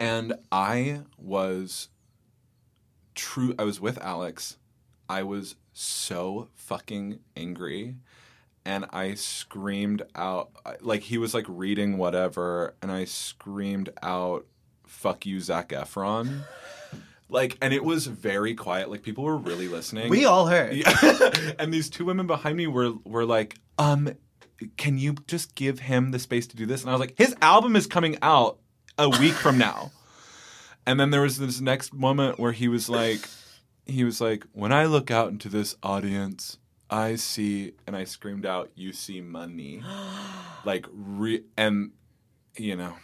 and 0.00 0.32
I 0.50 1.02
was 1.18 1.88
true 3.14 3.54
I 3.58 3.64
was 3.64 3.82
with 3.82 3.98
Alex. 3.98 4.56
I 5.12 5.24
was 5.24 5.56
so 5.74 6.48
fucking 6.54 7.18
angry 7.36 7.96
and 8.64 8.86
I 8.94 9.12
screamed 9.12 10.00
out 10.14 10.52
like 10.80 11.02
he 11.02 11.18
was 11.18 11.34
like 11.34 11.44
reading 11.48 11.98
whatever 11.98 12.74
and 12.80 12.90
I 12.90 13.04
screamed 13.04 13.90
out 14.02 14.46
fuck 14.86 15.26
you 15.26 15.38
Zac 15.40 15.68
Efron. 15.68 16.44
Like 17.28 17.58
and 17.60 17.74
it 17.74 17.84
was 17.84 18.06
very 18.06 18.54
quiet. 18.54 18.90
Like 18.90 19.02
people 19.02 19.24
were 19.24 19.36
really 19.36 19.68
listening. 19.68 20.08
We 20.08 20.24
all 20.24 20.46
heard. 20.46 20.74
Yeah. 20.74 21.52
and 21.58 21.74
these 21.74 21.90
two 21.90 22.06
women 22.06 22.26
behind 22.26 22.56
me 22.56 22.66
were 22.66 22.94
were 23.04 23.26
like, 23.26 23.58
um, 23.76 24.14
can 24.78 24.96
you 24.96 25.16
just 25.26 25.54
give 25.54 25.80
him 25.80 26.12
the 26.12 26.18
space 26.18 26.46
to 26.46 26.56
do 26.56 26.64
this? 26.64 26.80
And 26.80 26.88
I 26.88 26.94
was 26.94 27.00
like, 27.00 27.18
his 27.18 27.36
album 27.42 27.76
is 27.76 27.86
coming 27.86 28.16
out 28.22 28.60
a 28.96 29.10
week 29.10 29.34
from 29.34 29.58
now. 29.58 29.92
And 30.86 30.98
then 30.98 31.10
there 31.10 31.20
was 31.20 31.36
this 31.36 31.60
next 31.60 31.92
moment 31.92 32.38
where 32.38 32.52
he 32.52 32.66
was 32.66 32.88
like, 32.88 33.28
he 33.86 34.04
was 34.04 34.20
like, 34.20 34.44
when 34.52 34.72
I 34.72 34.84
look 34.86 35.10
out 35.10 35.30
into 35.30 35.48
this 35.48 35.74
audience, 35.82 36.58
I 36.90 37.16
see, 37.16 37.72
and 37.86 37.96
I 37.96 38.04
screamed 38.04 38.44
out, 38.46 38.70
"You 38.74 38.92
see 38.92 39.20
money," 39.22 39.82
like, 40.64 40.86
re- 40.92 41.44
and 41.56 41.92
you 42.56 42.76
know, 42.76 42.94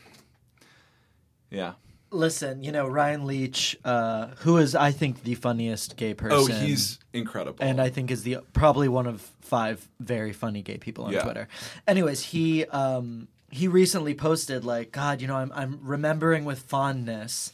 yeah. 1.50 1.72
Listen, 2.10 2.62
you 2.62 2.72
know 2.72 2.86
Ryan 2.86 3.26
Leach, 3.26 3.76
uh, 3.84 4.28
who 4.38 4.56
is 4.56 4.74
I 4.74 4.92
think 4.92 5.24
the 5.24 5.34
funniest 5.34 5.96
gay 5.96 6.14
person. 6.14 6.38
Oh, 6.38 6.46
he's 6.46 6.98
incredible. 7.12 7.58
and 7.62 7.80
I 7.80 7.90
think 7.90 8.10
is 8.10 8.22
the 8.22 8.38
probably 8.54 8.88
one 8.88 9.06
of 9.06 9.20
five 9.42 9.86
very 10.00 10.32
funny 10.32 10.62
gay 10.62 10.78
people 10.78 11.04
on 11.04 11.12
Yeah. 11.12 11.22
Twitter. 11.22 11.48
Anyways, 11.86 12.22
he 12.22 12.64
um, 12.66 13.28
he 13.50 13.68
recently 13.68 14.14
posted 14.14 14.64
like, 14.64 14.90
God, 14.90 15.20
you 15.20 15.26
know, 15.28 15.36
I'm 15.36 15.52
I'm 15.54 15.80
remembering 15.82 16.46
with 16.46 16.60
fondness. 16.60 17.52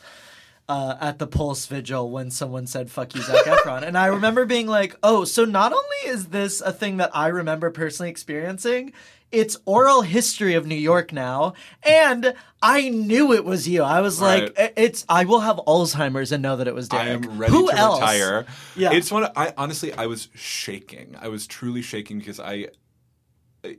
Uh, 0.66 0.96
at 0.98 1.18
the 1.18 1.26
Pulse 1.26 1.66
Vigil, 1.66 2.10
when 2.10 2.30
someone 2.30 2.66
said 2.66 2.90
"fuck 2.90 3.14
you, 3.14 3.20
Zac 3.20 3.44
Efron," 3.44 3.82
and 3.82 3.98
I 3.98 4.06
remember 4.06 4.46
being 4.46 4.66
like, 4.66 4.96
"Oh, 5.02 5.24
so 5.26 5.44
not 5.44 5.72
only 5.74 5.96
is 6.06 6.28
this 6.28 6.62
a 6.62 6.72
thing 6.72 6.96
that 6.96 7.10
I 7.14 7.28
remember 7.28 7.70
personally 7.70 8.08
experiencing, 8.08 8.94
it's 9.30 9.58
oral 9.66 10.00
history 10.00 10.54
of 10.54 10.64
New 10.66 10.74
York 10.74 11.12
now, 11.12 11.52
and 11.86 12.32
I 12.62 12.88
knew 12.88 13.34
it 13.34 13.44
was 13.44 13.68
you. 13.68 13.82
I 13.82 14.00
was 14.00 14.22
like, 14.22 14.54
Right. 14.56 14.70
"I- 14.70 14.72
it's 14.80 15.04
I 15.06 15.26
will 15.26 15.40
have 15.40 15.56
Alzheimer's 15.66 16.32
and 16.32 16.42
know 16.42 16.56
that 16.56 16.66
it 16.66 16.74
was 16.74 16.88
Derek. 16.88 17.06
I 17.08 17.10
am 17.10 17.36
ready 17.38 17.52
Who 17.52 17.68
to 17.70 17.76
else? 17.76 18.00
retire. 18.00 18.46
Yeah. 18.74 18.92
It's 18.92 19.12
one. 19.12 19.24
Of, 19.24 19.32
I 19.36 19.52
honestly, 19.58 19.92
I 19.92 20.06
was 20.06 20.28
shaking. 20.34 21.14
I 21.20 21.28
was 21.28 21.46
truly 21.46 21.82
shaking 21.82 22.20
because 22.20 22.40
I, 22.40 22.68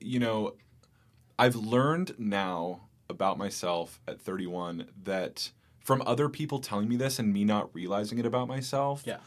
you 0.02 0.20
know, 0.20 0.54
I've 1.40 1.56
learned 1.56 2.14
now 2.20 2.82
about 3.10 3.40
myself 3.40 4.00
at 4.08 4.22
31 4.22 4.86
that 5.04 5.50
from 5.86 6.02
other 6.06 6.28
people 6.28 6.60
telling 6.60 6.90
me 6.90 6.98
this 6.98 7.20
and 7.20 7.32
me 7.32 7.44
not 7.46 7.70
realizing 7.74 8.18
it 8.18 8.26
about 8.26 8.48
myself. 8.48 9.04
Yeah. 9.06 9.18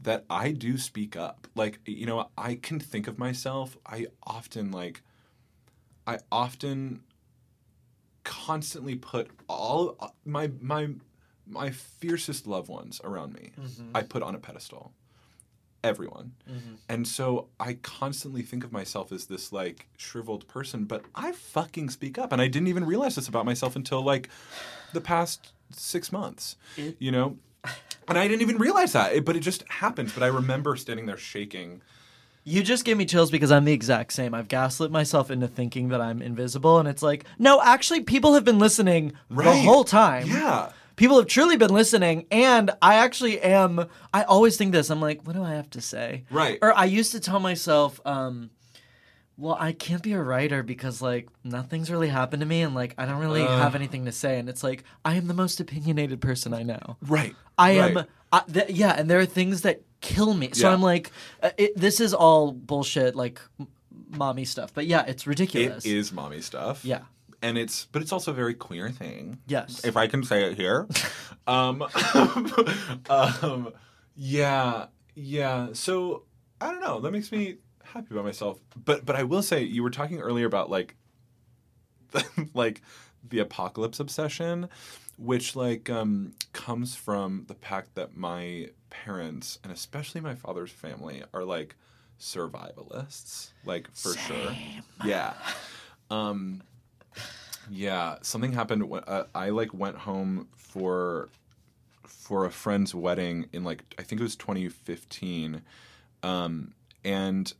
That 0.00 0.24
I 0.28 0.50
do 0.52 0.76
speak 0.76 1.16
up. 1.16 1.46
Like, 1.54 1.78
you 1.86 2.06
know, 2.06 2.28
I 2.36 2.56
can 2.56 2.78
think 2.78 3.06
of 3.08 3.18
myself. 3.18 3.76
I 3.86 4.08
often 4.24 4.70
like. 4.70 5.00
I 6.06 6.18
often 6.30 7.02
constantly 8.24 8.94
put 8.96 9.30
all 9.48 10.12
my 10.24 10.50
my 10.60 10.90
my 11.46 11.70
fiercest 11.70 12.46
loved 12.46 12.68
ones 12.68 13.00
around 13.04 13.32
me, 13.34 13.52
Mm-hmm. 13.60 13.96
I 13.96 14.02
put 14.02 14.22
on 14.22 14.34
a 14.34 14.38
pedestal. 14.38 14.92
Everyone. 15.84 16.32
And 16.88 17.06
so 17.06 17.48
I 17.60 17.74
constantly 17.74 18.42
think 18.42 18.64
of 18.64 18.72
myself 18.72 19.12
as 19.12 19.26
this 19.26 19.52
like 19.52 19.86
shriveled 19.96 20.48
person, 20.48 20.84
but 20.84 21.04
I 21.14 21.32
fucking 21.32 21.90
speak 21.90 22.18
up. 22.18 22.32
And 22.32 22.42
I 22.42 22.48
didn't 22.48 22.68
even 22.68 22.84
realize 22.84 23.14
this 23.14 23.28
about 23.28 23.46
myself 23.46 23.76
until 23.76 24.02
like 24.02 24.28
the 24.92 25.00
past 25.00 25.52
six 25.70 26.10
months, 26.12 26.56
you 26.98 27.10
know? 27.10 27.36
And 28.08 28.16
I 28.18 28.26
didn't 28.26 28.42
even 28.42 28.56
realize 28.58 28.92
that, 28.92 29.12
it- 29.12 29.24
but 29.24 29.36
it 29.36 29.40
just 29.40 29.64
happened. 29.68 30.12
But 30.14 30.22
I 30.22 30.28
remember 30.28 30.76
standing 30.76 31.06
there 31.06 31.18
shaking. 31.18 31.82
You 32.44 32.62
just 32.62 32.86
gave 32.86 32.96
me 32.96 33.04
chills 33.04 33.30
because 33.30 33.52
I'm 33.52 33.66
the 33.66 33.74
exact 33.74 34.14
same. 34.14 34.32
I've 34.32 34.48
gaslit 34.48 34.90
myself 34.90 35.30
into 35.30 35.46
thinking 35.46 35.88
that 35.90 36.00
I'm 36.00 36.22
invisible, 36.22 36.78
and 36.78 36.88
it's 36.88 37.02
like, 37.02 37.24
no, 37.38 37.60
actually, 37.60 38.00
people 38.00 38.32
have 38.34 38.44
been 38.44 38.58
listening 38.58 39.12
the 39.28 39.54
whole 39.54 39.84
time. 39.84 40.26
Yeah. 40.28 40.70
People 40.96 41.18
have 41.18 41.26
truly 41.26 41.56
been 41.58 41.72
listening, 41.72 42.26
and 42.30 42.70
I 42.80 42.94
actually 42.96 43.38
am. 43.40 43.86
I 44.14 44.22
always 44.22 44.56
think 44.56 44.72
this. 44.72 44.88
I'm 44.90 45.00
like, 45.00 45.24
what 45.26 45.36
do 45.36 45.42
I 45.44 45.50
have 45.52 45.68
to 45.70 45.80
say? 45.82 46.24
Right. 46.30 46.58
Or 46.62 46.76
I 46.76 46.86
used 46.86 47.12
to 47.12 47.20
tell 47.20 47.38
myself, 47.38 48.00
um, 48.06 48.50
well, 49.38 49.56
I 49.58 49.70
can't 49.72 50.02
be 50.02 50.12
a 50.14 50.22
writer 50.22 50.64
because 50.64 51.00
like 51.00 51.28
nothing's 51.44 51.90
really 51.90 52.08
happened 52.08 52.40
to 52.40 52.46
me, 52.46 52.62
and 52.62 52.74
like 52.74 52.94
I 52.98 53.06
don't 53.06 53.20
really 53.20 53.44
have 53.44 53.76
anything 53.76 54.04
to 54.06 54.12
say. 54.12 54.38
And 54.38 54.48
it's 54.48 54.64
like 54.64 54.82
I 55.04 55.14
am 55.14 55.28
the 55.28 55.34
most 55.34 55.60
opinionated 55.60 56.20
person 56.20 56.52
I 56.52 56.64
know. 56.64 56.96
Right. 57.02 57.34
I 57.56 57.70
am. 57.72 58.04
I, 58.32 58.42
th- 58.52 58.70
yeah, 58.70 58.90
and 58.98 59.08
there 59.08 59.20
are 59.20 59.26
things 59.26 59.62
that 59.62 59.82
kill 60.00 60.34
me. 60.34 60.50
So 60.52 60.68
Yeah. 60.68 60.74
I'm 60.74 60.82
like, 60.82 61.10
uh, 61.42 61.50
it, 61.56 61.76
this 61.76 62.00
is 62.00 62.12
all 62.12 62.52
bullshit, 62.52 63.14
like 63.14 63.40
m- 63.58 63.68
mommy 64.10 64.44
stuff. 64.44 64.74
But 64.74 64.86
yeah, 64.86 65.04
it's 65.06 65.26
ridiculous. 65.26 65.86
It 65.86 65.96
is 65.96 66.12
mommy 66.12 66.40
stuff. 66.40 66.84
Yeah. 66.84 67.02
And 67.40 67.56
it's, 67.56 67.86
but 67.86 68.02
it's 68.02 68.12
also 68.12 68.32
a 68.32 68.34
very 68.34 68.54
queer 68.54 68.90
thing. 68.90 69.38
Yes. 69.46 69.84
If 69.84 69.96
I 69.96 70.08
can 70.08 70.24
say 70.24 70.44
it 70.50 70.56
here. 70.56 70.88
um, 71.46 71.82
um, 73.08 73.72
yeah. 74.16 74.86
Yeah. 75.14 75.68
So 75.72 76.24
I 76.60 76.70
don't 76.70 76.80
know. 76.80 77.00
That 77.00 77.12
makes 77.12 77.30
me 77.32 77.58
happy 77.98 78.14
about 78.14 78.24
myself. 78.24 78.60
But, 78.84 79.04
but 79.04 79.16
I 79.16 79.24
will 79.24 79.42
say, 79.42 79.62
you 79.62 79.82
were 79.82 79.90
talking 79.90 80.20
earlier 80.20 80.46
about 80.46 80.70
like, 80.70 80.96
like 82.54 82.80
the 83.28 83.40
apocalypse 83.40 84.00
obsession, 84.00 84.68
which 85.16 85.56
like 85.56 85.90
um, 85.90 86.32
comes 86.52 86.94
from 86.94 87.44
the 87.48 87.54
fact 87.54 87.94
that 87.96 88.16
my 88.16 88.68
parents 88.90 89.58
and 89.62 89.72
especially 89.72 90.20
my 90.20 90.34
father's 90.34 90.70
family 90.70 91.22
are 91.34 91.44
like 91.44 91.74
survivalists, 92.20 93.50
like 93.64 93.88
for 93.94 94.14
sure. 94.14 94.54
Yeah. 95.04 95.34
Um, 96.10 96.62
yeah, 97.70 98.16
something 98.22 98.52
happened. 98.52 98.88
When, 98.88 99.02
uh, 99.04 99.24
I 99.34 99.50
like 99.50 99.74
went 99.74 99.96
home 99.96 100.48
for 100.56 101.28
for 102.04 102.46
a 102.46 102.50
friend's 102.50 102.94
wedding 102.94 103.46
in 103.52 103.64
like 103.64 103.82
I 103.98 104.02
think 104.02 104.20
it 104.20 104.24
was 104.24 104.36
2015, 104.36 105.62
um, 106.22 106.72
and 107.04 107.52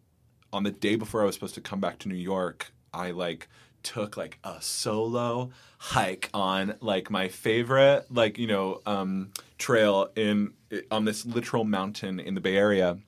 on 0.52 0.62
the 0.62 0.70
day 0.70 0.96
before 0.96 1.22
I 1.22 1.24
was 1.26 1.34
supposed 1.34 1.54
to 1.54 1.60
come 1.60 1.80
back 1.80 1.98
to 2.00 2.08
New 2.08 2.14
York, 2.14 2.72
I 2.92 3.10
like 3.10 3.48
took 3.82 4.16
like 4.16 4.38
a 4.42 4.60
solo 4.60 5.50
hike 5.78 6.28
on 6.34 6.74
like 6.80 7.10
my 7.10 7.28
favorite 7.28 8.04
like 8.10 8.36
you 8.36 8.46
know 8.46 8.80
um, 8.86 9.30
trail 9.56 10.10
in 10.16 10.52
on 10.90 11.04
this 11.04 11.24
literal 11.24 11.64
mountain 11.64 12.18
in 12.20 12.34
the 12.34 12.40
Bay 12.40 12.56
Area, 12.56 12.98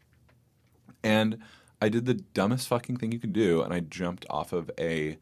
and 1.03 1.39
I 1.81 1.89
did 1.89 2.07
the 2.07 2.15
dumbest 2.15 2.69
fucking 2.69 2.97
thing 2.97 3.13
you 3.13 3.19
could 3.19 3.33
do, 3.33 3.63
and 3.63 3.73
I 3.73 3.81
jumped 3.81 4.27
off 4.29 4.53
of 4.53 4.71
a 4.79 5.17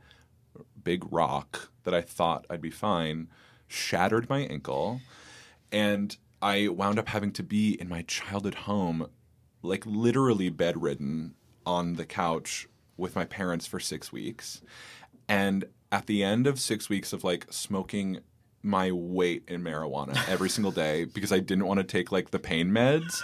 big 0.82 1.04
rock 1.12 1.70
that 1.84 1.94
I 1.94 2.00
thought 2.00 2.46
I'd 2.50 2.60
be 2.60 2.70
fine, 2.70 3.28
shattered 3.66 4.28
my 4.28 4.40
ankle, 4.40 5.00
and 5.70 6.16
I 6.42 6.68
wound 6.68 6.98
up 6.98 7.08
having 7.08 7.32
to 7.32 7.42
be 7.42 7.80
in 7.80 7.88
my 7.88 8.02
childhood 8.02 8.54
home, 8.54 9.08
like 9.62 9.84
literally 9.86 10.50
bedridden 10.50 11.34
on 11.68 11.94
the 11.94 12.06
couch 12.06 12.66
with 12.96 13.14
my 13.14 13.24
parents 13.26 13.66
for 13.66 13.78
six 13.78 14.10
weeks. 14.10 14.62
And 15.28 15.66
at 15.92 16.06
the 16.06 16.24
end 16.24 16.46
of 16.46 16.58
six 16.58 16.88
weeks 16.88 17.12
of 17.12 17.22
like 17.24 17.46
smoking 17.50 18.20
my 18.62 18.90
weight 18.90 19.44
in 19.46 19.62
marijuana 19.62 20.16
every 20.28 20.48
single 20.48 20.72
day 20.72 21.04
because 21.14 21.30
I 21.32 21.40
didn't 21.40 21.66
want 21.66 21.78
to 21.78 21.84
take 21.84 22.10
like 22.10 22.30
the 22.30 22.38
pain 22.38 22.70
meds. 22.70 23.20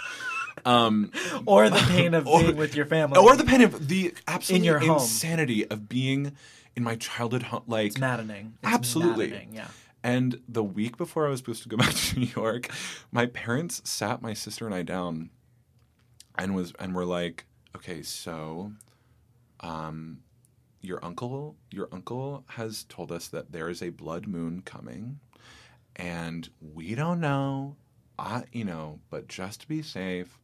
Um, 0.63 1.11
or 1.45 1.69
the 1.69 1.83
pain 1.89 2.13
of 2.13 2.27
Or- 2.33 2.41
being 2.41 2.55
with 2.55 2.75
your 2.75 2.85
family. 2.85 3.19
or 3.19 3.35
the 3.35 3.43
pain 3.43 3.61
of 3.61 3.87
the 3.87 4.13
absolute 4.27 4.63
your 4.63 4.79
home. 4.79 4.91
insanity 4.91 5.67
of 5.69 5.89
being 5.89 6.33
in 6.75 6.83
my 6.83 6.95
childhood 6.95 7.43
home. 7.43 7.63
Like 7.67 7.87
it's 7.87 7.97
maddening. 7.97 8.53
It's 8.63 8.73
Absolutely. 8.73 9.27
maddening, 9.31 9.53
Yeah. 9.55 9.67
And 10.03 10.39
the 10.47 10.63
week 10.63 10.97
before 10.97 11.25
I 11.25 11.29
was 11.31 11.39
supposed 11.39 11.63
to 11.63 11.69
go 11.69 11.77
back 11.77 11.91
to 11.93 12.19
New 12.19 12.27
York, 12.35 12.69
my 13.11 13.25
parents 13.25 13.81
sat 13.89 14.21
my 14.21 14.33
sister 14.35 14.67
and 14.67 14.75
I 14.75 14.83
down 14.83 15.31
and 16.37 16.53
was 16.55 16.73
and 16.79 16.93
were 16.93 17.05
like, 17.05 17.45
"Okay, 17.75 18.01
so 18.01 18.71
um 19.59 20.19
your 20.81 21.03
uncle 21.03 21.55
your 21.71 21.87
uncle 21.91 22.43
has 22.49 22.83
told 22.85 23.11
us 23.11 23.27
that 23.29 23.51
there 23.51 23.69
is 23.69 23.81
a 23.81 23.89
blood 23.89 24.27
moon 24.27 24.61
coming 24.61 25.19
and 25.95 26.49
we 26.61 26.93
don't 26.93 27.19
know 27.19 27.75
I 28.17 28.43
you 28.51 28.63
know, 28.63 28.99
but 29.09 29.27
just 29.27 29.61
to 29.61 29.67
be 29.67 29.81
safe, 29.81 30.39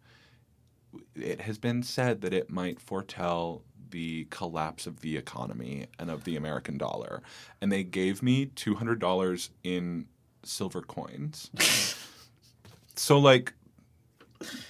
it 1.15 1.41
has 1.41 1.57
been 1.57 1.83
said 1.83 2.21
that 2.21 2.33
it 2.33 2.49
might 2.49 2.79
foretell 2.79 3.63
the 3.91 4.25
collapse 4.29 4.87
of 4.87 5.01
the 5.01 5.17
economy 5.17 5.87
and 5.99 6.09
of 6.09 6.23
the 6.23 6.35
American 6.35 6.77
dollar. 6.77 7.21
And 7.61 7.71
they 7.71 7.83
gave 7.83 8.23
me 8.23 8.47
$200 8.47 9.49
in 9.63 10.07
silver 10.43 10.81
coins. 10.81 11.49
so, 12.95 13.19
like, 13.19 13.53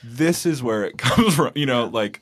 this 0.03 0.45
is 0.45 0.61
where 0.61 0.83
it 0.83 0.97
comes 0.97 1.35
from. 1.35 1.51
You 1.55 1.65
know, 1.65 1.85
like, 1.85 2.21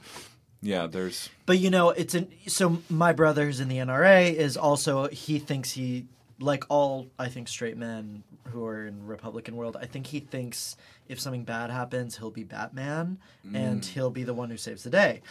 yeah, 0.61 0.87
there's. 0.87 1.29
But 1.45 1.59
you 1.59 1.69
know, 1.69 1.89
it's 1.89 2.15
an 2.15 2.29
so 2.47 2.81
my 2.89 3.13
brother 3.13 3.45
who's 3.45 3.59
in 3.59 3.69
the 3.69 3.77
NRA 3.77 4.33
is 4.33 4.57
also 4.57 5.07
he 5.09 5.39
thinks 5.39 5.71
he 5.71 6.05
like 6.39 6.63
all 6.69 7.07
I 7.17 7.27
think 7.27 7.47
straight 7.47 7.77
men 7.77 8.23
who 8.49 8.65
are 8.65 8.87
in 8.87 9.05
Republican 9.05 9.55
world, 9.55 9.77
I 9.79 9.85
think 9.85 10.07
he 10.07 10.19
thinks 10.19 10.75
if 11.07 11.19
something 11.19 11.43
bad 11.43 11.69
happens, 11.69 12.17
he'll 12.17 12.31
be 12.31 12.43
Batman 12.43 13.19
and 13.53 13.83
he'll 13.83 14.09
be 14.09 14.23
the 14.23 14.33
one 14.33 14.49
who 14.49 14.57
saves 14.57 14.83
the 14.83 14.89
day. 14.89 15.21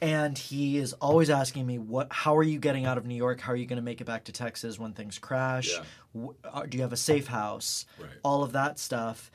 And 0.00 0.36
he 0.36 0.78
is 0.78 0.92
always 0.94 1.30
asking 1.30 1.66
me 1.66 1.78
what 1.78 2.08
how 2.10 2.36
are 2.36 2.42
you 2.42 2.58
getting 2.58 2.86
out 2.86 2.98
of 2.98 3.06
New 3.06 3.14
York? 3.14 3.40
How 3.40 3.52
are 3.52 3.56
you 3.56 3.66
going 3.66 3.76
to 3.76 3.82
make 3.82 4.00
it 4.00 4.04
back 4.04 4.24
to 4.24 4.32
Texas 4.32 4.78
when 4.78 4.92
things 4.92 5.18
crash? 5.18 5.70
Yeah. 6.14 6.26
Uh, 6.44 6.66
do 6.66 6.76
you 6.76 6.82
have 6.82 6.92
a 6.92 6.98
safe 6.98 7.26
house? 7.26 7.86
Right. 7.98 8.10
All 8.22 8.42
of 8.42 8.52
that 8.52 8.78
stuff. 8.78 9.30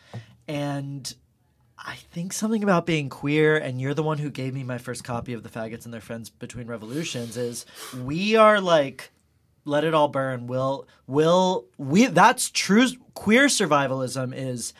And 0.47 1.13
I 1.87 1.95
think 1.95 2.33
something 2.33 2.63
about 2.63 2.85
being 2.85 3.07
queer, 3.07 3.55
and 3.55 3.79
you're 3.79 3.93
the 3.93 4.03
one 4.03 4.17
who 4.17 4.29
gave 4.29 4.53
me 4.53 4.63
my 4.65 4.77
first 4.77 5.05
copy 5.05 5.31
of 5.31 5.41
The 5.41 5.49
Faggots 5.49 5.85
and 5.85 5.93
Their 5.93 6.01
Friends 6.01 6.29
Between 6.29 6.67
Revolutions, 6.67 7.37
is 7.37 7.65
we 8.03 8.35
are 8.35 8.59
like, 8.59 9.11
let 9.63 9.85
it 9.85 9.93
all 9.93 10.09
burn. 10.09 10.47
Will, 10.47 10.85
will, 11.07 11.65
we, 11.77 12.07
that's 12.07 12.51
true. 12.51 12.87
Queer 13.13 13.45
survivalism 13.45 14.33
is, 14.35 14.73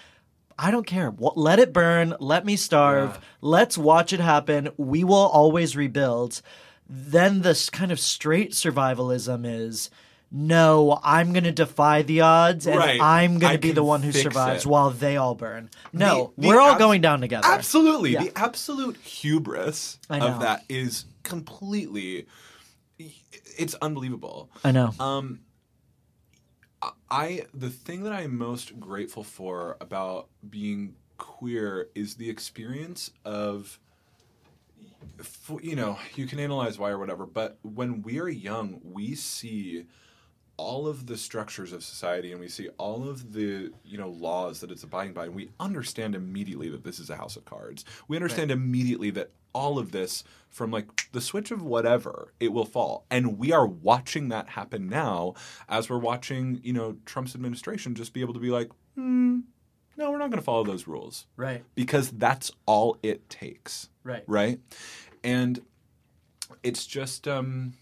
I 0.59 0.69
don't 0.69 0.85
care. 0.85 1.09
What, 1.09 1.37
let 1.37 1.59
it 1.59 1.71
burn. 1.71 2.13
Let 2.19 2.45
me 2.45 2.57
starve. 2.57 3.11
Yeah. 3.11 3.21
Let's 3.39 3.77
watch 3.77 4.11
it 4.11 4.19
happen. 4.19 4.69
We 4.75 5.05
will 5.05 5.15
always 5.15 5.77
rebuild. 5.77 6.41
Then 6.89 7.41
this 7.41 7.69
kind 7.69 7.93
of 7.93 8.01
straight 8.01 8.51
survivalism 8.51 9.45
is, 9.45 9.89
no, 10.31 10.99
I'm 11.03 11.31
going 11.33 11.45
to 11.45 11.51
defy 11.51 12.01
the 12.01 12.21
odds 12.21 12.67
and 12.67 12.77
Right. 12.77 12.99
I'm 13.01 13.39
going 13.39 13.53
to 13.53 13.59
be 13.59 13.71
the 13.71 13.83
one 13.83 14.01
who 14.03 14.11
survives 14.11 14.65
it. 14.65 14.69
while 14.69 14.89
they 14.89 15.15
all 15.17 15.35
burn. 15.35 15.69
No, 15.93 16.33
The- 16.35 16.41
the 16.43 16.47
we're 16.49 16.59
all 16.59 16.71
abs- 16.71 16.79
going 16.79 17.01
down 17.01 17.21
together. 17.21 17.47
Absolutely. 17.47 18.11
Yeah. 18.11 18.23
The 18.23 18.37
absolute 18.37 18.97
hubris 18.97 19.99
of 20.09 20.41
that 20.41 20.63
is 20.69 21.05
completely. 21.23 22.27
It's 23.57 23.75
unbelievable. 23.75 24.49
I 24.63 24.71
know. 24.71 24.93
Um, 24.99 25.39
I 27.09 27.45
the 27.53 27.69
thing 27.69 28.03
that 28.03 28.13
I'm 28.13 28.37
most 28.37 28.79
grateful 28.79 29.23
for 29.23 29.77
about 29.81 30.27
being 30.47 30.95
queer 31.17 31.89
is 31.95 32.15
the 32.15 32.29
experience 32.29 33.09
of 33.25 33.79
you 35.61 35.75
know 35.75 35.97
you 36.15 36.27
can 36.27 36.39
analyze 36.39 36.77
why 36.77 36.89
or 36.91 36.99
whatever 36.99 37.25
but 37.25 37.57
when 37.63 38.03
we 38.03 38.19
are 38.19 38.29
young 38.29 38.79
we 38.83 39.15
see 39.15 39.85
all 40.57 40.87
of 40.87 41.05
the 41.05 41.15
structures 41.17 41.71
of 41.71 41.83
society 41.83 42.31
and 42.31 42.41
we 42.41 42.47
see 42.47 42.67
all 42.77 43.07
of 43.07 43.33
the 43.33 43.71
you 43.85 43.97
know 43.97 44.09
laws 44.09 44.59
that 44.59 44.71
it's 44.71 44.83
abiding 44.83 45.13
by 45.13 45.25
and 45.25 45.35
we 45.35 45.49
understand 45.59 46.15
immediately 46.15 46.67
that 46.69 46.83
this 46.83 46.99
is 46.99 47.09
a 47.09 47.15
house 47.15 47.35
of 47.35 47.45
cards. 47.45 47.85
We 48.07 48.17
understand 48.17 48.49
immediately 48.51 49.11
that 49.11 49.29
all 49.53 49.79
of 49.79 49.91
this 49.91 50.23
from 50.49 50.71
like 50.71 51.11
the 51.11 51.21
switch 51.21 51.51
of 51.51 51.61
whatever 51.61 52.33
it 52.39 52.51
will 52.51 52.65
fall. 52.65 53.05
And 53.09 53.37
we 53.37 53.51
are 53.51 53.65
watching 53.67 54.29
that 54.29 54.49
happen 54.49 54.89
now 54.89 55.35
as 55.69 55.89
we're 55.89 55.97
watching 55.99 56.59
you 56.63 56.73
know 56.73 56.97
trump's 57.05 57.35
administration 57.35 57.95
just 57.95 58.13
be 58.13 58.21
able 58.21 58.33
to 58.33 58.39
be 58.39 58.49
like 58.49 58.69
hmm 58.95 59.39
no 59.95 60.11
we're 60.11 60.17
not 60.17 60.29
going 60.29 60.39
to 60.39 60.45
follow 60.45 60.63
those 60.63 60.87
rules. 60.87 61.27
Right, 61.35 61.63
because 61.75 62.11
that's 62.11 62.51
all 62.65 62.97
it 63.03 63.29
takes. 63.29 63.89
Right. 64.03 64.23
right? 64.27 64.59
And 65.23 65.59
it's 66.63 66.85
just 66.85 67.27
um 67.27 67.73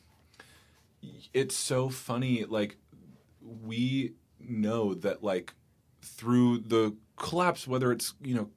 it's 1.34 1.56
so 1.56 1.90
funny 1.90 2.46
like 2.46 2.78
we 3.42 4.14
know 4.40 4.94
that 4.94 5.24
like 5.24 5.54
through 6.02 6.60
the 6.60 6.96
collapse, 7.16 7.68
whether 7.68 7.92
it's 7.92 8.14
you 8.22 8.36
know 8.36 8.50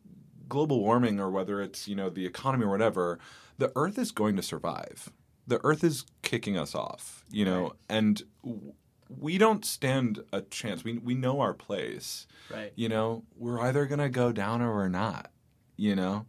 global 0.49 0.81
warming 0.81 1.21
or 1.21 1.31
whether 1.31 1.61
it's 1.63 1.87
you 1.89 1.95
know 1.95 2.09
the 2.11 2.27
economy 2.27 2.65
or 2.65 2.71
whatever, 2.71 3.19
the 3.59 3.73
Earth 3.77 3.99
is 3.99 4.11
going 4.13 4.37
to 4.37 4.43
survive. 4.43 5.11
The 5.47 5.61
Earth 5.65 5.83
is 5.83 6.05
kicking 6.23 6.59
us 6.59 6.75
off, 6.75 7.25
you 7.31 7.45
know, 7.45 7.63
Right. 7.63 7.73
and 7.89 8.23
w- 8.45 8.75
we 9.09 9.39
don't 9.39 9.65
stand 9.65 10.23
a 10.33 10.43
chance. 10.43 10.85
We 10.85 10.99
we 10.99 11.15
know 11.15 11.41
our 11.41 11.55
place. 11.55 12.27
Right. 12.51 12.73
You 12.77 12.89
know, 12.91 13.25
we're 13.37 13.61
either 13.61 13.87
gonna 13.87 14.11
go 14.11 14.33
down 14.33 14.61
or 14.63 14.75
we're 14.75 14.89
not. 14.89 15.31
You 15.77 15.95
know, 15.97 16.27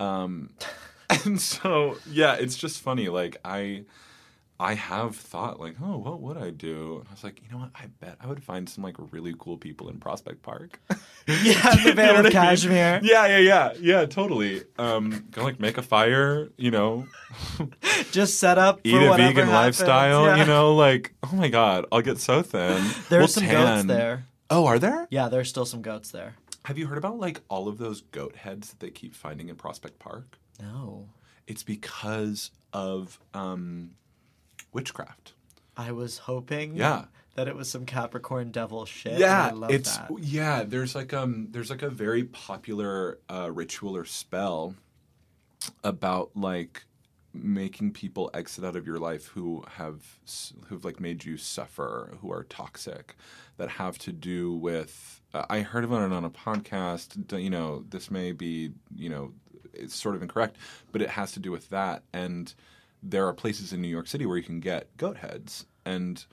um, 0.00 0.50
and 1.24 1.40
so 1.40 1.96
yeah, 2.10 2.34
it's 2.34 2.56
just 2.56 2.80
funny. 2.80 3.08
Like 3.08 3.36
I. 3.44 3.84
I 4.62 4.74
have 4.74 5.16
thought 5.16 5.58
like, 5.58 5.74
oh, 5.82 5.98
what 5.98 6.20
would 6.20 6.36
I 6.36 6.50
do? 6.50 6.98
And 7.00 7.08
I 7.08 7.10
was 7.12 7.24
like, 7.24 7.42
you 7.42 7.50
know 7.50 7.58
what? 7.58 7.70
I 7.74 7.86
bet 8.00 8.16
I 8.20 8.28
would 8.28 8.42
find 8.44 8.68
some 8.68 8.84
like 8.84 8.94
really 9.10 9.34
cool 9.38 9.56
people 9.56 9.88
in 9.88 9.98
Prospect 9.98 10.42
Park. 10.42 10.80
Yeah, 11.26 11.74
the 11.84 11.92
Vale 11.94 12.10
of 12.14 12.18
I 12.18 12.22
mean? 12.22 12.32
Cashmere. 12.32 13.00
Yeah, 13.02 13.26
yeah, 13.26 13.38
yeah, 13.38 13.72
yeah, 13.80 14.06
totally. 14.06 14.62
Um, 14.78 15.26
go 15.32 15.42
like 15.44 15.58
make 15.60 15.78
a 15.78 15.82
fire, 15.82 16.48
you 16.56 16.70
know, 16.70 17.06
Just 18.12 18.38
set 18.38 18.58
up 18.58 18.80
eat 18.84 18.94
a 18.94 19.10
vegan 19.14 19.46
happens. 19.46 19.50
lifestyle, 19.50 20.26
Yeah. 20.26 20.36
you 20.36 20.44
know, 20.46 20.74
like 20.74 21.12
oh 21.22 21.34
my 21.36 21.48
god, 21.48 21.86
I'll 21.92 22.00
get 22.02 22.18
so 22.18 22.42
thin. 22.42 22.82
There 23.08 23.20
We'll 23.20 23.28
some 23.28 23.44
tan. 23.44 23.76
goats 23.76 23.88
there. 23.88 24.26
Oh, 24.50 24.66
are 24.66 24.78
there? 24.78 25.06
Yeah, 25.10 25.28
there's 25.28 25.48
still 25.48 25.64
some 25.66 25.82
goats 25.82 26.10
there. 26.10 26.34
Have 26.66 26.78
you 26.78 26.86
heard 26.86 26.98
about 26.98 27.18
like 27.18 27.40
all 27.48 27.68
of 27.68 27.78
those 27.78 28.02
goat 28.02 28.36
heads 28.36 28.70
that 28.70 28.80
they 28.80 28.90
keep 28.90 29.14
finding 29.14 29.48
in 29.48 29.56
Prospect 29.56 29.98
Park? 29.98 30.38
No. 30.60 31.08
It's 31.46 31.62
because 31.64 32.50
of 32.72 33.18
um, 33.34 33.90
witchcraft. 34.72 35.32
I 35.76 35.92
was 35.92 36.18
hoping 36.18 36.76
Yeah. 36.76 37.06
that 37.34 37.48
it 37.48 37.56
was 37.56 37.70
some 37.70 37.86
Capricorn 37.86 38.50
devil 38.50 38.84
shit. 38.84 39.18
yeah 39.18 39.46
I 39.48 39.50
love 39.52 39.70
it's 39.70 39.96
that. 39.96 40.10
yeah 40.20 40.64
there's 40.64 40.94
like 40.94 41.14
um 41.14 41.48
there's 41.50 41.70
like 41.70 41.82
a 41.82 41.88
very 41.90 42.24
popular 42.24 43.18
uh, 43.30 43.50
ritual 43.50 43.96
or 43.96 44.04
spell 44.04 44.74
about 45.82 46.30
like 46.34 46.84
making 47.34 47.92
people 47.92 48.30
exit 48.34 48.64
out 48.64 48.76
of 48.76 48.86
your 48.86 48.98
life 48.98 49.28
who 49.28 49.64
have 49.76 50.18
who've 50.66 50.84
like 50.84 51.00
made 51.00 51.24
you 51.24 51.38
suffer 51.38 52.14
who 52.20 52.30
are 52.30 52.44
toxic 52.44 53.16
that 53.56 53.70
have 53.70 53.96
to 53.96 54.12
do 54.12 54.52
with 54.52 55.22
uh, 55.32 55.46
i 55.48 55.60
heard 55.60 55.82
about 55.84 56.02
it 56.04 56.12
on 56.12 56.24
a 56.24 56.30
podcast 56.30 57.40
you 57.42 57.48
know 57.48 57.84
this 57.88 58.10
may 58.10 58.32
be 58.32 58.70
you 58.94 59.08
know 59.08 59.32
it's 59.72 59.94
sort 59.96 60.14
of 60.14 60.20
incorrect 60.20 60.56
but 60.92 61.00
it 61.00 61.08
has 61.08 61.32
to 61.32 61.40
do 61.40 61.50
with 61.50 61.70
that 61.70 62.02
and 62.12 62.52
there 63.02 63.26
are 63.26 63.32
places 63.32 63.72
in 63.72 63.80
new 63.80 63.88
york 63.88 64.06
city 64.06 64.26
where 64.26 64.36
you 64.36 64.42
can 64.42 64.60
get 64.60 64.96
goat 64.96 65.16
heads 65.16 65.66
and 65.84 66.24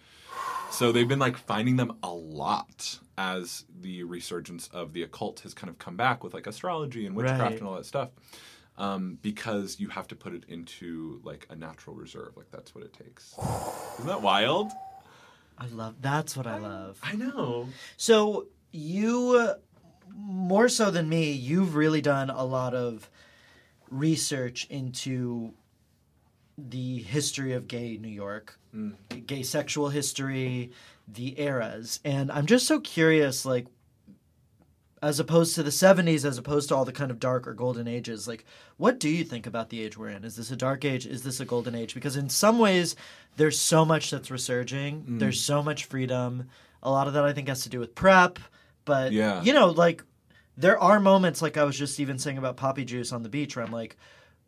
so 0.71 0.91
they've 0.91 1.07
been 1.07 1.19
like 1.19 1.37
finding 1.37 1.75
them 1.77 1.97
a 2.03 2.13
lot 2.13 2.99
as 3.17 3.65
the 3.81 4.03
resurgence 4.03 4.67
of 4.71 4.93
the 4.93 5.01
occult 5.03 5.39
has 5.41 5.53
kind 5.55 5.69
of 5.69 5.79
come 5.79 5.95
back 5.97 6.23
with 6.23 6.33
like 6.35 6.45
astrology 6.45 7.05
and 7.07 7.15
witchcraft 7.15 7.41
Right. 7.41 7.57
and 7.59 7.67
all 7.67 7.75
that 7.75 7.85
stuff. 7.87 8.09
Um, 8.77 9.17
because 9.23 9.79
you 9.79 9.89
have 9.89 10.07
to 10.09 10.15
put 10.15 10.33
it 10.35 10.43
into 10.47 11.19
like 11.23 11.47
a 11.49 11.55
natural 11.55 11.95
reserve, 11.95 12.37
like 12.37 12.51
that's 12.51 12.73
what 12.75 12.83
it 12.83 12.93
takes. 12.93 13.33
Isn't 13.95 14.07
that 14.07 14.21
wild? 14.21 14.71
I 15.57 15.65
love 15.67 15.95
that's 15.99 16.37
what 16.37 16.45
I 16.45 16.59
love. 16.59 16.99
I 17.03 17.15
know. 17.15 17.67
So 17.97 18.45
you 18.71 19.53
more 20.15 20.69
so 20.69 20.91
than 20.91 21.09
me, 21.09 21.31
you've 21.31 21.75
really 21.75 22.01
done 22.01 22.29
a 22.29 22.43
lot 22.45 22.75
of 22.75 23.09
research 23.89 24.67
into 24.69 25.53
the 26.69 26.99
history 26.99 27.53
of 27.53 27.67
gay 27.67 27.97
New 27.97 28.07
York, 28.09 28.59
mm. 28.75 28.95
gay 29.25 29.43
sexual 29.43 29.89
history, 29.89 30.71
the 31.07 31.39
eras. 31.39 31.99
And 32.03 32.31
I'm 32.31 32.45
just 32.45 32.67
so 32.67 32.79
curious 32.79 33.45
like 33.45 33.67
as 35.01 35.19
opposed 35.19 35.55
to 35.55 35.63
the 35.63 35.69
70s 35.69 36.25
as 36.25 36.37
opposed 36.37 36.67
to 36.69 36.75
all 36.75 36.83
the 36.83 36.91
kind 36.91 37.09
of 37.09 37.19
dark 37.19 37.47
or 37.47 37.53
golden 37.53 37.87
ages 37.87 38.27
like 38.27 38.43
what 38.75 38.99
do 38.99 39.07
you 39.07 39.23
think 39.23 39.47
about 39.47 39.69
the 39.69 39.81
age 39.81 39.97
we're 39.97 40.09
in? 40.09 40.25
Is 40.25 40.35
this 40.35 40.51
a 40.51 40.55
dark 40.57 40.83
age? 40.83 41.05
Is 41.05 41.23
this 41.23 41.39
a 41.39 41.45
golden 41.45 41.73
age? 41.73 41.93
Because 41.93 42.17
in 42.17 42.29
some 42.29 42.59
ways 42.59 42.95
there's 43.37 43.59
so 43.59 43.85
much 43.85 44.11
that's 44.11 44.29
resurging. 44.29 45.03
Mm. 45.03 45.19
There's 45.19 45.39
so 45.39 45.63
much 45.63 45.85
freedom. 45.85 46.49
A 46.83 46.91
lot 46.91 47.07
of 47.07 47.13
that 47.13 47.23
i 47.23 47.33
think 47.33 47.47
has 47.47 47.63
to 47.63 47.69
do 47.69 47.79
with 47.79 47.95
PrEP. 47.95 48.39
But 48.85 49.11
Yeah. 49.11 49.41
you 49.41 49.53
know 49.53 49.67
like 49.67 50.03
there 50.57 50.77
are 50.77 50.99
moments 50.99 51.41
like 51.41 51.55
i 51.57 51.63
was 51.63 51.77
just 51.77 51.99
even 51.99 52.19
saying 52.19 52.37
about 52.37 52.57
poppy 52.57 52.83
juice 52.83 53.13
on 53.13 53.23
the 53.23 53.29
beach 53.29 53.55
where 53.55 53.63
i'm 53.63 53.71
like 53.71 53.95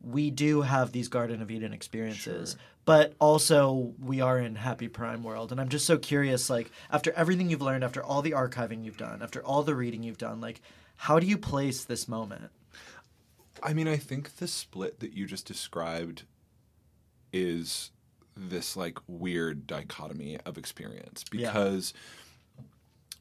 we 0.04 0.32
do 0.32 0.62
have 0.62 0.92
these 0.92 1.08
garden 1.08 1.42
of 1.42 1.52
eden 1.52 1.74
experiences 1.74 2.56
but 2.84 3.14
also 3.20 3.94
we 4.04 4.22
are 4.22 4.40
in 4.40 4.56
happy 4.56 4.88
prime 4.88 5.24
world. 5.24 5.52
And 5.52 5.62
i'm 5.62 5.70
just 5.70 5.86
so 5.86 5.98
curious 5.98 6.50
like 6.50 6.72
after 6.92 7.12
everything 7.14 7.50
you've 7.50 7.62
learned 7.62 7.84
after 7.84 8.04
all 8.04 8.22
the 8.22 8.32
archiving 8.32 8.84
you've 8.84 8.98
done 8.98 9.22
after 9.22 9.44
all 9.44 9.64
the 9.64 9.76
reading 9.76 10.02
you've 10.04 10.18
done 10.18 10.42
like 10.42 10.62
how 11.02 11.20
do 11.20 11.26
you 11.26 11.36
place 11.36 11.84
this 11.84 12.08
moment? 12.08 12.52
I 13.64 13.74
mean, 13.74 13.88
I 13.88 13.98
think 13.98 14.36
the 14.36 14.48
split 14.48 15.00
that 15.00 15.14
you 15.14 15.26
just 15.26 15.48
described 15.48 16.26
is 17.34 17.90
this 18.38 18.78
like 18.78 19.00
weird 19.08 19.66
dichotomy 19.66 20.38
of 20.46 20.60
experience 20.60 21.26
Yeah. 21.32 21.52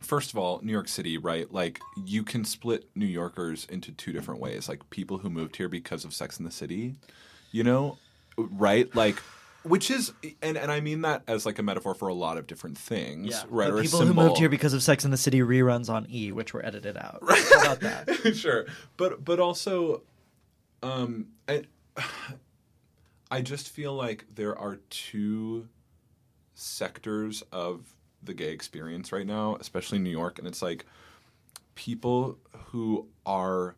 Because 0.01 0.09
first 0.09 0.31
of 0.31 0.39
all, 0.39 0.61
New 0.63 0.73
York 0.73 0.89
City, 0.89 1.19
right? 1.19 1.53
Like 1.53 1.81
you 2.05 2.23
can 2.23 2.45
split 2.45 2.89
New 2.95 3.07
Yorkers 3.07 3.67
into 3.67 3.93
two 3.93 4.13
different 4.13 4.41
ways. 4.41 4.69
Like 4.69 4.89
people 4.91 5.19
who 5.19 5.31
moved 5.31 5.57
here 5.57 5.69
because 5.69 6.05
of 6.05 6.13
Sex 6.15 6.39
in 6.39 6.45
the 6.45 6.51
City, 6.51 6.97
you 7.53 7.65
know, 7.65 7.99
right? 8.37 8.95
Like 8.95 9.17
which 9.63 9.91
is 9.91 10.13
and 10.43 10.57
and 10.57 10.73
I 10.73 10.81
mean 10.81 11.03
that 11.03 11.23
as 11.29 11.45
like 11.45 11.59
a 11.59 11.63
metaphor 11.63 11.95
for 11.95 12.09
a 12.09 12.15
lot 12.15 12.39
of 12.39 12.47
different 12.47 12.79
things, 12.79 13.45
right? 13.49 13.67
But 13.67 13.75
or 13.75 13.79
a 13.79 13.83
people 13.83 14.01
who 14.01 14.15
moved 14.15 14.39
here 14.39 14.49
because 14.49 14.73
of 14.73 14.83
sex 14.83 15.05
in 15.05 15.11
the 15.11 15.17
city 15.17 15.41
reruns 15.41 15.91
on 15.91 16.07
e 16.11 16.33
which 16.33 16.55
were 16.55 16.65
edited 16.65 16.97
out 16.97 17.23
how 17.29 17.61
about 17.61 17.81
that 17.81 18.35
sure, 18.37 18.67
but 18.97 19.25
but 19.25 19.39
also, 19.39 20.03
um, 20.83 21.27
I, 21.49 21.65
I 23.31 23.43
just 23.43 23.69
feel 23.69 23.95
like 23.95 24.25
there 24.35 24.59
are 24.59 24.77
two 24.89 25.69
sectors 26.55 27.43
of 27.53 27.95
the 28.23 28.35
gay 28.35 28.53
experience 28.53 29.13
right 29.13 29.27
now, 29.27 29.57
especially 29.61 29.97
in 29.97 30.05
New 30.05 30.11
York, 30.11 30.39
and 30.39 30.47
it's 30.47 30.63
like 30.63 30.85
people 31.75 32.39
who 32.67 33.09
are 33.25 33.77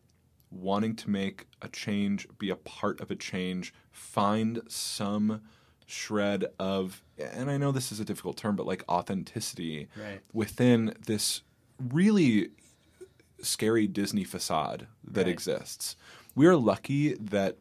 wanting 0.51 0.95
to 0.95 1.09
make 1.09 1.47
a 1.61 1.67
change, 1.67 2.27
be 2.37 2.49
a 2.49 2.55
part 2.55 2.99
of 3.01 3.09
a 3.09 3.15
change, 3.15 3.73
find 3.91 4.61
some 4.67 5.41
shred 5.85 6.45
of 6.59 7.03
and 7.19 7.51
I 7.51 7.57
know 7.57 7.71
this 7.71 7.91
is 7.91 7.99
a 7.99 8.05
difficult 8.05 8.37
term 8.37 8.55
but 8.55 8.65
like 8.65 8.83
authenticity 8.89 9.87
Right. 9.97 10.21
within 10.31 10.95
this 11.05 11.41
really 11.77 12.49
scary 13.41 13.85
Disney 13.87 14.23
facade 14.23 14.87
that 15.03 15.25
Right. 15.25 15.31
exists. 15.31 15.95
We 16.35 16.47
are 16.47 16.55
lucky 16.55 17.13
that 17.15 17.57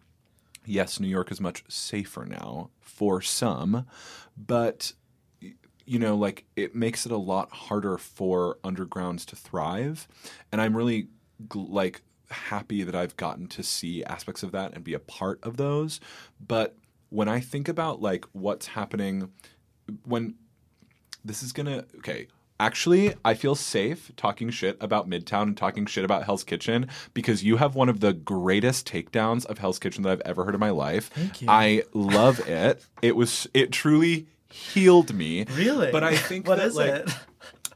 yes, 0.65 1.01
New 1.01 1.09
York 1.09 1.33
is 1.33 1.41
much 1.41 1.65
safer 1.69 2.25
now 2.25 2.71
for 2.81 3.21
some, 3.21 3.85
but 4.37 4.93
you 5.87 5.99
know, 5.99 6.17
like 6.17 6.45
it 6.57 6.75
makes 6.75 7.07
it 7.07 7.13
a 7.13 7.17
lot 7.17 7.51
harder 7.51 7.99
for 7.99 8.59
undergrounds 8.65 9.25
to 9.27 9.37
thrive, 9.37 10.09
and 10.51 10.61
I'm 10.61 10.77
really 10.77 11.09
gl- 11.49 11.71
like 11.71 12.03
happy 12.31 12.83
that 12.83 12.95
I've 12.95 13.17
gotten 13.17 13.47
to 13.49 13.63
see 13.63 14.03
aspects 14.05 14.43
of 14.43 14.53
that 14.53 14.73
and 14.75 14.83
be 14.83 14.95
a 14.95 14.99
part 14.99 15.39
of 15.43 15.57
those. 15.57 16.01
But 16.47 16.77
when 17.11 17.29
I 17.29 17.41
think 17.41 17.69
about 17.69 18.01
like 18.01 18.25
what's 18.33 18.69
happening 18.69 19.31
when 20.05 20.35
this 21.25 21.43
is 21.43 21.53
gonna 21.53 21.85
okay 21.99 22.27
actually 22.61 23.15
i 23.25 23.35
feel 23.35 23.55
safe 23.55 24.13
talking 24.17 24.51
shit 24.51 24.77
about 24.81 25.09
midtown 25.09 25.43
and 25.43 25.57
talking 25.57 25.85
shit 25.87 26.05
about 26.05 26.25
hell's 26.25 26.45
kitchen 26.45 26.87
because 27.15 27.43
you 27.43 27.57
have 27.57 27.75
one 27.75 27.89
of 27.89 28.01
the 28.01 28.13
greatest 28.13 28.87
takedowns 28.87 29.45
of 29.47 29.59
hell's 29.59 29.79
kitchen 29.79 30.03
that 30.03 30.11
i've 30.11 30.23
ever 30.25 30.45
heard 30.45 30.55
in 30.55 30.61
my 30.61 30.71
life 30.71 31.11
Thank 31.15 31.43
you. 31.43 31.49
i 31.51 31.83
love 31.93 32.47
it 32.49 32.85
it 33.03 33.17
was 33.17 33.49
it 33.53 33.73
truly 33.73 34.27
healed 34.53 35.15
me 35.15 35.45
really 35.53 35.91
but 35.91 36.05
i 36.05 36.17
think 36.17 36.47
what 36.47 36.59
that, 36.59 36.69
is 36.69 36.77
like, 36.77 36.91
it 36.91 37.11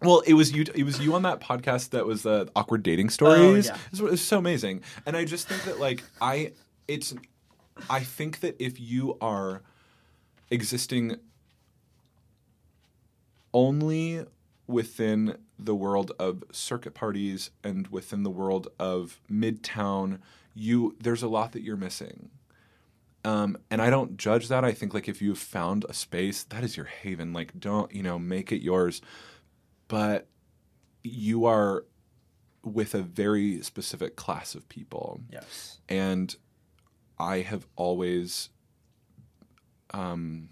well, 0.03 0.21
it 0.27 0.35
was 0.35 0.53
you. 0.53 0.67
It 0.75 0.85
was 0.85 1.01
you 1.01 1.15
on 1.15 1.23
that 1.23 1.41
podcast 1.41 1.91
that 1.91 2.05
was 2.05 2.23
the 2.23 2.51
awkward 2.55 2.83
dating 2.83 3.09
stories. 3.09 3.71
Oh, 3.71 3.73
yeah. 3.73 3.79
It 3.87 3.91
was- 3.93 4.01
it 4.01 4.11
was 4.11 4.21
so 4.21 4.37
amazing, 4.37 4.83
and 5.07 5.17
I 5.17 5.25
just 5.25 5.49
think 5.49 5.65
that 5.65 5.81
like 5.81 6.03
I, 6.21 6.53
it's, 6.87 7.15
I 7.89 8.01
think 8.01 8.41
that 8.41 8.57
if 8.63 8.79
you 8.79 9.17
are 9.23 9.63
existing 10.51 11.17
only 13.55 14.25
within 14.67 15.39
the 15.59 15.75
world 15.75 16.13
of 16.19 16.45
circuit 16.53 16.93
parties 16.95 17.51
and 17.65 17.89
within 17.89 18.23
the 18.23 18.31
world 18.31 18.69
of 18.79 19.21
midtown, 19.31 20.19
you 20.55 20.97
there's 21.01 21.23
a 21.23 21.29
lot 21.29 21.53
that 21.53 21.63
you're 21.63 21.77
missing. 21.77 22.31
Um, 23.27 23.59
and 23.71 23.83
I 23.83 23.91
don't 23.91 24.17
judge 24.17 24.49
that. 24.49 24.65
I 24.65 24.73
think 24.73 24.95
like 24.95 25.09
if 25.09 25.21
you've 25.21 25.39
found 25.39 25.85
a 25.89 25.93
space, 25.93 26.45
that 26.45 26.63
is 26.63 26.77
your 26.77 26.87
haven. 26.87 27.33
Like 27.33 27.59
don't 27.59 27.93
you 27.93 28.03
know 28.03 28.19
make 28.19 28.53
it 28.53 28.63
yours, 28.63 29.01
but 29.89 30.29
you 31.03 31.45
are 31.45 31.85
with 32.63 32.95
a 32.95 33.03
very 33.03 33.63
specific 33.63 34.17
class 34.17 34.57
of 34.57 34.69
people 34.69 35.21
yes 35.31 35.79
and 35.89 36.35
I 37.19 37.41
have 37.41 37.67
always, 37.77 38.51
um, 39.93 40.49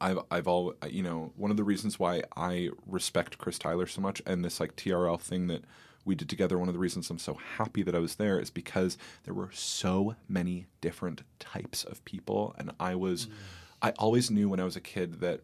I've 0.00 0.18
I've 0.30 0.48
all 0.48 0.74
you 0.88 1.02
know 1.02 1.32
one 1.36 1.50
of 1.50 1.56
the 1.56 1.64
reasons 1.64 1.98
why 1.98 2.22
I 2.36 2.70
respect 2.86 3.38
Chris 3.38 3.58
Tyler 3.58 3.86
so 3.86 4.00
much 4.00 4.22
and 4.26 4.44
this 4.44 4.60
like 4.60 4.76
TRL 4.76 5.20
thing 5.20 5.46
that 5.48 5.64
we 6.04 6.14
did 6.14 6.28
together, 6.28 6.58
one 6.58 6.68
of 6.68 6.74
the 6.74 6.80
reasons 6.80 7.10
I'm 7.10 7.18
so 7.18 7.34
happy 7.56 7.82
that 7.82 7.94
I 7.94 7.98
was 7.98 8.16
there 8.16 8.38
is 8.38 8.50
because 8.50 8.98
there 9.24 9.34
were 9.34 9.50
so 9.52 10.16
many 10.28 10.66
different 10.80 11.22
types 11.38 11.84
of 11.84 12.04
people. 12.04 12.54
And 12.58 12.72
I 12.78 12.94
was, 12.94 13.28
I 13.80 13.90
always 13.92 14.30
knew 14.30 14.48
when 14.48 14.60
I 14.60 14.64
was 14.64 14.76
a 14.76 14.80
kid 14.80 15.20
that 15.20 15.40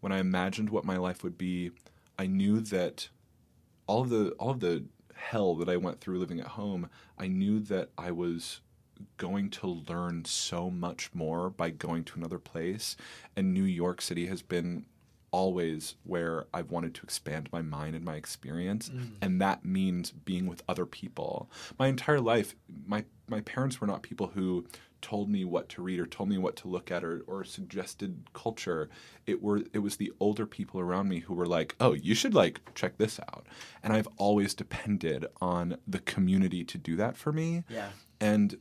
when 0.00 0.12
I 0.12 0.18
imagined 0.18 0.70
what 0.70 0.84
my 0.84 0.96
life 0.96 1.22
would 1.22 1.38
be, 1.38 1.70
I 2.18 2.26
knew 2.26 2.60
that 2.60 3.08
all 3.86 4.02
of 4.02 4.10
the 4.10 4.30
all 4.32 4.50
of 4.50 4.60
the 4.60 4.84
hell 5.14 5.54
that 5.56 5.68
I 5.68 5.76
went 5.76 6.00
through 6.00 6.18
living 6.18 6.40
at 6.40 6.48
home, 6.48 6.88
I 7.18 7.28
knew 7.28 7.60
that 7.60 7.90
I 7.98 8.10
was 8.10 8.60
going 9.16 9.50
to 9.50 9.66
learn 9.88 10.24
so 10.24 10.70
much 10.70 11.10
more 11.14 11.50
by 11.50 11.70
going 11.70 12.04
to 12.04 12.18
another 12.18 12.38
place. 12.38 12.96
And 13.36 13.54
New 13.54 13.64
York 13.64 14.00
City 14.00 14.26
has 14.26 14.42
been 14.42 14.86
always 15.32 15.96
where 16.04 16.46
I've 16.52 16.70
wanted 16.70 16.94
to 16.96 17.02
expand 17.02 17.48
my 17.52 17.62
mind 17.62 17.94
and 17.94 18.04
my 18.04 18.16
experience. 18.16 18.88
Mm. 18.88 19.12
And 19.22 19.40
that 19.40 19.64
means 19.64 20.10
being 20.10 20.46
with 20.46 20.62
other 20.68 20.86
people. 20.86 21.50
My 21.78 21.88
entire 21.88 22.20
life, 22.20 22.54
my 22.86 23.04
my 23.28 23.40
parents 23.40 23.80
were 23.80 23.86
not 23.86 24.02
people 24.02 24.28
who 24.34 24.66
told 25.02 25.30
me 25.30 25.44
what 25.44 25.68
to 25.70 25.82
read 25.82 25.98
or 25.98 26.06
told 26.06 26.28
me 26.28 26.36
what 26.36 26.56
to 26.56 26.68
look 26.68 26.90
at 26.90 27.02
or, 27.02 27.22
or 27.26 27.44
suggested 27.44 28.24
culture. 28.32 28.90
It 29.26 29.42
were 29.42 29.62
it 29.72 29.78
was 29.78 29.96
the 29.96 30.12
older 30.20 30.46
people 30.46 30.80
around 30.80 31.08
me 31.08 31.20
who 31.20 31.34
were 31.34 31.46
like, 31.46 31.74
"Oh, 31.80 31.94
you 31.94 32.14
should 32.14 32.34
like 32.34 32.60
check 32.74 32.98
this 32.98 33.18
out." 33.20 33.46
And 33.82 33.92
I've 33.92 34.08
always 34.16 34.54
depended 34.54 35.26
on 35.40 35.76
the 35.86 36.00
community 36.00 36.64
to 36.64 36.78
do 36.78 36.96
that 36.96 37.16
for 37.16 37.32
me. 37.32 37.64
Yeah. 37.68 37.90
And 38.20 38.58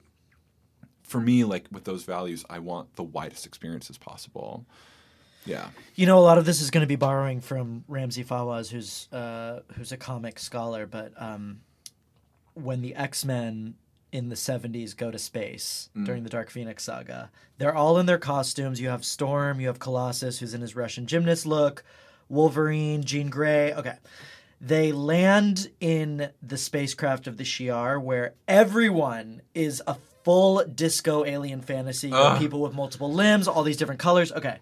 for 1.04 1.20
me, 1.20 1.44
like 1.44 1.66
with 1.72 1.86
those 1.86 2.04
values, 2.04 2.46
I 2.50 2.60
want 2.60 2.96
the 2.96 3.04
widest 3.04 3.46
experiences 3.46 3.98
possible. 3.98 4.66
Yeah. 5.46 5.70
You 5.96 6.06
know, 6.06 6.18
a 6.18 6.22
lot 6.22 6.38
of 6.38 6.46
this 6.46 6.62
is 6.62 6.72
going 6.72 6.82
to 6.82 6.88
be 6.88 6.96
borrowing 6.96 7.42
from 7.42 7.84
Ramzi 7.90 8.26
Fawaz, 8.26 8.70
who's 8.70 9.08
uh, 9.12 9.62
who's 9.76 9.92
a 9.92 9.98
comic 9.98 10.40
scholar. 10.40 10.86
But 10.86 11.14
um, 11.18 11.62
when 12.54 12.82
the 12.82 12.96
X 12.96 13.26
Men 13.26 13.76
in 14.12 14.30
the 14.30 14.36
'70s 14.36 14.96
go 14.96 15.12
to 15.12 15.20
space 15.20 15.90
during 16.04 16.24
the 16.24 16.30
Dark 16.30 16.50
Phoenix 16.50 16.84
saga, 16.84 17.32
they're 17.58 17.76
all 17.76 17.98
in 17.98 18.06
their 18.06 18.18
costumes. 18.18 18.80
You 18.80 18.90
have 18.90 19.06
Storm, 19.06 19.60
you 19.60 19.68
have 19.68 19.80
Colossus, 19.80 20.40
who's 20.40 20.54
in 20.54 20.62
his 20.62 20.76
Russian 20.76 21.06
gymnast 21.08 21.46
look, 21.46 21.84
Wolverine, 22.28 23.04
Jean 23.04 23.30
Grey. 23.30 23.74
Okay. 23.74 23.96
They 24.62 24.92
land 24.92 25.70
in 25.80 26.32
the 26.44 26.58
spacecraft 26.58 27.28
of 27.28 27.38
the 27.38 27.46
Shi'ar, 27.46 28.02
where 28.02 28.34
everyone 28.46 29.42
is 29.56 29.82
a 29.88 29.96
full 30.26 30.64
disco 30.66 31.24
alien 31.24 31.62
fantasy. 31.62 32.12
People 32.40 32.60
with 32.62 32.74
multiple 32.74 33.12
limbs, 33.12 33.48
all 33.48 33.64
these 33.64 33.78
different 33.78 34.02
colors. 34.02 34.32
Okay. 34.34 34.58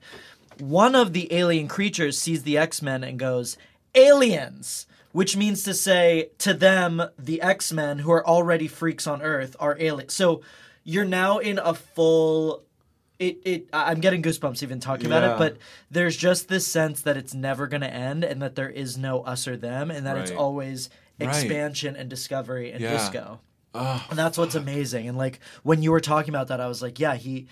One 0.60 0.95
of 0.95 1.14
the 1.14 1.32
alien 1.34 1.68
creatures 1.68 2.18
sees 2.18 2.43
the 2.43 2.58
X 2.58 2.82
Men 2.82 3.03
and 3.03 3.20
goes, 3.20 3.58
Aliens! 3.95 4.88
Which 5.12 5.36
means 5.36 5.64
to 5.64 5.74
say 5.74 6.30
to 6.39 6.53
them, 6.53 7.01
the 7.18 7.41
X 7.41 7.74
Men, 7.74 7.99
who 7.99 8.12
are 8.12 8.26
already 8.26 8.68
freaks 8.68 9.08
on 9.08 9.22
Earth, 9.22 9.55
are 9.60 9.76
aliens. 9.80 10.14
So 10.14 10.41
you're 10.84 11.05
now 11.05 11.39
in 11.39 11.58
a 11.60 11.74
full. 11.74 12.64
It, 13.18 13.39
it 13.43 13.70
I'm 13.74 13.99
getting 13.99 14.22
goosebumps 14.22 14.62
even 14.62 14.80
talking 14.80 15.08
about 15.08 15.24
it, 15.24 15.38
but 15.39 15.58
there's 15.89 16.16
just 16.16 16.49
this 16.49 16.68
sense 16.68 17.01
that 17.01 17.18
it's 17.18 17.34
never 17.34 17.66
going 17.66 17.82
to 17.82 17.91
end 17.91 18.24
and 18.24 18.43
that 18.43 18.53
there 18.55 18.70
is 18.70 18.95
no 18.95 19.22
us 19.22 19.47
or 19.47 19.58
them 19.58 19.89
and 19.89 20.05
that 20.05 20.18
it's 20.18 20.30
Right. 20.30 20.38
always 20.38 20.89
Right. 21.20 21.28
expansion 21.30 21.95
and 21.95 22.10
discovery 22.10 22.72
and 22.72 22.80
Yeah. 22.84 22.91
disco. 22.91 23.39
Oh, 23.74 24.05
And 24.12 24.20
that's 24.20 24.38
what's 24.38 24.53
amazing. 24.53 25.08
And 25.08 25.18
like 25.18 25.39
when 25.64 25.82
you 25.82 25.91
were 25.91 25.99
talking 25.99 26.30
about 26.32 26.49
that, 26.49 26.62
I 26.62 26.68
was 26.68 26.84
like, 26.84 26.99
yeah, 26.99 27.16
he 27.16 27.47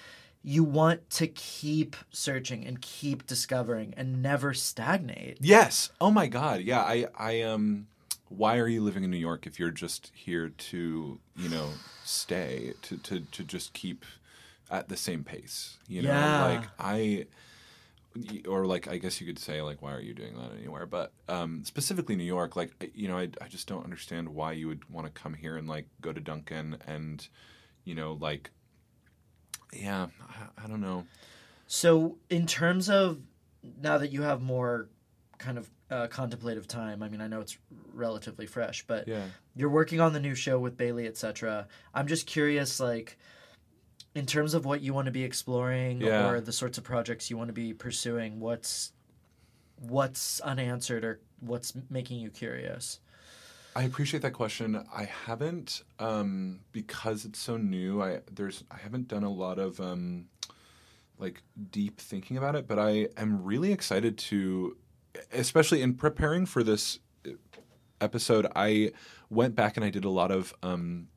you 0.48 0.64
want 0.64 1.10
to 1.10 1.26
keep 1.28 1.96
searching 2.12 2.64
and 2.68 2.80
keep 2.80 3.26
discovering 3.26 3.96
and 3.98 4.22
never 4.22 4.54
stagnate. 4.54 5.38
Yes. 5.42 5.90
Oh 6.00 6.12
my 6.12 6.28
God. 6.28 6.62
Yeah. 6.62 6.82
I. 6.82 7.08
I 7.18 7.42
um. 7.42 7.88
Why 8.30 8.58
are 8.58 8.68
you 8.68 8.82
living 8.84 9.04
in 9.04 9.10
New 9.12 9.18
York 9.18 9.46
if 9.48 9.60
you're 9.60 9.72
just 9.72 10.12
here 10.14 10.50
to 10.50 11.20
you 11.36 11.50
know 11.50 11.70
stay 12.04 12.74
to 12.84 12.98
to 12.98 13.20
to 13.22 13.44
just 13.44 13.74
keep 13.74 14.06
at 14.70 14.88
the 14.88 14.98
same 14.98 15.24
pace? 15.24 15.78
You 15.88 16.04
know, 16.04 16.10
Yeah. 16.10 16.46
like 16.46 16.68
I. 16.80 17.26
Or 18.48 18.66
like 18.66 18.88
I 18.88 18.98
guess 18.98 19.20
you 19.20 19.28
could 19.28 19.40
say 19.40 19.62
like 19.62 19.82
why 19.82 19.94
are 19.94 20.00
you 20.00 20.14
doing 20.14 20.36
that 20.36 20.52
anywhere? 20.58 20.86
But 20.86 21.12
um, 21.28 21.64
specifically 21.66 22.16
New 22.16 22.24
York, 22.24 22.56
like 22.56 22.92
you 22.96 23.10
know 23.10 23.18
I, 23.18 23.28
I 23.42 23.48
just 23.50 23.68
don't 23.68 23.84
understand 23.84 24.30
why 24.30 24.54
you 24.54 24.68
would 24.70 24.90
want 24.90 25.06
to 25.06 25.22
come 25.22 25.34
here 25.34 25.58
and 25.58 25.68
like 25.68 25.86
go 26.02 26.14
to 26.14 26.22
Dunkin 26.22 26.78
and 26.88 27.28
you 27.84 27.94
know 27.94 28.14
like 28.22 28.52
yeah 29.74 30.08
I, 30.22 30.64
I 30.64 30.68
don't 30.68 30.82
know 30.82 31.06
So 31.68 32.18
in 32.30 32.46
terms 32.48 32.90
of 32.90 33.20
now 33.82 33.98
that 33.98 34.12
you 34.12 34.22
have 34.24 34.42
more 34.42 34.88
kind 35.38 35.58
of 35.58 35.70
uh, 35.90 36.08
contemplative 36.08 36.68
time, 36.68 37.04
I 37.04 37.10
mean, 37.10 37.22
I 37.22 37.28
know 37.28 37.42
it's 37.42 37.58
relatively 37.94 38.46
fresh, 38.46 38.86
but 38.88 39.08
yeah 39.08 39.26
you're 39.56 39.70
working 39.70 40.00
on 40.02 40.12
the 40.14 40.20
new 40.20 40.36
show 40.36 40.60
with 40.60 40.76
Bailey, 40.78 41.08
etc. 41.08 41.68
I'm 41.94 42.08
just 42.08 42.28
curious, 42.28 42.80
like, 42.80 43.18
in 44.14 44.26
terms 44.26 44.54
of 44.54 44.66
what 44.66 44.82
you 44.82 44.94
want 44.94 45.06
to 45.06 45.12
be 45.12 45.24
exploring 45.24 46.02
Yeah. 46.02 46.28
or 46.30 46.42
the 46.42 46.52
sorts 46.52 46.78
of 46.78 46.84
projects 46.84 47.30
you 47.30 47.38
want 47.38 47.48
to 47.48 47.54
be 47.54 47.74
pursuing, 47.74 48.40
what's 48.40 48.92
what's 49.80 50.40
unanswered 50.42 51.04
or 51.04 51.20
what's 51.40 51.74
making 51.90 52.20
you 52.20 52.30
curious? 52.30 53.00
I 53.76 53.84
appreciate 53.84 54.22
that 54.22 54.32
question. 54.32 54.82
I 54.96 55.04
haven't 55.04 55.84
um, 56.00 56.62
because 56.72 57.26
it's 57.26 57.40
so 57.40 57.58
new. 57.58 58.02
I 58.02 58.22
there's 58.32 58.64
I 58.72 58.78
haven't 58.78 59.10
done 59.10 59.24
a 59.24 59.30
lot 59.30 59.60
of 59.60 59.82
um, 59.82 60.28
like 61.20 61.42
deep 61.72 62.00
thinking 62.00 62.38
about 62.38 62.56
it, 62.56 62.68
but 62.68 62.80
I 62.80 63.10
am 63.18 63.44
really 63.44 63.74
excited 63.74 64.18
to, 64.20 64.78
especially 65.34 65.82
in 65.82 65.96
preparing 65.96 66.46
for 66.46 66.64
this 66.64 67.00
episode. 68.00 68.48
I 68.56 68.94
went 69.30 69.56
back 69.56 69.76
and 69.76 69.86
I 69.86 69.90
did 69.90 70.06
a 70.06 70.10
lot 70.10 70.32
of 70.32 70.54
um, 70.64 71.10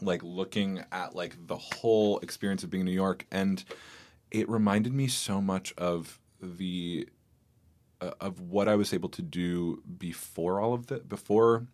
like 0.00 0.24
looking 0.24 0.82
at 0.90 1.14
like 1.14 1.46
the 1.46 1.56
whole 1.56 2.18
experience 2.18 2.64
of 2.64 2.70
being 2.70 2.80
in 2.80 2.86
New 2.86 2.92
York, 2.92 3.26
and 3.30 3.62
it 4.32 4.48
reminded 4.48 4.92
me 4.92 5.06
so 5.06 5.40
much 5.40 5.72
of 5.78 6.18
the 6.40 7.08
uh, 8.00 8.10
of 8.20 8.40
what 8.40 8.66
I 8.66 8.74
was 8.74 8.92
able 8.92 9.08
to 9.10 9.22
do 9.22 9.84
before 9.98 10.60
all 10.60 10.74
of 10.74 10.88
the 10.88 10.98
before 10.98 11.68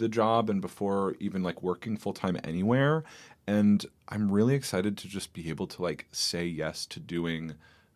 the 0.00 0.08
job 0.08 0.50
and 0.50 0.60
before 0.60 1.14
even 1.20 1.42
like 1.42 1.62
working 1.62 1.96
full 1.96 2.12
time 2.12 2.36
anywhere 2.42 3.04
and 3.46 3.86
I'm 4.08 4.30
really 4.30 4.54
excited 4.54 4.96
to 4.98 5.08
just 5.08 5.32
be 5.32 5.48
able 5.48 5.66
to 5.68 5.82
like 5.82 6.06
say 6.12 6.44
yes 6.46 6.86
to 6.86 6.98
doing 7.00 7.54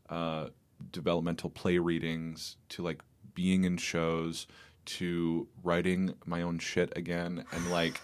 uh, 0.09 0.49
developmental 0.93 1.51
play 1.51 1.79
readings 1.79 2.57
to 2.71 2.83
like 2.83 3.03
being 3.35 3.65
in 3.65 3.77
shows 3.77 4.47
to 4.87 5.49
writing 5.63 6.15
my 6.27 6.43
own 6.43 6.59
shit 6.59 6.93
again 6.97 7.45
and 7.53 7.71
like 7.71 8.01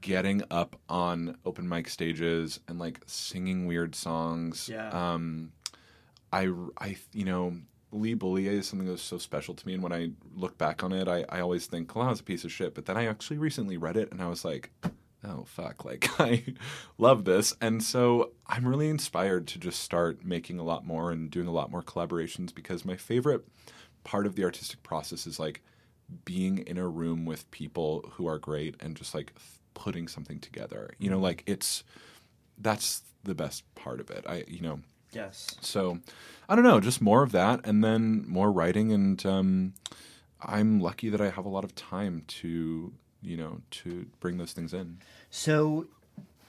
getting 0.00 0.42
up 0.50 0.76
on 0.88 1.36
open 1.44 1.68
mic 1.68 1.88
stages 1.88 2.60
and 2.68 2.78
like 2.78 3.00
singing 3.06 3.66
weird 3.66 3.94
songs 3.94 4.68
Yeah. 4.72 4.88
um 4.90 5.52
I, 6.32 6.50
I, 6.78 6.96
you 7.12 7.24
know, 7.24 7.54
Lee 7.94 8.14
Bullier 8.14 8.50
is 8.50 8.66
something 8.66 8.88
that's 8.88 9.02
so 9.02 9.18
special 9.18 9.54
to 9.54 9.66
me. 9.66 9.74
And 9.74 9.82
when 9.82 9.92
I 9.92 10.10
look 10.34 10.58
back 10.58 10.82
on 10.82 10.92
it, 10.92 11.08
I, 11.08 11.24
I 11.28 11.40
always 11.40 11.66
think 11.66 11.88
Kalah's 11.88 12.20
a 12.20 12.24
piece 12.24 12.44
of 12.44 12.52
shit. 12.52 12.74
But 12.74 12.86
then 12.86 12.96
I 12.96 13.06
actually 13.06 13.38
recently 13.38 13.76
read 13.76 13.96
it 13.96 14.10
and 14.10 14.20
I 14.20 14.26
was 14.26 14.44
like, 14.44 14.70
oh, 15.24 15.44
fuck. 15.46 15.84
Like, 15.84 16.08
I 16.20 16.44
love 16.98 17.24
this. 17.24 17.54
And 17.60 17.82
so 17.82 18.32
I'm 18.46 18.66
really 18.66 18.88
inspired 18.88 19.46
to 19.48 19.58
just 19.58 19.80
start 19.80 20.24
making 20.24 20.58
a 20.58 20.64
lot 20.64 20.84
more 20.84 21.10
and 21.12 21.30
doing 21.30 21.46
a 21.46 21.52
lot 21.52 21.70
more 21.70 21.82
collaborations 21.82 22.54
because 22.54 22.84
my 22.84 22.96
favorite 22.96 23.46
part 24.02 24.26
of 24.26 24.34
the 24.34 24.44
artistic 24.44 24.82
process 24.82 25.26
is 25.26 25.38
like 25.38 25.62
being 26.24 26.58
in 26.58 26.76
a 26.76 26.86
room 26.86 27.24
with 27.24 27.50
people 27.50 28.10
who 28.14 28.26
are 28.26 28.38
great 28.38 28.74
and 28.80 28.96
just 28.96 29.14
like 29.14 29.32
putting 29.72 30.08
something 30.08 30.40
together. 30.40 30.90
You 30.98 31.10
know, 31.10 31.16
mm-hmm. 31.16 31.24
like 31.24 31.44
it's, 31.46 31.84
that's 32.58 33.02
the 33.22 33.34
best 33.34 33.62
part 33.76 34.00
of 34.00 34.10
it. 34.10 34.24
I, 34.28 34.44
you 34.48 34.60
know, 34.60 34.80
Yes. 35.14 35.56
so 35.60 35.98
I 36.48 36.54
don't 36.54 36.64
know, 36.64 36.80
just 36.80 37.00
more 37.00 37.22
of 37.22 37.32
that 37.32 37.60
and 37.64 37.82
then 37.82 38.24
more 38.28 38.50
writing 38.52 38.92
and 38.92 39.24
um, 39.24 39.74
I'm 40.40 40.80
lucky 40.80 41.08
that 41.08 41.20
I 41.20 41.30
have 41.30 41.44
a 41.44 41.48
lot 41.48 41.64
of 41.64 41.74
time 41.74 42.22
to, 42.26 42.92
you 43.22 43.36
know, 43.36 43.60
to 43.70 44.06
bring 44.20 44.36
those 44.36 44.52
things 44.52 44.74
in. 44.74 44.98
So 45.30 45.86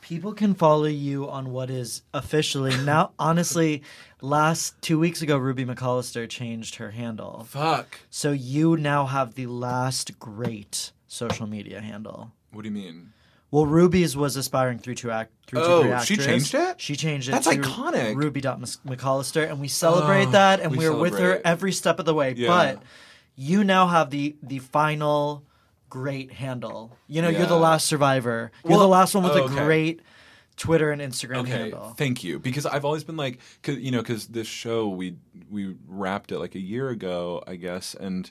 people 0.02 0.34
can 0.34 0.54
follow 0.54 0.86
you 0.86 1.30
on 1.30 1.52
what 1.52 1.70
is 1.70 2.02
officially 2.14 2.76
now 2.84 3.12
honestly 3.18 3.82
last 4.22 4.80
2 4.82 5.00
weeks 5.00 5.22
ago 5.22 5.38
Ruby 5.38 5.66
McAllister 5.66 6.28
changed 6.30 6.76
her 6.76 6.92
handle. 6.92 7.46
Fuck. 7.50 8.00
So 8.10 8.32
you 8.32 8.78
now 8.78 9.06
have 9.06 9.36
the 9.36 9.48
last 9.48 10.20
great 10.20 10.92
social 11.08 11.48
media 11.48 11.82
handle. 11.82 12.32
What 12.52 12.64
do 12.64 12.70
you 12.70 12.76
mean? 12.76 13.14
Well, 13.56 13.66
Ruby's 13.66 14.18
was 14.18 14.36
aspiring 14.36 14.80
through 14.80 14.96
to 14.96 15.12
act 15.12 15.32
through 15.48 15.62
to 15.62 15.66
Oh, 15.66 15.82
great 15.84 16.02
she 16.06 16.16
actress. 16.16 16.26
changed 16.26 16.56
it? 16.56 16.82
She 16.82 16.96
changed 16.98 17.30
it. 17.30 17.32
That's 17.32 17.48
to 17.48 17.56
iconic. 17.56 18.18
Ruby 18.18 18.42
Dot 18.42 18.60
McAllister, 18.60 19.50
and 19.50 19.62
we 19.62 19.70
celebrate 19.70 20.26
Oh, 20.28 20.32
that, 20.32 20.60
and 20.60 20.72
we 20.74 20.80
we 20.80 20.86
are 20.88 20.94
with 20.94 21.14
her 21.14 21.20
celebrate. 21.20 21.42
every 21.46 21.72
step 21.72 21.98
of 22.00 22.06
the 22.06 22.14
way. 22.14 22.34
Yeah. 22.36 22.50
But 22.50 22.84
you 23.38 23.64
now 23.64 23.88
have 23.88 24.10
the 24.10 24.36
the 24.44 24.60
final 24.60 25.46
great 25.90 26.34
handle. 26.34 26.98
You 27.08 27.22
know, 27.22 27.30
you're 27.30 27.46
the 27.46 27.56
Yeah. 27.56 27.62
last 27.62 27.88
survivor. 27.88 28.52
You're 28.66 28.72
Well- 28.72 28.80
the 28.82 28.90
last 28.90 29.16
one 29.16 29.24
with 29.24 29.32
oh, 29.32 29.44
a 29.44 29.44
okay. 29.46 29.64
great 29.64 30.02
Twitter 30.58 30.92
and 30.92 31.02
Instagram 31.02 31.38
Okay, 31.44 31.52
handle. 31.52 31.94
thank 31.98 32.26
you. 32.26 32.40
Because 32.40 32.66
I've 32.66 32.84
always 32.84 33.06
been 33.06 33.16
like, 33.16 33.40
cause, 33.64 33.78
you 33.78 33.92
know, 33.92 34.02
because 34.02 34.28
this 34.28 34.48
show 34.48 34.90
we 34.90 35.16
we 35.50 35.78
wrapped 35.88 36.34
it 36.34 36.40
like 36.40 36.56
a 36.56 36.60
year 36.60 36.90
ago, 36.90 37.42
I 37.48 37.56
guess, 37.56 37.96
and 37.96 38.30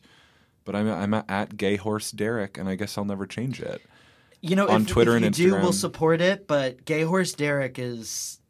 but 0.67 0.77
I'm 0.77 0.87
I'm 0.87 1.25
at 1.31 1.57
Gay 1.57 1.77
Horse 1.77 2.11
Derek, 2.11 2.59
and 2.59 2.69
I 2.69 2.75
guess 2.75 2.99
I'll 2.99 3.07
never 3.07 3.25
change 3.27 3.59
it. 3.63 3.81
You 4.45 4.57
know, 4.57 4.69
On 4.69 4.83
if, 4.83 4.89
Twitter 4.89 5.17
if 5.17 5.23
and 5.23 5.39
you 5.39 5.51
do, 5.51 5.57
we'll 5.57 5.73
support 5.73 6.21
it. 6.21 6.47
But 6.47 6.85
Gay 6.85 7.03
Horse 7.03 7.33
Derek 7.33 7.79
is, 7.79 8.41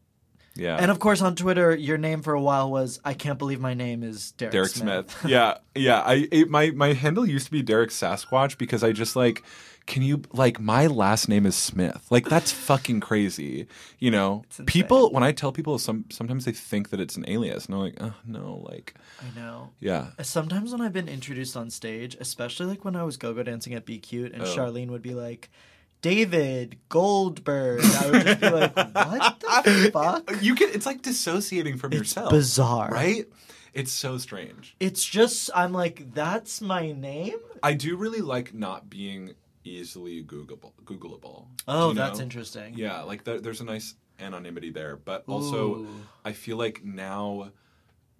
Yeah, 0.57 0.77
and 0.77 0.91
of 0.91 0.99
course 0.99 1.23
on 1.23 1.37
Twitter, 1.37 1.75
your 1.75 1.99
name 1.99 2.23
for 2.23 2.35
a 2.35 2.41
while 2.41 2.71
was 2.71 3.01
I 3.05 3.15
can't 3.15 3.39
believe 3.39 3.61
my 3.61 3.75
name 3.75 4.03
is 4.03 4.33
Derek, 4.33 4.53
Derek 4.53 4.71
Smith. 4.71 5.17
yeah, 5.27 5.59
yeah. 5.75 6.01
I 6.01 6.29
it, 6.33 6.51
my 6.51 6.71
my 6.71 6.93
handle 6.95 7.27
used 7.27 7.47
to 7.47 7.53
be 7.53 7.63
Derek 7.63 7.91
Sasquatch 7.91 8.59
because 8.59 8.83
I 8.85 8.93
just 8.93 9.15
like. 9.17 9.43
Can 9.87 10.03
you 10.03 10.23
like 10.33 10.59
my 10.59 10.87
last 10.87 11.29
name 11.29 11.45
is 11.45 11.55
Smith? 11.55 12.07
Like 12.09 12.25
that's 12.25 12.51
fucking 12.71 13.01
crazy. 13.01 13.67
You 13.99 14.11
know, 14.13 14.43
people 14.65 15.13
when 15.13 15.23
I 15.23 15.31
tell 15.33 15.53
people 15.53 15.79
some 15.79 16.07
sometimes 16.11 16.47
they 16.47 16.53
think 16.53 16.89
that 16.89 17.01
it's 17.01 17.17
an 17.17 17.27
alias, 17.29 17.67
and 17.67 17.75
I'm 17.75 17.81
like, 17.83 17.97
oh 18.01 18.15
no, 18.27 18.65
like 18.67 18.95
I 19.21 19.39
know. 19.39 19.73
yeah, 19.81 20.07
uh, 20.19 20.23
Sometimes 20.23 20.73
when 20.73 20.81
I've 20.81 20.95
been 20.95 21.07
introduced 21.07 21.55
on 21.55 21.69
stage, 21.69 22.17
especially 22.19 22.65
like 22.65 22.83
when 22.87 22.97
I 22.97 23.03
was 23.03 23.19
go-go 23.19 23.43
dancing 23.43 23.75
at 23.75 23.85
Be 23.85 23.99
Cute, 23.99 24.33
and 24.33 24.41
Oh. 24.45 24.47
Charlene 24.47 24.89
would 24.89 25.03
be 25.03 25.13
like, 25.13 25.51
"David 26.05 26.77
Goldberg," 26.91 27.81
I 27.83 28.11
would 28.11 28.27
just 28.27 28.41
be 28.41 28.51
like, 28.51 28.77
"What 28.77 29.41
the 29.41 29.91
fuck?" 29.93 30.43
you 30.43 30.55
can. 30.55 30.69
It's 30.75 30.85
like 30.85 31.01
dissociating 31.01 31.79
from 31.79 31.93
yourself. 31.95 32.29
bizarre. 32.31 32.91
right? 32.91 33.25
It's 33.73 33.91
so 33.91 34.19
strange. 34.19 34.77
It's 34.79 35.03
just 35.03 35.49
I'm 35.55 35.73
like, 35.73 36.13
"That's 36.13 36.61
my 36.61 36.93
name." 36.93 37.39
I 37.63 37.73
do 37.73 37.97
really 37.97 38.21
like 38.21 38.53
not 38.53 38.91
being 38.91 39.33
easily 39.65 40.23
Googleable. 40.23 40.73
Googleable. 40.85 41.47
Oh, 41.67 41.89
you 41.89 41.95
that's 41.95 42.19
know? 42.19 42.25
interesting. 42.25 42.75
Yeah, 42.77 43.01
like 43.01 43.25
there, 43.25 43.41
there's 43.41 43.63
a 43.63 43.65
nice 43.65 43.95
anonymity 44.21 44.69
there, 44.71 44.97
but 44.97 45.25
also 45.27 45.77
Ooh. 45.77 45.89
I 46.23 46.33
feel 46.33 46.59
like 46.59 46.85
now, 46.85 47.51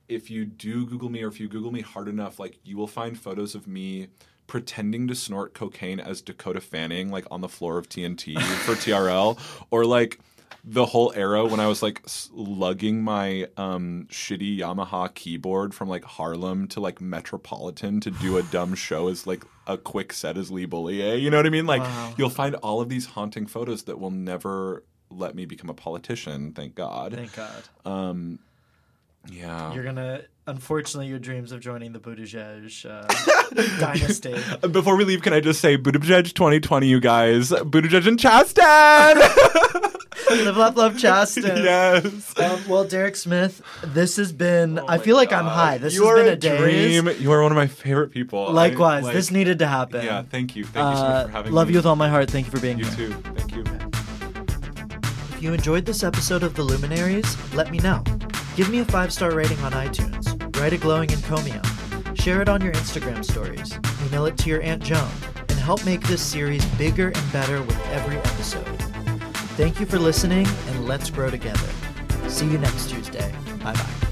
if 0.09 0.31
you 0.31 0.47
do 0.47 0.87
Google 0.87 1.11
me 1.11 1.23
or 1.23 1.29
if 1.29 1.39
you 1.39 1.49
Google 1.49 1.71
me 1.71 1.83
hard 1.83 2.09
enough, 2.09 2.39
like 2.39 2.59
you 2.65 2.79
will 2.79 2.87
find 2.89 3.19
photos 3.19 3.55
of 3.55 3.67
me 3.67 4.09
pretending 4.47 5.09
to 5.09 5.15
snort 5.15 5.55
cocaine 5.55 6.01
as 6.01 6.21
Dakota 6.23 6.61
Fanning, 6.61 7.11
like 7.11 7.27
on 7.31 7.41
the 7.41 7.49
floor 7.49 7.79
of 7.79 7.89
TNT 7.89 8.41
for 8.41 8.73
TRL, 8.73 9.39
or 9.71 9.85
like 9.85 10.19
the 10.67 10.87
whole 10.87 11.13
era 11.15 11.45
when 11.45 11.61
I 11.61 11.67
was 11.67 11.83
like 11.83 12.03
lugging 12.33 13.03
my 13.03 13.47
um, 13.59 14.07
shitty 14.11 14.59
Yamaha 14.59 15.13
keyboard 15.15 15.75
from 15.75 15.89
like 15.89 16.05
Harlem 16.05 16.69
to 16.69 16.81
like 16.81 17.01
Metropolitan 17.03 18.01
to 18.01 18.11
do 18.11 18.39
a 18.39 18.43
dumb 18.51 18.75
show 18.75 19.09
as 19.09 19.27
like 19.27 19.45
a 19.67 19.77
quick 19.77 20.13
set 20.13 20.39
as 20.39 20.51
Lee 20.51 20.67
Bollier. 20.67 21.21
You 21.21 21.29
know 21.31 21.37
what 21.37 21.47
I 21.47 21.51
mean? 21.51 21.67
Like 21.67 21.83
Wow. 21.83 22.15
you'll 22.17 22.31
find 22.31 22.55
all 22.57 22.81
of 22.81 22.89
these 22.89 23.05
haunting 23.07 23.47
photos 23.47 23.83
that 23.85 23.99
will 23.99 24.11
never 24.11 24.85
let 25.11 25.35
me 25.35 25.45
become 25.45 25.69
a 25.69 25.75
politician. 25.75 26.53
Thank 26.53 26.75
God. 26.75 27.13
Thank 27.15 27.35
God. 27.35 27.63
Um, 27.85 28.39
yeah. 29.31 29.73
You're 29.75 29.85
gonna. 29.85 30.23
Unfortunately, 30.47 31.07
your 31.09 31.19
dreams 31.19 31.53
of 31.53 31.61
joining 31.61 31.93
the 31.95 31.99
Buttigieg 31.99 32.85
uh, 32.85 33.79
dynasty. 33.81 34.35
Before 34.69 34.95
we 34.95 35.05
leave, 35.07 35.23
can 35.23 35.33
I 35.33 35.41
just 35.41 35.59
say 35.61 35.79
Buttigieg 35.79 36.35
2020, 36.35 36.87
you 36.87 37.01
guys? 37.01 37.49
Buttigieg 37.51 38.07
and 38.07 38.19
Chasten! 38.19 38.63
Live, 40.45 40.57
love, 40.57 40.77
love, 40.77 40.99
Chasten. 40.99 41.45
yes. 41.65 42.39
Um, 42.39 42.61
well, 42.69 42.85
Derek 42.85 43.17
Smith, 43.17 43.63
this 43.85 44.17
has 44.17 44.33
been. 44.33 44.79
Oh 44.79 44.85
I 44.89 44.99
feel 44.99 45.17
like 45.17 45.33
I'm 45.33 45.45
high. 45.47 45.79
This 45.79 45.95
you 45.95 46.03
has 46.03 46.11
are 46.11 46.17
been 46.17 46.29
a 46.29 46.33
a 46.33 46.37
daze. 46.37 47.03
dream. 47.03 47.17
You 47.21 47.33
are 47.33 47.43
one 47.43 47.53
of 47.53 47.57
my 47.57 47.67
favorite 47.67 48.11
people. 48.11 48.49
I, 48.49 48.53
Likewise, 48.53 49.05
like- 49.05 49.15
this 49.15 49.31
needed 49.31 49.59
to 49.61 49.67
happen. 49.67 50.05
Yeah, 50.05 50.23
thank 50.23 50.57
you. 50.57 50.65
Thank 50.65 50.93
you 50.93 50.97
so 50.99 51.05
Uh, 51.05 51.09
much 51.11 51.27
for 51.27 51.33
having 51.33 51.53
love 51.53 51.69
me. 51.69 51.73
you 51.75 51.79
with 51.79 51.87
all 51.87 51.97
my 51.97 52.09
heart. 52.09 52.31
Thank 52.31 52.47
you 52.47 52.53
for 52.53 52.61
being 52.61 52.79
You 52.79 52.85
here. 52.87 53.09
too. 53.09 53.13
Thank 53.35 53.55
you. 53.55 53.65
If 55.37 55.43
you 55.43 55.53
enjoyed 55.53 55.85
this 55.87 56.03
episode 56.03 56.43
of 56.43 56.55
The 56.55 56.63
Luminaries, 56.63 57.37
let 57.55 57.71
me 57.71 57.79
know. 57.79 58.03
Give 58.57 58.71
me 58.71 58.79
a 58.81 58.85
five 58.85 59.13
star 59.13 59.33
rating 59.35 59.59
on 59.61 59.73
iTunes. 59.73 60.24
Write 60.57 60.73
a 60.73 60.79
glowing 60.79 61.09
encomio. 61.11 61.63
Share 62.19 62.41
it 62.41 62.49
on 62.49 62.61
your 62.63 62.73
Instagram 62.73 63.25
stories. 63.25 63.79
Email 64.07 64.27
it 64.27 64.39
to 64.39 64.49
your 64.49 64.63
Aunt 64.63 64.83
Joan. 64.83 65.09
And 65.49 65.59
help 65.59 65.85
make 65.85 66.01
this 66.03 66.23
series 66.23 66.65
bigger 66.77 67.09
and 67.09 67.33
better 67.33 67.61
with 67.63 67.79
every 67.89 68.17
episode. 68.17 68.67
Thank 69.57 69.79
you 69.81 69.87
for 69.87 69.99
listening, 69.99 70.47
and 70.69 70.87
let's 70.87 71.11
grow 71.11 71.31
together. 71.31 71.69
See 72.29 72.47
you 72.47 72.59
next 72.59 72.91
Tuesday. 72.91 73.33
Bye 73.63 73.75
bye. 73.75 74.04